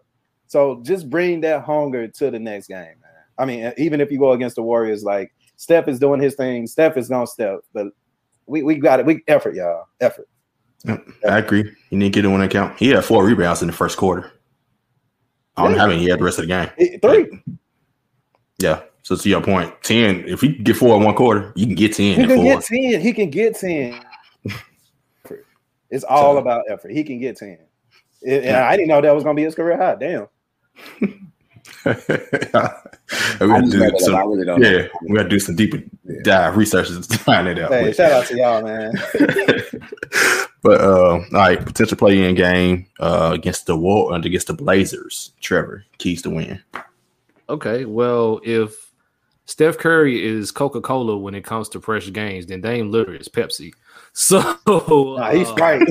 So 0.51 0.81
just 0.83 1.09
bring 1.09 1.39
that 1.41 1.63
hunger 1.63 2.09
to 2.09 2.29
the 2.29 2.37
next 2.37 2.67
game, 2.67 2.77
man. 2.77 3.23
I 3.37 3.45
mean, 3.45 3.71
even 3.77 4.01
if 4.01 4.11
you 4.11 4.19
go 4.19 4.33
against 4.33 4.57
the 4.57 4.61
Warriors, 4.61 5.01
like 5.01 5.33
Steph 5.55 5.87
is 5.87 5.97
doing 5.97 6.19
his 6.21 6.35
thing, 6.35 6.67
Steph 6.67 6.97
is 6.97 7.07
gonna 7.07 7.25
step, 7.25 7.61
but 7.71 7.87
we 8.47 8.61
we 8.61 8.75
got 8.75 8.99
it. 8.99 9.05
We 9.05 9.23
effort, 9.29 9.55
y'all. 9.55 9.85
Effort. 10.01 10.27
I 10.89 11.37
agree. 11.37 11.71
You 11.89 11.99
didn't 11.99 12.13
get 12.13 12.25
it 12.25 12.27
when 12.27 12.41
it 12.41 12.51
count. 12.51 12.77
He 12.77 12.89
had 12.89 13.05
four 13.05 13.23
rebounds 13.23 13.61
in 13.61 13.67
the 13.67 13.73
first 13.73 13.95
quarter. 13.97 14.29
I 15.55 15.63
don't 15.63 15.71
Yeah. 15.75 15.79
how 15.79 15.87
many 15.87 16.01
he 16.01 16.09
had 16.09 16.19
the 16.19 16.25
rest 16.25 16.37
of 16.37 16.47
the 16.49 16.67
game. 16.75 16.99
Three. 17.01 17.41
Yeah. 18.59 18.81
So 19.03 19.15
to 19.15 19.29
your 19.29 19.39
point, 19.41 19.73
ten. 19.83 20.25
If 20.27 20.41
he 20.41 20.49
get 20.49 20.75
four 20.75 20.97
in 20.97 21.03
one 21.05 21.15
quarter, 21.15 21.53
you 21.55 21.65
can 21.65 21.75
get 21.75 21.93
ten. 21.93 22.19
He 22.19 22.27
can 22.27 22.43
get 22.43 22.61
10. 22.65 22.99
He 22.99 23.13
can 23.13 23.29
get 23.29 23.55
10. 23.57 24.03
It's 25.89 26.03
all 26.03 26.33
So- 26.35 26.39
about 26.39 26.63
effort. 26.69 26.91
He 26.91 27.05
can 27.05 27.19
get 27.19 27.37
10. 27.37 27.57
It- 28.21 28.43
and 28.43 28.55
I 28.57 28.75
didn't 28.75 28.89
know 28.89 28.99
that 28.99 29.15
was 29.15 29.23
gonna 29.23 29.35
be 29.35 29.43
his 29.43 29.55
career 29.55 29.77
high. 29.77 29.95
Damn. 29.95 30.27
we 31.85 31.93
gotta 33.47 33.67
do 33.69 33.79
made 33.79 33.87
it 33.87 33.93
up. 33.93 33.95
I 33.95 33.97
some, 33.99 34.29
really 34.29 34.45
don't. 34.45 34.59
know. 34.61 34.69
yeah, 34.69 34.87
we 35.03 35.15
gotta 35.17 35.29
do 35.29 35.39
some 35.39 35.55
deeper 35.55 35.77
Yeah. 36.05 36.19
dive 36.23 36.57
researches 36.57 37.07
to 37.07 37.17
find 37.17 37.47
it 37.47 37.59
out. 37.59 37.71
Hey, 37.71 37.85
But- 37.87 37.95
shout 37.95 38.11
out 38.11 38.25
to 38.27 38.37
y'all, 38.37 38.61
man. 38.63 38.93
but 40.63 40.81
uh, 40.81 41.13
all 41.13 41.21
right, 41.33 41.63
potential 41.63 41.97
play 41.97 42.23
in 42.27 42.35
game 42.35 42.85
uh 42.99 43.31
against 43.33 43.65
the 43.65 43.75
war 43.75 44.13
against 44.15 44.47
the 44.47 44.53
Blazers. 44.53 45.31
Trevor 45.41 45.85
keys 45.97 46.21
to 46.23 46.29
win. 46.29 46.61
Okay, 47.49 47.85
well, 47.85 48.39
if 48.43 48.91
Steph 49.45 49.77
Curry 49.77 50.23
is 50.25 50.51
Coca 50.51 50.79
Cola 50.81 51.17
when 51.17 51.35
it 51.35 51.43
comes 51.43 51.67
to 51.69 51.79
pressure 51.79 52.11
games, 52.11 52.45
then 52.45 52.61
Dame 52.61 52.91
Lillard 52.91 53.19
is 53.19 53.27
Pepsi. 53.29 53.73
So 54.13 54.41
Nah, 54.67 55.31
he's 55.31 55.47
uh, 55.47 55.51
Sprite. 55.55 55.81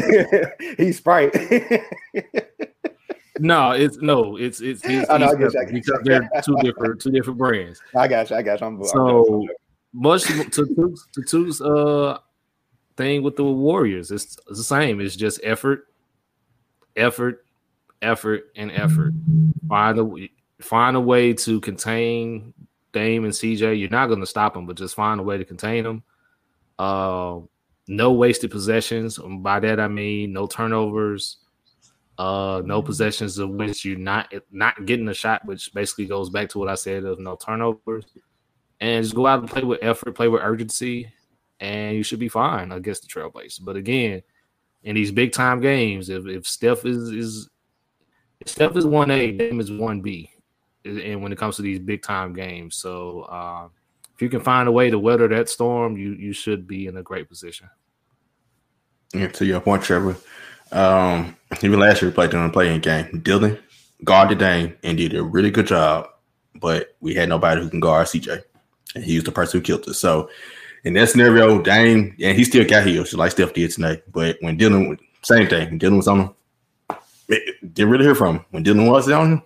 he's 0.77 0.99
Sprite. 0.99 1.35
No, 3.41 3.73
it's 3.73 3.97
no, 3.99 4.37
it's 4.37 4.61
it's, 4.61 4.85
it's, 4.85 5.09
I 5.11 5.19
know, 5.19 5.29
I 5.29 5.37
he's 5.37 5.57
I 5.57 5.65
Pepsi 5.65 5.73
because 5.73 6.01
they're 6.05 6.31
two 6.45 6.57
different 6.63 7.01
two 7.01 7.11
different 7.11 7.39
brands. 7.39 7.81
I 7.97 8.07
got 8.09 8.31
you. 8.31 8.37
I 8.37 8.43
got 8.43 8.61
you. 8.61 8.67
I'm, 8.67 8.81
I'm 8.81 8.85
So 8.85 9.47
much 9.93 10.25
to 10.25 10.45
Tuke's, 10.45 11.07
to 11.15 11.23
Tuke's 11.23 11.61
uh 11.61 12.19
thing 13.01 13.23
with 13.23 13.37
the 13.37 13.45
Warriors, 13.45 14.11
it's, 14.11 14.37
it's 14.49 14.59
the 14.59 14.65
same. 14.65 15.01
It's 15.01 15.17
just 15.17 15.41
effort, 15.43 15.87
effort, 16.97 17.47
effort, 18.03 18.51
and 18.57 18.71
effort. 18.73 19.15
Find 19.69 19.99
a 19.99 20.29
find 20.61 20.97
a 20.97 21.01
way 21.01 21.33
to 21.33 21.61
contain 21.61 22.53
Dame 22.93 23.25
and 23.25 23.33
CJ. 23.33 23.81
You're 23.81 23.89
not 23.89 24.09
going 24.09 24.21
to 24.21 24.27
stop 24.27 24.53
them, 24.53 24.67
but 24.67 24.77
just 24.77 24.95
find 24.95 25.19
a 25.19 25.23
way 25.23 25.39
to 25.39 25.45
contain 25.47 25.85
them. 25.85 26.03
Uh, 26.79 27.41
no 27.89 28.13
wasted 28.13 28.51
possessions. 28.51 29.17
And 29.19 29.43
by 29.43 29.61
that 29.61 29.81
I 29.81 29.89
mean 29.89 30.35
no 30.35 30.47
turnovers. 30.47 31.39
Uh, 32.21 32.61
no 32.67 32.83
possessions 32.83 33.39
of 33.39 33.49
which 33.49 33.83
you're 33.83 33.97
not 33.97 34.31
not 34.53 34.85
getting 34.85 35.09
a 35.09 35.15
shot, 35.15 35.43
which 35.47 35.73
basically 35.73 36.05
goes 36.05 36.29
back 36.29 36.51
to 36.51 36.59
what 36.59 36.69
I 36.69 36.75
said 36.75 37.05
of 37.05 37.19
no 37.19 37.35
turnovers 37.35 38.05
and 38.79 39.03
just 39.03 39.15
go 39.15 39.27
out 39.27 39.39
and 39.39 39.49
play 39.49 39.65
with 39.65 39.79
effort, 39.81 40.13
play 40.13 40.29
with 40.29 40.43
urgency, 40.43 41.11
and 41.61 41.97
you 41.97 42.03
should 42.03 42.19
be 42.19 42.29
fine 42.29 42.73
against 42.73 43.01
the 43.01 43.09
Trailblazers. 43.09 43.65
But 43.65 43.77
again, 43.77 44.21
in 44.83 44.97
these 44.97 45.11
big 45.11 45.33
time 45.33 45.63
games, 45.63 46.11
if, 46.11 46.27
if 46.27 46.47
Steph 46.47 46.85
is 46.85 47.09
is 47.09 47.49
if 48.41 48.49
Steph 48.49 48.77
is 48.77 48.85
one 48.85 49.11
A, 49.11 49.33
Dame 49.33 49.59
is 49.59 49.73
one 49.73 50.03
B, 50.03 50.31
and 50.85 51.23
when 51.23 51.33
it 51.33 51.39
comes 51.39 51.57
to 51.57 51.63
these 51.63 51.79
big 51.79 52.03
time 52.03 52.35
games, 52.35 52.77
so 52.77 53.23
uh, 53.31 53.69
if 54.15 54.21
you 54.21 54.29
can 54.29 54.41
find 54.41 54.69
a 54.69 54.73
way 54.73 54.91
to 54.91 54.99
weather 54.99 55.27
that 55.29 55.49
storm, 55.49 55.97
you 55.97 56.13
you 56.13 56.35
should 56.35 56.67
be 56.67 56.87
in 56.87 56.99
a 56.99 57.03
great 57.03 57.31
position. 57.31 57.71
Yeah, 59.15 59.29
to 59.29 59.47
your 59.47 59.61
point, 59.61 59.83
Trevor. 59.83 60.19
Um, 60.73 61.37
even 61.63 61.81
last 61.81 62.01
year 62.01 62.11
we 62.11 62.15
played 62.15 62.33
in 62.33 62.41
a 62.41 62.51
playing 62.51 62.81
game. 62.81 63.21
Dillon 63.21 63.59
guarded 64.05 64.39
Dame 64.39 64.77
and 64.83 64.97
did 64.97 65.15
a 65.15 65.23
really 65.23 65.51
good 65.51 65.67
job, 65.67 66.09
but 66.55 66.97
we 67.01 67.15
had 67.15 67.29
nobody 67.29 67.61
who 67.61 67.69
can 67.71 67.81
guard 67.81 68.07
CJ. 68.07 68.43
And 68.95 69.05
he 69.05 69.17
was 69.17 69.25
the 69.25 69.33
person 69.33 69.61
who 69.61 69.65
killed 69.65 69.89
us. 69.89 69.99
So 69.99 70.31
in 70.85 70.95
that 70.95 71.09
scenario, 71.11 71.61
Dame, 71.63 72.17
and 72.23 72.37
he 72.37 72.45
still 72.45 72.67
got 72.67 72.87
healed, 72.87 73.07
just 73.07 73.17
like 73.19 73.33
Steph 73.33 73.53
did 73.53 73.71
tonight. 73.71 74.03
But 74.13 74.37
when 74.41 74.57
Dillon 74.57 74.99
same 75.23 75.49
thing, 75.49 75.69
when 75.71 75.79
Dillon 75.79 75.97
was 75.99 76.09
on 76.09 76.21
him, 76.21 76.31
it- 77.29 77.75
didn't 77.75 77.91
really 77.91 78.05
hear 78.05 78.15
from 78.15 78.37
him. 78.37 78.45
When 78.51 78.63
Dillon 78.63 78.87
was 78.87 79.09
on 79.11 79.33
him, 79.33 79.43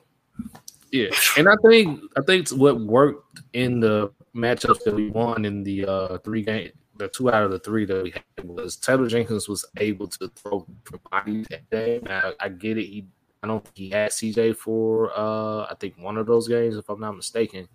Yeah, 0.93 1.09
and 1.37 1.49
I 1.49 1.55
think 1.67 2.01
I 2.17 2.23
think 2.23 2.49
what 2.51 2.79
worked 2.81 3.41
in 3.53 3.81
the 3.81 4.13
matchups 4.35 4.85
that 4.85 4.95
we 4.95 5.11
won 5.11 5.45
in 5.45 5.65
the 5.65 5.85
uh 5.87 6.19
three 6.19 6.43
game, 6.43 6.71
the 6.97 7.09
two 7.09 7.31
out 7.31 7.43
of 7.45 7.51
the 7.51 7.59
three 7.59 7.85
that 7.85 8.03
we 8.03 8.11
had 8.11 8.45
was 8.45 8.77
Taylor 8.77 9.09
Jenkins 9.09 9.49
was 9.49 9.65
able 9.79 10.07
to 10.09 10.29
throw 10.29 10.67
for 10.85 10.99
bodies 11.11 11.47
that 11.51 11.69
day. 11.71 12.01
I, 12.07 12.33
I 12.41 12.49
get 12.49 12.79
it. 12.79 12.85
He 12.85 13.07
I 13.43 13.47
don't 13.47 13.63
think 13.63 13.77
he 13.77 13.91
had 13.91 14.11
CJ 14.11 14.57
for 14.57 15.11
uh 15.17 15.65
I 15.65 15.75
think 15.79 15.99
one 15.99 16.17
of 16.17 16.27
those 16.27 16.49
games, 16.49 16.77
if 16.77 16.89
I'm 16.89 17.01
not 17.01 17.17
mistaken. 17.17 17.69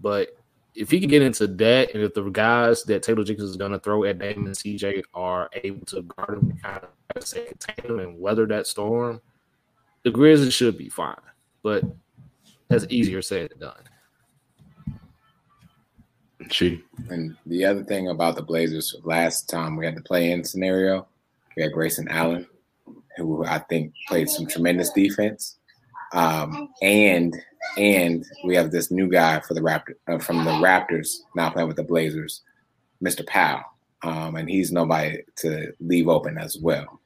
But 0.00 0.36
if 0.74 0.90
he 0.90 0.98
can 0.98 1.08
get 1.08 1.22
into 1.22 1.46
that, 1.46 1.94
and 1.94 2.02
if 2.02 2.14
the 2.14 2.28
guys 2.30 2.82
that 2.84 3.02
Taylor 3.02 3.22
Jenkins 3.22 3.50
is 3.50 3.56
to 3.56 3.78
throw 3.78 4.04
at 4.04 4.18
Damon 4.18 4.46
and 4.46 4.56
CJ 4.56 5.02
are 5.14 5.48
able 5.62 5.86
to 5.86 6.02
guard 6.02 6.38
him, 6.38 6.58
kind 6.62 6.80
of 7.14 7.24
contain 7.32 7.90
him 7.90 8.00
and 8.00 8.18
weather 8.18 8.44
that 8.46 8.66
storm, 8.66 9.20
the 10.02 10.10
Grizzlies 10.10 10.52
should 10.52 10.76
be 10.76 10.88
fine. 10.88 11.14
But 11.62 11.84
that's 12.68 12.86
easier 12.88 13.22
said 13.22 13.50
than 13.50 13.60
done. 13.60 13.83
She 16.50 16.82
And 17.08 17.36
the 17.46 17.64
other 17.64 17.84
thing 17.84 18.08
about 18.08 18.36
the 18.36 18.42
Blazers, 18.42 18.96
last 19.04 19.48
time 19.48 19.76
we 19.76 19.84
had 19.84 19.96
the 19.96 20.02
play-in 20.02 20.44
scenario, 20.44 21.06
we 21.56 21.62
had 21.62 21.72
Grayson 21.72 22.08
Allen, 22.08 22.46
who 23.16 23.44
I 23.44 23.58
think 23.60 23.92
played 24.08 24.28
some 24.28 24.46
tremendous 24.46 24.90
defense, 24.90 25.56
um, 26.12 26.70
and 26.82 27.34
and 27.78 28.24
we 28.44 28.54
have 28.56 28.70
this 28.70 28.90
new 28.90 29.08
guy 29.08 29.40
for 29.40 29.54
the 29.54 29.60
Raptor 29.60 29.94
uh, 30.08 30.18
from 30.18 30.44
the 30.44 30.50
Raptors 30.50 31.18
now 31.34 31.50
playing 31.50 31.68
with 31.68 31.76
the 31.76 31.84
Blazers, 31.84 32.42
Mr. 33.02 33.26
Powell, 33.26 33.62
um, 34.02 34.36
and 34.36 34.48
he's 34.48 34.72
nobody 34.72 35.18
to 35.36 35.72
leave 35.80 36.08
open 36.08 36.36
as 36.38 36.58
well. 36.58 37.00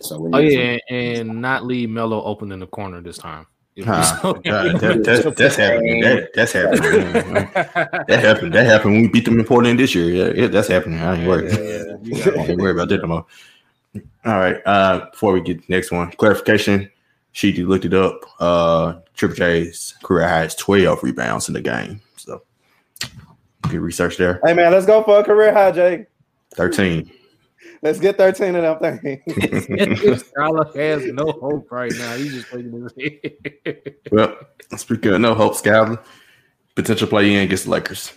So 0.00 0.20
we 0.20 0.30
Oh 0.32 0.38
yeah, 0.38 0.78
and, 0.90 1.30
and 1.30 1.40
not 1.40 1.64
leave 1.64 1.88
Melo 1.88 2.22
open 2.22 2.52
in 2.52 2.60
the 2.60 2.66
corner 2.66 3.00
this 3.00 3.18
time. 3.18 3.46
Huh. 3.82 4.34
God, 4.44 4.78
that, 4.80 5.02
that, 5.02 5.34
that's 5.36 5.56
happening. 5.56 6.00
That, 6.02 6.30
that's 6.32 6.52
happening. 6.52 6.80
that 8.06 8.20
happened. 8.20 8.54
That 8.54 8.66
happened 8.66 8.92
when 8.92 9.02
we 9.02 9.08
beat 9.08 9.24
them 9.24 9.40
in 9.40 9.44
Portland 9.44 9.80
this 9.80 9.94
year. 9.94 10.08
Yeah, 10.08 10.42
yeah 10.42 10.46
that's 10.46 10.68
happening. 10.68 11.00
I 11.00 11.16
ain't 11.16 11.26
worried. 11.26 11.52
I 11.52 12.46
ain't 12.46 12.60
worried 12.60 12.76
about 12.76 12.88
that 12.90 13.02
no 13.02 13.08
more. 13.08 13.26
All 14.24 14.38
right. 14.38 14.64
Uh, 14.64 15.10
before 15.10 15.32
we 15.32 15.40
get 15.40 15.60
to 15.60 15.66
the 15.66 15.74
next 15.74 15.90
one, 15.90 16.10
clarification. 16.12 16.90
She 17.32 17.52
looked 17.64 17.84
it 17.84 17.94
up. 17.94 18.24
Uh, 18.38 19.00
Triple 19.14 19.34
J's 19.34 19.94
career 20.04 20.28
high 20.28 20.44
is 20.44 20.54
12 20.54 21.02
rebounds 21.02 21.48
in 21.48 21.54
the 21.54 21.60
game. 21.60 22.00
So 22.16 22.42
good 23.62 23.80
research 23.80 24.16
there. 24.18 24.40
Hey 24.44 24.54
man, 24.54 24.70
let's 24.70 24.86
go 24.86 25.02
for 25.02 25.18
a 25.18 25.24
career 25.24 25.52
high, 25.52 25.72
Jay. 25.72 26.06
13. 26.54 27.10
Let's 27.84 28.00
get 28.00 28.16
13 28.16 28.56
of 28.56 28.80
them 28.80 28.98
things. 28.98 29.22
Skylar 29.26 30.74
has 30.74 31.04
no 31.12 31.32
hope 31.32 31.70
right 31.70 31.92
now. 31.94 32.16
He's 32.16 32.32
just 32.32 32.50
taking 32.50 32.72
his 32.82 32.94
head. 32.98 33.94
Well, 34.10 34.38
speaking 34.74 35.12
of 35.12 35.20
no 35.20 35.34
hope, 35.34 35.54
Scalvin, 35.54 35.98
potential 36.74 37.06
play 37.06 37.34
in 37.34 37.42
against 37.42 37.64
the 37.64 37.70
Lakers. 37.70 38.14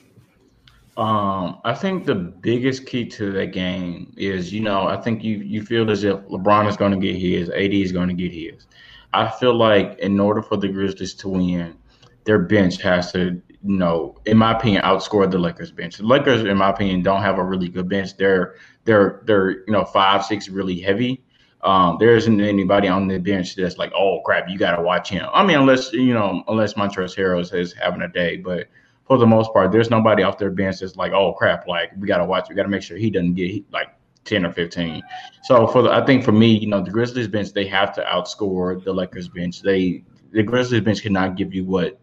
Um, 0.96 1.60
I 1.66 1.74
think 1.74 2.06
the 2.06 2.16
biggest 2.16 2.86
key 2.86 3.08
to 3.08 3.34
that 3.34 3.48
game 3.48 4.14
is, 4.16 4.54
you 4.54 4.62
know, 4.62 4.88
I 4.88 4.96
think 4.96 5.22
you 5.22 5.40
you 5.40 5.66
feel 5.66 5.92
as 5.92 6.06
if 6.06 6.16
LeBron 6.28 6.70
is 6.70 6.78
going 6.78 6.94
to 6.94 6.98
get 6.98 7.18
his, 7.18 7.50
AD 7.50 7.74
is 7.74 7.92
going 7.92 8.08
to 8.08 8.14
get 8.14 8.32
his. 8.32 8.68
I 9.14 9.30
feel 9.30 9.54
like 9.54 10.00
in 10.00 10.18
order 10.18 10.42
for 10.42 10.56
the 10.56 10.70
Grizzlies 10.70 11.14
to 11.16 11.28
win, 11.28 11.78
their 12.24 12.40
bench 12.40 12.82
has 12.82 13.12
to, 13.12 13.42
you 13.64 13.78
know, 13.78 14.16
in 14.26 14.38
my 14.38 14.58
opinion, 14.58 14.84
outscore 14.84 15.30
the 15.30 15.38
Lakers 15.38 15.72
bench. 15.72 15.98
The 15.98 16.06
Lakers, 16.06 16.44
in 16.44 16.58
my 16.58 16.70
opinion, 16.70 17.02
don't 17.02 17.22
have 17.22 17.38
a 17.38 17.44
really 17.44 17.70
good 17.70 17.90
bench. 17.90 18.16
They're 18.18 18.56
they're 18.86 19.22
they're 19.26 19.52
you 19.52 19.74
know 19.74 19.86
five 19.86 20.26
six 20.26 20.50
really 20.50 20.80
heavy. 20.80 21.24
Um, 21.62 21.98
there 22.00 22.16
isn't 22.16 22.40
anybody 22.40 22.88
on 22.88 23.08
the 23.08 23.18
bench 23.18 23.56
that's 23.56 23.78
like, 23.78 23.92
oh 23.94 24.22
crap, 24.24 24.48
you 24.48 24.58
got 24.58 24.76
to 24.76 24.82
watch 24.82 25.10
him. 25.10 25.28
I 25.34 25.44
mean, 25.46 25.58
unless 25.58 25.92
you 25.92 26.14
know, 26.14 26.44
unless 26.48 26.76
Montrezl 26.76 27.18
Harrell 27.18 27.54
is 27.54 27.74
having 27.74 28.02
a 28.02 28.08
day, 28.08 28.38
but 28.38 28.68
for 29.06 29.18
the 29.18 29.26
most 29.26 29.52
part, 29.54 29.72
there's 29.72 29.90
nobody 29.90 30.22
off 30.24 30.38
their 30.38 30.52
bench 30.52 30.80
that's 30.80 30.96
like, 30.96 31.14
oh 31.14 31.34
crap, 31.34 31.68
like 31.68 31.92
we 31.98 32.08
gotta 32.08 32.26
watch, 32.26 32.48
we 32.50 32.56
gotta 32.56 32.70
make 32.70 32.84
sure 32.84 32.98
he 32.98 33.10
doesn't 33.10 33.34
get 33.34 33.64
like 33.72 33.88
10 34.26 34.46
or 34.46 34.52
15. 34.52 35.02
So 35.44 35.66
for 35.66 35.82
the, 35.82 35.92
I 35.92 36.06
think 36.06 36.24
for 36.24 36.34
me, 36.34 36.58
you 36.58 36.68
know, 36.68 36.82
the 36.82 36.92
Grizzlies 36.92 37.28
bench, 37.28 37.54
they 37.54 37.66
have 37.68 37.94
to 37.96 38.04
outscore 38.04 38.84
the 38.84 38.94
Lakers 38.94 39.30
bench. 39.30 39.62
They 39.62 40.04
the 40.32 40.44
Grizzlies 40.44 40.82
bench 40.82 41.02
cannot 41.02 41.38
give 41.38 41.54
you 41.54 41.66
what 41.66 42.00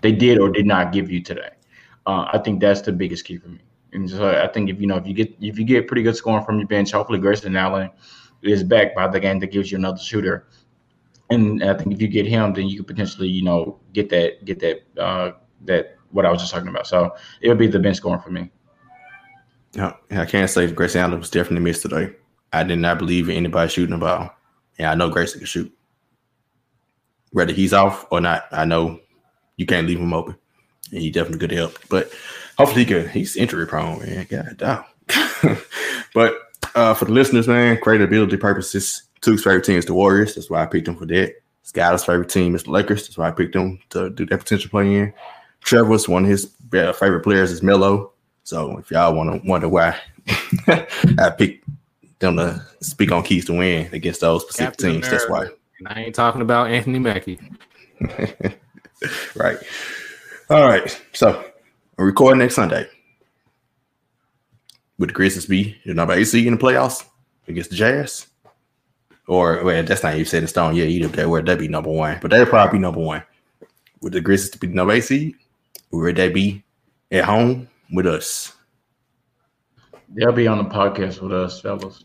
they 0.00 0.12
did 0.12 0.38
or 0.38 0.50
did 0.50 0.66
not 0.66 0.92
give 0.92 1.10
you 1.10 1.22
today. 1.22 1.50
Uh, 2.06 2.28
I 2.32 2.38
think 2.38 2.60
that's 2.60 2.80
the 2.80 2.92
biggest 2.92 3.24
key 3.24 3.38
for 3.38 3.48
me. 3.48 3.60
And 3.92 4.08
so 4.08 4.28
I 4.28 4.46
think 4.48 4.70
if 4.70 4.80
you 4.80 4.86
know 4.86 4.96
if 4.96 5.06
you 5.06 5.14
get 5.14 5.34
if 5.40 5.58
you 5.58 5.64
get 5.64 5.86
pretty 5.86 6.02
good 6.02 6.16
scoring 6.16 6.44
from 6.44 6.58
your 6.58 6.68
bench, 6.68 6.92
hopefully 6.92 7.18
Grayson 7.18 7.56
Allen 7.56 7.90
is 8.42 8.62
back 8.62 8.94
by 8.94 9.08
the 9.08 9.18
game 9.18 9.38
that 9.40 9.50
gives 9.50 9.72
you 9.72 9.78
another 9.78 9.98
shooter. 9.98 10.46
And 11.30 11.62
I 11.62 11.74
think 11.74 11.92
if 11.92 12.00
you 12.00 12.08
get 12.08 12.26
him, 12.26 12.52
then 12.52 12.68
you 12.68 12.78
could 12.78 12.86
potentially, 12.86 13.28
you 13.28 13.42
know, 13.42 13.78
get 13.92 14.08
that 14.10 14.44
get 14.44 14.60
that 14.60 14.82
uh 14.98 15.32
that 15.64 15.96
what 16.10 16.26
I 16.26 16.30
was 16.30 16.40
just 16.40 16.52
talking 16.52 16.68
about. 16.68 16.86
So 16.86 17.14
it 17.40 17.48
would 17.48 17.58
be 17.58 17.66
the 17.66 17.78
bench 17.78 17.96
scoring 17.96 18.20
for 18.20 18.30
me. 18.30 18.50
Yeah, 19.72 19.94
I 20.10 20.24
can't 20.24 20.48
say 20.48 20.70
Grayson 20.70 21.00
Allen 21.00 21.18
was 21.18 21.30
definitely 21.30 21.64
missed 21.64 21.82
today. 21.82 22.14
I 22.52 22.64
did 22.64 22.78
not 22.78 22.98
believe 22.98 23.28
in 23.28 23.36
anybody 23.36 23.70
shooting 23.70 23.98
the 23.98 23.98
ball. 23.98 24.30
Yeah, 24.78 24.92
I 24.92 24.94
know 24.94 25.10
Grayson 25.10 25.40
can 25.40 25.46
shoot. 25.46 25.72
Whether 27.32 27.52
he's 27.52 27.74
off 27.74 28.06
or 28.10 28.20
not, 28.20 28.44
I 28.50 28.64
know 28.64 29.00
you 29.58 29.66
can't 29.66 29.86
leave 29.86 30.00
him 30.00 30.14
open. 30.14 30.36
And 30.90 31.02
he 31.02 31.10
definitely 31.10 31.40
could 31.40 31.56
help. 31.56 31.78
But 31.90 32.10
hopefully 32.56 32.84
he 32.84 32.86
could. 32.86 33.10
He's 33.10 33.36
injury 33.36 33.66
prone, 33.66 33.98
man. 33.98 34.26
God 34.30 34.56
damn. 34.56 35.58
but 36.14 36.38
uh, 36.74 36.94
for 36.94 37.04
the 37.04 37.12
listeners, 37.12 37.46
man, 37.46 37.78
credibility 37.82 38.38
purposes, 38.38 39.02
Tuke's 39.20 39.42
favorite 39.42 39.64
team 39.64 39.76
is 39.76 39.84
the 39.84 39.92
Warriors. 39.92 40.34
That's 40.34 40.48
why 40.48 40.62
I 40.62 40.66
picked 40.66 40.86
them 40.86 40.96
for 40.96 41.06
that. 41.06 41.34
Skyler's 41.64 42.04
favorite 42.04 42.30
team 42.30 42.54
is 42.54 42.62
the 42.62 42.70
Lakers. 42.70 43.02
That's 43.02 43.18
why 43.18 43.28
I 43.28 43.32
picked 43.32 43.52
them 43.52 43.78
to 43.90 44.08
do 44.08 44.24
that 44.26 44.38
potential 44.38 44.70
play 44.70 44.94
in. 44.94 45.12
Trevor's 45.60 46.08
one 46.08 46.24
of 46.24 46.30
his 46.30 46.54
uh, 46.72 46.92
favorite 46.92 47.22
players 47.22 47.50
is 47.50 47.62
Melo. 47.62 48.12
So 48.44 48.78
if 48.78 48.90
y'all 48.90 49.14
want 49.14 49.42
to 49.42 49.46
wonder 49.46 49.68
why 49.68 49.98
I 50.68 51.34
picked 51.36 51.68
them 52.20 52.36
to 52.36 52.64
speak 52.80 53.12
on 53.12 53.22
keys 53.22 53.44
to 53.46 53.54
win 53.54 53.92
against 53.92 54.22
those 54.22 54.42
specific 54.42 54.70
Captain 54.70 54.92
teams, 54.92 55.10
that's 55.10 55.28
why. 55.28 55.48
And 55.78 55.88
I 55.88 56.04
ain't 56.04 56.14
talking 56.14 56.40
about 56.40 56.70
Anthony 56.70 56.98
Mackie. 56.98 57.38
right. 59.36 59.58
All 60.50 60.66
right. 60.66 61.00
So 61.12 61.44
we're 61.96 62.06
recording 62.06 62.40
next 62.40 62.54
Sunday. 62.56 62.86
Would 64.98 65.10
the 65.10 65.14
Grizzlies 65.14 65.46
be 65.46 65.76
the 65.86 65.94
number 65.94 66.14
eight 66.14 66.24
seed 66.24 66.46
in 66.46 66.54
the 66.54 66.58
playoffs 66.58 67.04
against 67.46 67.70
the 67.70 67.76
Jazz? 67.76 68.26
Or 69.28 69.62
well, 69.62 69.82
that's 69.82 70.02
not 70.02 70.14
even 70.14 70.26
set 70.26 70.42
in 70.42 70.48
stone. 70.48 70.74
Yeah, 70.74 70.84
either 70.84 71.08
they 71.08 71.26
where 71.26 71.42
they 71.42 71.54
be 71.54 71.68
number 71.68 71.90
one, 71.90 72.18
but 72.20 72.30
they'll 72.30 72.46
probably 72.46 72.78
be 72.78 72.82
number 72.82 73.00
one. 73.00 73.22
Would 74.00 74.14
the 74.14 74.20
Grizzlies 74.20 74.56
be 74.56 74.68
the 74.68 74.74
number 74.74 74.94
eight 74.94 75.04
seed? 75.04 75.34
Or 75.92 76.00
would 76.00 76.16
they 76.16 76.30
be 76.30 76.64
at 77.12 77.24
home 77.24 77.68
with 77.92 78.06
us? 78.06 78.54
They'll 80.08 80.32
be 80.32 80.46
on 80.46 80.58
the 80.58 80.64
podcast 80.64 81.20
with 81.20 81.32
us, 81.32 81.60
fellas. 81.60 82.04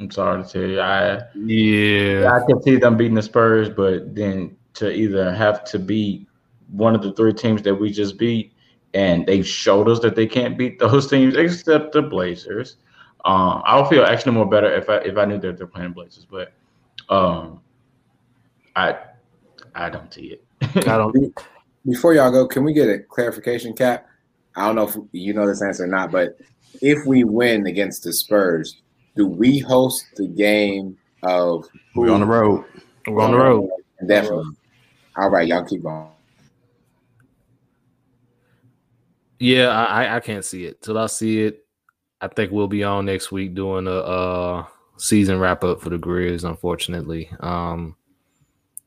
I'm 0.00 0.10
sorry 0.10 0.42
to 0.42 0.48
tell 0.48 0.62
you. 0.62 0.80
I 0.80 1.20
Yeah. 1.34 2.32
I 2.32 2.46
can 2.46 2.62
see 2.62 2.76
them 2.76 2.96
beating 2.96 3.14
the 3.14 3.22
Spurs, 3.22 3.68
but 3.68 4.14
then 4.14 4.56
to 4.78 4.92
either 4.92 5.32
have 5.34 5.64
to 5.64 5.78
beat 5.78 6.26
one 6.70 6.94
of 6.94 7.02
the 7.02 7.12
three 7.12 7.32
teams 7.32 7.62
that 7.62 7.74
we 7.74 7.90
just 7.90 8.18
beat, 8.18 8.52
and 8.94 9.26
they've 9.26 9.46
showed 9.46 9.88
us 9.88 10.00
that 10.00 10.14
they 10.14 10.26
can't 10.26 10.56
beat 10.56 10.78
those 10.78 11.06
teams 11.10 11.34
except 11.36 11.92
the 11.92 12.02
Blazers. 12.02 12.76
Um, 13.24 13.62
I 13.64 13.78
would 13.78 13.88
feel 13.88 14.04
actually 14.04 14.32
more 14.32 14.48
better 14.48 14.72
if 14.72 14.88
I 14.88 14.96
if 14.98 15.16
I 15.16 15.24
knew 15.24 15.38
that 15.38 15.58
they're 15.58 15.66
playing 15.66 15.92
Blazers, 15.92 16.26
but 16.30 16.52
um, 17.08 17.60
I 18.76 18.96
I 19.74 19.90
don't 19.90 20.12
see 20.12 20.38
it. 20.38 20.44
I 20.88 20.96
don't 20.96 21.14
Before 21.86 22.12
y'all 22.12 22.30
go, 22.30 22.46
can 22.46 22.64
we 22.64 22.72
get 22.72 22.88
a 22.88 22.98
clarification, 22.98 23.72
Cap? 23.72 24.06
I 24.56 24.66
don't 24.66 24.76
know 24.76 24.88
if 24.88 24.96
you 25.12 25.32
know 25.32 25.46
this 25.46 25.62
answer 25.62 25.84
or 25.84 25.86
not, 25.86 26.10
but 26.10 26.38
if 26.82 26.98
we 27.06 27.24
win 27.24 27.66
against 27.66 28.04
the 28.04 28.12
Spurs, 28.12 28.82
do 29.16 29.26
we 29.26 29.58
host 29.58 30.04
the 30.16 30.26
game 30.26 30.98
of 31.22 31.66
We're 31.94 32.12
on 32.12 32.20
the 32.20 32.26
road. 32.26 32.64
we're 33.06 33.22
on 33.22 33.30
the 33.30 33.38
road. 33.38 33.70
Definitely. 34.06 34.54
All 35.18 35.30
right, 35.30 35.48
y'all 35.48 35.64
keep 35.64 35.82
going. 35.82 36.06
Yeah, 39.40 39.68
I, 39.68 40.16
I- 40.16 40.20
can't 40.20 40.44
see 40.44 40.64
it. 40.64 40.80
Till 40.82 40.98
I 40.98 41.06
see 41.06 41.42
it, 41.42 41.64
I 42.20 42.28
think 42.28 42.52
we'll 42.52 42.68
be 42.68 42.84
on 42.84 43.06
next 43.06 43.30
week 43.32 43.54
doing 43.54 43.86
a 43.86 43.90
uh 43.96 44.66
season 44.96 45.38
wrap 45.38 45.62
up 45.64 45.80
for 45.80 45.90
the 45.90 45.98
Grizz, 45.98 46.44
unfortunately. 46.48 47.30
Um 47.40 47.96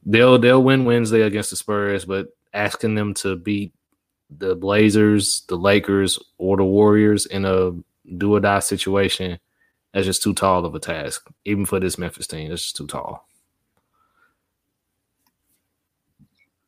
they'll 0.06 0.38
they'll 0.40 0.64
win 0.64 0.86
Wednesday 0.86 1.22
against 1.22 1.50
the 1.52 1.56
Spurs, 1.56 2.06
but 2.06 2.28
asking 2.54 2.96
them 2.96 3.14
to 3.16 3.36
beat 3.38 3.74
the 4.38 4.56
Blazers, 4.56 5.44
the 5.50 5.58
Lakers, 5.58 6.20
or 6.38 6.58
the 6.58 6.66
Warriors 6.66 7.26
in 7.26 7.46
a 7.46 7.72
do 8.18 8.36
or 8.36 8.40
die 8.42 8.60
situation, 8.60 9.40
that's 9.94 10.06
just 10.06 10.24
too 10.24 10.34
tall 10.34 10.66
of 10.66 10.76
a 10.76 10.80
task. 10.80 11.30
Even 11.46 11.66
for 11.66 11.80
this 11.80 11.98
Memphis 11.98 12.28
team, 12.28 12.50
that's 12.50 12.64
just 12.64 12.76
too 12.78 12.88
tall. 12.88 13.28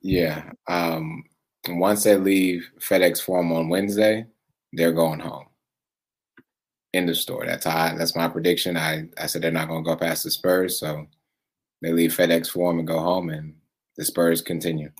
Yeah. 0.03 0.51
Um, 0.67 1.23
once 1.69 2.03
they 2.03 2.17
leave 2.17 2.69
FedEx 2.79 3.21
Forum 3.21 3.51
on 3.53 3.69
Wednesday, 3.69 4.25
they're 4.73 4.91
going 4.91 5.19
home. 5.19 5.45
End 6.93 7.09
of 7.09 7.17
story. 7.17 7.47
That's 7.47 7.65
how 7.65 7.77
I, 7.77 7.97
that's 7.97 8.15
my 8.15 8.27
prediction. 8.27 8.77
I, 8.77 9.07
I 9.17 9.25
said 9.25 9.41
they're 9.41 9.51
not 9.51 9.69
going 9.69 9.83
to 9.83 9.89
go 9.89 9.95
past 9.95 10.23
the 10.23 10.29
Spurs, 10.29 10.77
so 10.77 11.07
they 11.81 11.91
leave 11.91 12.15
FedEx 12.15 12.49
Forum 12.49 12.79
and 12.79 12.87
go 12.87 12.99
home, 12.99 13.29
and 13.29 13.55
the 13.97 14.05
Spurs 14.05 14.41
continue. 14.41 14.91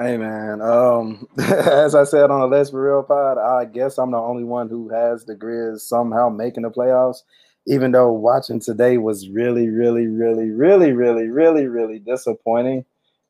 Hey 0.00 0.16
man, 0.16 0.62
um, 0.62 1.28
as 1.38 1.94
I 1.94 2.04
said 2.04 2.30
on 2.30 2.40
the 2.40 2.46
Let's 2.46 2.70
Be 2.70 2.78
Real 2.78 3.02
pod, 3.02 3.36
I 3.36 3.66
guess 3.66 3.98
I'm 3.98 4.10
the 4.10 4.18
only 4.18 4.42
one 4.42 4.68
who 4.68 4.88
has 4.88 5.26
the 5.26 5.36
Grizz 5.36 5.80
somehow 5.80 6.30
making 6.30 6.62
the 6.62 6.70
playoffs. 6.70 7.18
Even 7.66 7.92
though 7.92 8.12
watching 8.12 8.60
today 8.60 8.98
was 8.98 9.28
really, 9.28 9.68
really, 9.68 10.06
really, 10.06 10.50
really, 10.50 10.92
really, 10.92 11.28
really, 11.28 11.66
really 11.66 11.98
disappointing. 11.98 12.84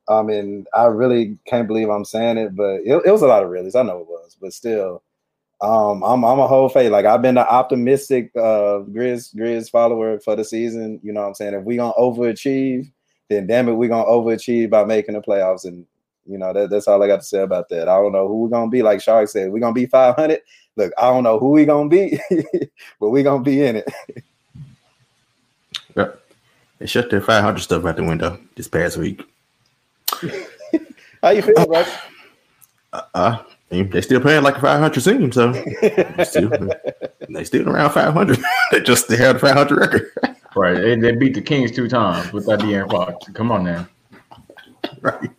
I 0.08 0.22
mean, 0.22 0.66
I 0.74 0.86
really 0.86 1.38
can't 1.46 1.68
believe 1.68 1.88
I'm 1.88 2.04
saying 2.04 2.38
it, 2.38 2.54
but 2.54 2.80
it, 2.84 3.02
it 3.06 3.10
was 3.10 3.22
a 3.22 3.26
lot 3.26 3.42
of 3.42 3.50
reallys. 3.50 3.78
I 3.78 3.82
know 3.82 4.00
it 4.00 4.06
was, 4.06 4.36
but 4.40 4.52
still, 4.52 5.02
um, 5.60 6.02
I'm 6.02 6.24
I'm 6.24 6.40
a 6.40 6.46
whole 6.46 6.68
faith. 6.68 6.90
Like 6.90 7.06
I've 7.06 7.22
been 7.22 7.38
an 7.38 7.46
optimistic 7.48 8.30
uh 8.36 8.84
Grizz 8.90 9.34
Grizz 9.34 9.70
follower 9.70 10.18
for 10.20 10.36
the 10.36 10.44
season. 10.44 11.00
You 11.02 11.12
know 11.12 11.22
what 11.22 11.28
I'm 11.28 11.34
saying? 11.34 11.54
If 11.54 11.64
we 11.64 11.76
gonna 11.76 11.94
overachieve, 11.94 12.90
then 13.30 13.46
damn 13.46 13.68
it, 13.68 13.72
we're 13.72 13.88
gonna 13.88 14.10
overachieve 14.10 14.68
by 14.68 14.84
making 14.84 15.14
the 15.14 15.22
playoffs. 15.22 15.64
And 15.64 15.86
you 16.26 16.38
know, 16.38 16.52
that, 16.52 16.70
that's 16.70 16.88
all 16.88 17.02
I 17.02 17.06
got 17.06 17.20
to 17.20 17.26
say 17.26 17.42
about 17.42 17.68
that. 17.68 17.88
I 17.88 17.96
don't 17.96 18.12
know 18.12 18.28
who 18.28 18.42
we're 18.42 18.48
gonna 18.48 18.70
be. 18.70 18.82
Like 18.82 19.00
Shark 19.00 19.28
said, 19.28 19.50
we're 19.50 19.60
gonna 19.60 19.74
be 19.74 19.86
500. 19.86 20.40
Look, 20.76 20.92
I 20.98 21.02
don't 21.02 21.22
know 21.22 21.38
who 21.38 21.50
we're 21.50 21.66
gonna 21.66 21.88
be, 21.88 22.18
but 23.00 23.10
we're 23.10 23.22
gonna 23.22 23.42
be 23.42 23.62
in 23.62 23.76
it. 23.76 23.88
Yep. 25.96 26.20
They 26.78 26.86
shut 26.86 27.10
their 27.10 27.20
500 27.20 27.60
stuff 27.60 27.84
out 27.84 27.96
the 27.96 28.04
window 28.04 28.38
this 28.56 28.68
past 28.68 28.96
week. 28.96 29.22
How 31.22 31.30
you 31.30 31.42
feel, 31.42 31.66
bro? 31.66 31.84
Uh, 32.92 33.02
uh, 33.14 33.42
they 33.70 34.00
still 34.00 34.20
playing 34.20 34.42
like 34.42 34.56
a 34.56 34.60
500 34.60 35.02
team, 35.02 35.32
so 35.32 35.52
they 35.52 36.24
still, 36.24 36.50
they 37.28 37.44
still 37.44 37.68
around 37.68 37.90
500. 37.90 38.38
they 38.70 38.80
just 38.80 39.08
they 39.08 39.16
have 39.16 39.36
a 39.36 39.38
500 39.38 39.78
record. 39.78 40.10
Right. 40.54 40.74
They, 40.76 40.96
they 40.96 41.12
beat 41.16 41.34
the 41.34 41.42
Kings 41.42 41.72
two 41.72 41.88
times 41.88 42.32
without 42.32 42.60
De'Aaron 42.60 42.90
Fox. 42.90 43.26
Come 43.32 43.50
on 43.50 43.64
now. 43.64 43.88
right. 45.00 45.30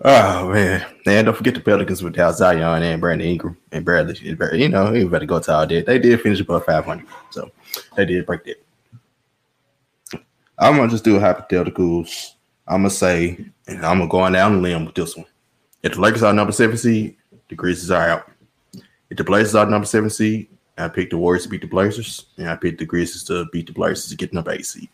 Oh 0.00 0.48
man, 0.52 0.86
and 1.06 1.26
don't 1.26 1.36
forget 1.36 1.54
the 1.54 1.60
Pelicans 1.60 2.04
without 2.04 2.36
Zion 2.36 2.82
and 2.84 3.00
Brandon 3.00 3.26
Ingram 3.26 3.56
and 3.72 3.84
Bradley. 3.84 4.16
You 4.56 4.68
know, 4.68 4.92
you 4.92 5.08
better 5.08 5.26
go 5.26 5.40
to 5.40 5.52
all 5.52 5.66
that. 5.66 5.86
They 5.86 5.98
did 5.98 6.20
finish 6.20 6.38
above 6.40 6.64
500, 6.64 7.04
so 7.30 7.50
they 7.96 8.04
did 8.04 8.24
break 8.24 8.44
that. 8.44 8.62
I'm 10.56 10.76
gonna 10.76 10.88
just 10.88 11.02
do 11.02 11.16
a 11.16 11.20
hypotheticals. 11.20 12.34
I'm 12.68 12.82
gonna 12.82 12.90
say, 12.90 13.44
and 13.66 13.84
I'm 13.84 13.98
gonna 13.98 14.08
go 14.08 14.20
on 14.20 14.32
down 14.32 14.52
the 14.52 14.58
limb 14.60 14.84
with 14.84 14.94
this 14.94 15.16
one. 15.16 15.26
If 15.82 15.94
the 15.94 16.00
Lakers 16.00 16.22
are 16.22 16.32
number 16.32 16.52
seven 16.52 16.76
seed, 16.76 17.16
the 17.48 17.56
Grizzlies 17.56 17.90
are 17.90 18.08
out. 18.08 18.30
If 19.10 19.16
the 19.16 19.24
Blazers 19.24 19.54
are 19.54 19.66
number 19.66 19.86
seven 19.86 20.10
seed, 20.10 20.48
I 20.76 20.88
pick 20.88 21.10
the 21.10 21.18
Warriors 21.18 21.44
to 21.44 21.48
beat 21.48 21.62
the 21.62 21.66
Blazers, 21.66 22.26
and 22.36 22.48
I 22.48 22.56
pick 22.56 22.78
the 22.78 22.84
Grizzlies 22.84 23.24
to 23.24 23.46
beat 23.52 23.66
the 23.66 23.72
Blazers 23.72 24.10
to 24.10 24.16
get 24.16 24.32
number 24.32 24.52
eight 24.52 24.66
seed. 24.66 24.88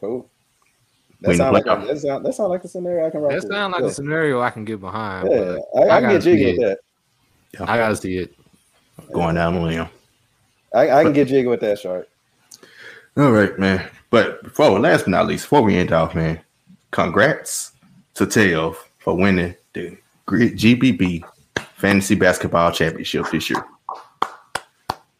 Cool. 0.00 0.28
That 1.22 1.36
sounds 1.36 1.52
like 1.52 1.66
a, 1.66 1.86
that 1.86 1.98
sound, 1.98 2.24
that 2.24 2.34
sound 2.34 2.50
like 2.50 2.64
a 2.64 2.68
scenario 2.68 3.06
I 3.06 3.10
can 3.10 3.20
rock 3.20 3.32
That 3.32 3.42
sounds 3.42 3.72
like 3.72 3.82
yeah. 3.82 3.88
a 3.88 3.92
scenario 3.92 4.40
I 4.40 4.50
can 4.50 4.64
get 4.64 4.80
behind. 4.80 5.30
Yeah, 5.30 5.58
but 5.74 5.80
I, 5.80 5.82
I, 5.82 6.00
can 6.00 6.02
gotta 6.02 6.14
get 6.14 6.22
jiggy 6.22 6.44
see 6.44 6.58
with 6.58 6.68
it. 6.70 6.84
that. 7.58 7.70
I 7.70 7.76
gotta 7.76 7.96
see 7.96 8.16
it. 8.16 8.34
Going 9.12 9.34
down 9.34 9.54
the 9.54 9.60
limb. 9.60 9.88
I, 10.74 10.90
I 10.90 11.02
can 11.02 11.12
get 11.12 11.28
jiggy 11.28 11.48
with 11.48 11.60
that, 11.60 11.78
Shark. 11.78 12.08
All 13.16 13.32
right, 13.32 13.58
man. 13.58 13.88
But 14.10 14.42
before 14.42 14.78
last 14.78 15.02
but 15.02 15.10
not 15.10 15.26
least, 15.26 15.44
before 15.44 15.62
we 15.62 15.76
end 15.76 15.92
off, 15.92 16.14
man, 16.14 16.40
congrats 16.90 17.72
to 18.14 18.26
Tail 18.26 18.76
for 18.98 19.16
winning 19.16 19.54
the 19.72 19.96
Gr- 20.26 20.44
GBB 20.44 21.22
Fantasy 21.76 22.14
Basketball 22.14 22.72
Championship 22.72 23.26
this 23.30 23.50
year. 23.50 23.64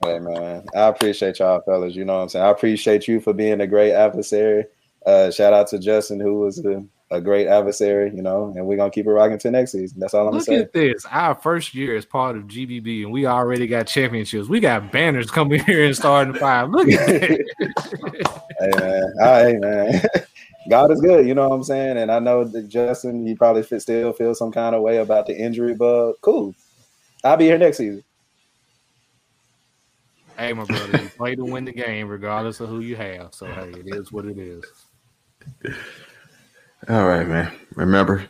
Hey 0.03 0.19
man, 0.19 0.67
I 0.75 0.89
appreciate 0.89 1.39
y'all 1.41 1.61
fellas. 1.61 1.95
You 1.95 2.05
know 2.05 2.17
what 2.17 2.23
I'm 2.23 2.29
saying? 2.31 2.45
I 2.45 2.51
appreciate 2.51 3.07
you 3.07 3.21
for 3.21 3.33
being 3.33 3.61
a 3.61 3.67
great 3.67 3.93
adversary. 3.93 4.65
Uh 5.07 5.31
shout 5.31 5.53
out 5.53 5.69
to 5.69 5.79
Justin 5.79 6.21
who 6.21 6.41
was 6.41 6.65
a, 6.65 6.85
a 7.11 7.21
great 7.21 7.47
adversary, 7.47 8.13
you 8.15 8.23
know, 8.23 8.53
and 8.55 8.67
we're 8.67 8.77
gonna 8.77 8.91
keep 8.91 9.07
it 9.07 9.11
rocking 9.11 9.39
to 9.39 9.51
next 9.51 9.73
season. 9.73 9.99
That's 9.99 10.15
all 10.15 10.29
I'm 10.29 10.35
Look 10.35 10.47
gonna 10.47 10.59
say. 10.59 10.63
at 10.65 10.73
this. 10.73 11.07
Our 11.11 11.35
first 11.35 11.75
year 11.75 11.97
as 11.97 12.05
part 12.05 12.37
of 12.37 12.45
GBB, 12.45 13.05
and 13.05 13.13
we 13.13 13.27
already 13.27 13.67
got 13.67 13.87
championships. 13.87 14.49
We 14.49 14.61
got 14.61 14.93
banners 14.93 15.31
coming 15.31 15.65
here 15.65 15.85
and 15.85 15.97
starting 15.97 16.35
five. 16.35 16.71
Look 16.71 16.89
at 16.89 17.07
that. 17.07 18.43
hey 18.61 18.71
man, 18.79 19.13
all 19.21 19.45
right, 19.45 19.59
man. 19.61 20.03
God 20.69 20.91
is 20.93 21.01
good, 21.01 21.27
you 21.27 21.35
know 21.35 21.49
what 21.49 21.55
I'm 21.55 21.65
saying? 21.65 21.97
And 21.97 22.13
I 22.13 22.19
know 22.19 22.45
that 22.45 22.69
Justin, 22.69 23.27
he 23.27 23.35
probably 23.35 23.63
still 23.81 24.13
feels 24.13 24.39
some 24.39 24.53
kind 24.53 24.77
of 24.77 24.83
way 24.83 24.99
about 24.99 25.27
the 25.27 25.37
injury, 25.37 25.75
but 25.75 26.15
cool. 26.21 26.55
I'll 27.25 27.37
be 27.37 27.47
here 27.47 27.59
next 27.59 27.79
season. 27.79 28.05
hey, 30.37 30.53
my 30.53 30.65
brother, 30.65 31.03
you 31.03 31.09
play 31.09 31.35
to 31.35 31.45
win 31.45 31.65
the 31.65 31.73
game, 31.73 32.09
regardless 32.09 32.61
of 32.61 32.69
who 32.69 32.81
you 32.81 32.97
have. 32.97 33.35
So 33.35 33.47
hey, 33.47 33.71
it 33.71 33.95
is 33.95 34.13
what 34.13 34.27
it 34.27 34.39
is. 34.39 34.65
All 36.89 37.07
right, 37.07 37.27
man. 37.27 37.53
Remember, 37.75 38.27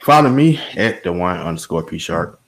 follow 0.00 0.30
me 0.30 0.58
at 0.76 1.02
the 1.04 1.12
one 1.12 1.38
underscore 1.38 1.82
P 1.82 1.98
Shark. 1.98 2.40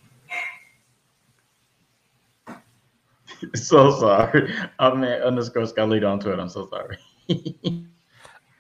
So 3.57 3.99
sorry. 3.99 4.55
I'm 4.79 5.03
at 5.03 5.23
underscore 5.23 5.65
Skylito 5.65 6.09
on 6.09 6.21
Twitter. 6.21 6.41
I'm 6.41 6.49
so 6.49 6.69
sorry. 6.71 6.97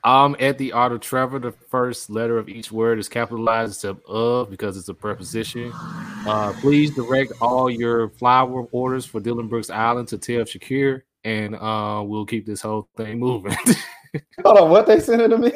I'm 0.04 0.34
at 0.40 0.58
the 0.58 0.72
art 0.72 0.90
of 0.90 1.00
Trevor, 1.00 1.38
the 1.38 1.52
first 1.52 2.10
letter 2.10 2.36
of 2.36 2.48
each 2.48 2.72
word 2.72 2.98
is 2.98 3.08
capitalized 3.08 3.74
except 3.74 4.04
of 4.06 4.50
because 4.50 4.76
it's 4.76 4.88
a 4.88 4.94
preposition. 4.94 5.70
Uh, 5.74 6.52
please 6.60 6.92
direct 6.92 7.32
all 7.40 7.70
your 7.70 8.08
flower 8.08 8.66
orders 8.72 9.06
for 9.06 9.20
Dillon 9.20 9.46
Brooks 9.46 9.70
Island 9.70 10.08
to 10.08 10.18
Tev 10.18 10.48
Shakir, 10.48 11.02
and 11.22 11.54
uh, 11.54 12.02
we'll 12.04 12.26
keep 12.26 12.46
this 12.46 12.62
whole 12.62 12.88
thing 12.96 13.20
moving. 13.20 13.56
Hold 14.44 14.58
on, 14.58 14.70
what 14.70 14.86
they 14.86 15.00
sent 15.00 15.22
it 15.22 15.28
to 15.28 15.38
me? 15.38 15.52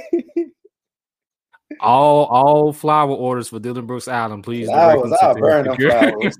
all 1.80 2.24
all 2.26 2.72
flower 2.72 3.10
orders 3.10 3.48
for 3.48 3.58
Dillon 3.58 3.86
Brooks 3.86 4.08
Island, 4.08 4.44
please. 4.44 4.68
direct 4.68 5.00
Flowers, 5.00 5.12
I'll 5.20 5.34
Tev 5.34 5.40
burn 5.40 5.64
them 5.66 5.76
Shakir. 5.76 6.10
flowers. 6.10 6.38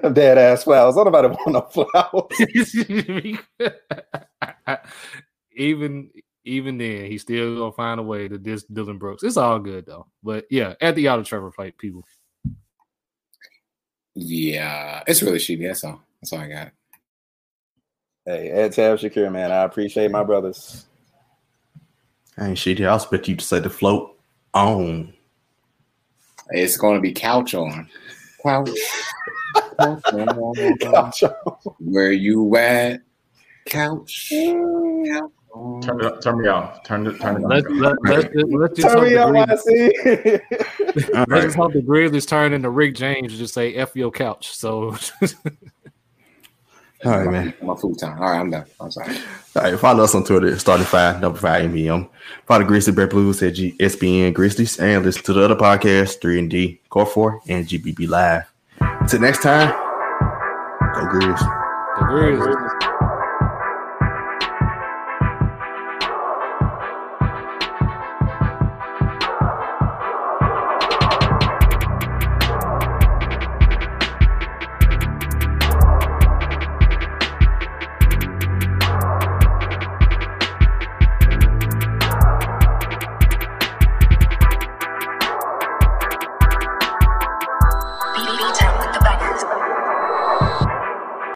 Them 0.00 0.14
dead 0.14 0.38
ass 0.38 0.62
flowers. 0.64 0.96
I 0.96 1.04
don't 1.04 1.12
nobody 1.12 1.28
want 1.28 1.52
no 1.52 1.62
flowers. 1.62 2.74
even 5.56 6.10
even 6.44 6.78
then, 6.78 7.06
he's 7.06 7.22
still 7.22 7.58
gonna 7.58 7.72
find 7.72 8.00
a 8.00 8.02
way 8.02 8.28
to 8.28 8.38
diss 8.38 8.64
Dillon 8.64 8.98
Brooks. 8.98 9.22
It's 9.22 9.36
all 9.36 9.58
good 9.58 9.86
though. 9.86 10.06
But 10.22 10.46
yeah, 10.50 10.74
at 10.80 10.94
the 10.94 11.08
auto 11.08 11.22
Trevor 11.22 11.50
fight, 11.52 11.76
people. 11.78 12.04
Yeah, 14.14 15.02
it's 15.06 15.22
really 15.22 15.38
Sheedy. 15.38 15.66
That's 15.66 15.84
all. 15.84 16.00
That's 16.20 16.32
all 16.32 16.40
I 16.40 16.48
got. 16.48 16.72
Hey, 18.24 18.50
Ed 18.50 18.72
Tev 18.72 18.98
Shakir, 18.98 19.30
man. 19.32 19.50
I 19.50 19.64
appreciate 19.64 20.10
my 20.10 20.22
brothers. 20.22 20.86
I 22.38 22.48
ain't 22.48 22.58
shit 22.58 22.78
here. 22.78 22.88
I 22.88 22.94
expect 22.94 23.28
you 23.28 23.36
to 23.36 23.44
say 23.44 23.58
the 23.58 23.68
float 23.70 24.16
on. 24.54 25.12
It's 26.50 26.76
going 26.76 26.96
to 26.96 27.00
be 27.00 27.12
couch 27.12 27.54
on. 27.54 27.88
Couch. 28.42 28.70
Couch 29.78 30.04
on. 30.12 30.78
Couch 30.78 31.22
Where 31.78 32.12
you 32.12 32.56
at? 32.56 33.00
Couch. 33.66 34.32
Couch. 34.32 35.30
Turn 35.82 36.00
it, 36.02 36.22
turn 36.22 36.40
me 36.40 36.48
off. 36.48 36.82
Turn 36.82 37.06
it, 37.06 37.20
turn 37.20 37.36
it 37.36 37.46
Let's 37.46 37.66
off. 37.66 37.72
let, 37.74 37.96
let's 38.04 38.24
just, 38.34 38.52
let's 38.52 38.80
just 38.80 38.94
Turn 38.94 39.02
me 39.04 39.10
the 39.10 39.22
on, 39.22 39.32
Grizzlies, 39.34 39.92
YC. 40.00 41.14
All 41.14 41.18
let's 41.18 41.28
right. 41.28 41.42
just 41.42 41.56
hope 41.56 41.72
the 41.74 41.82
Grizzlies 41.82 42.24
turn 42.24 42.54
into 42.54 42.70
Rick 42.70 42.94
James 42.94 43.32
and 43.32 43.38
just 43.38 43.52
say 43.52 43.74
"F 43.74 43.94
your 43.94 44.10
couch." 44.10 44.56
So 44.56 44.96
All 47.04 47.12
right, 47.18 47.30
man. 47.30 47.54
My 47.62 47.74
food 47.74 47.98
time. 47.98 48.18
All 48.20 48.30
right, 48.30 48.38
I'm 48.38 48.50
done. 48.50 48.64
I'm 48.80 48.90
sorry. 48.90 49.16
All 49.56 49.62
right, 49.62 49.78
follow 49.78 50.04
us 50.04 50.14
on 50.14 50.24
Twitter, 50.24 50.56
starting 50.58 50.86
five, 50.86 51.20
number 51.20 51.38
five 51.38 51.64
MBM. 51.70 52.08
Follow 52.46 52.60
the 52.60 52.66
Grizzly 52.66 52.92
Bear 52.92 53.08
Blues 53.08 53.42
at 53.42 53.54
G- 53.54 53.76
SBN 53.78 54.32
Grizzlies 54.34 54.78
and 54.78 55.04
listen 55.04 55.22
to 55.24 55.32
the 55.32 55.44
other 55.44 55.56
podcasts, 55.56 56.20
3 56.20 56.38
and 56.38 56.50
D, 56.50 56.80
Core 56.88 57.06
4, 57.06 57.40
and 57.48 57.66
GBB 57.66 58.08
Live. 58.08 58.44
Until 58.80 59.20
next 59.20 59.42
time, 59.42 59.68
go 60.94 61.06
Grizz. 61.08 61.38
the 61.98 62.04
Grizzlies. 62.06 62.91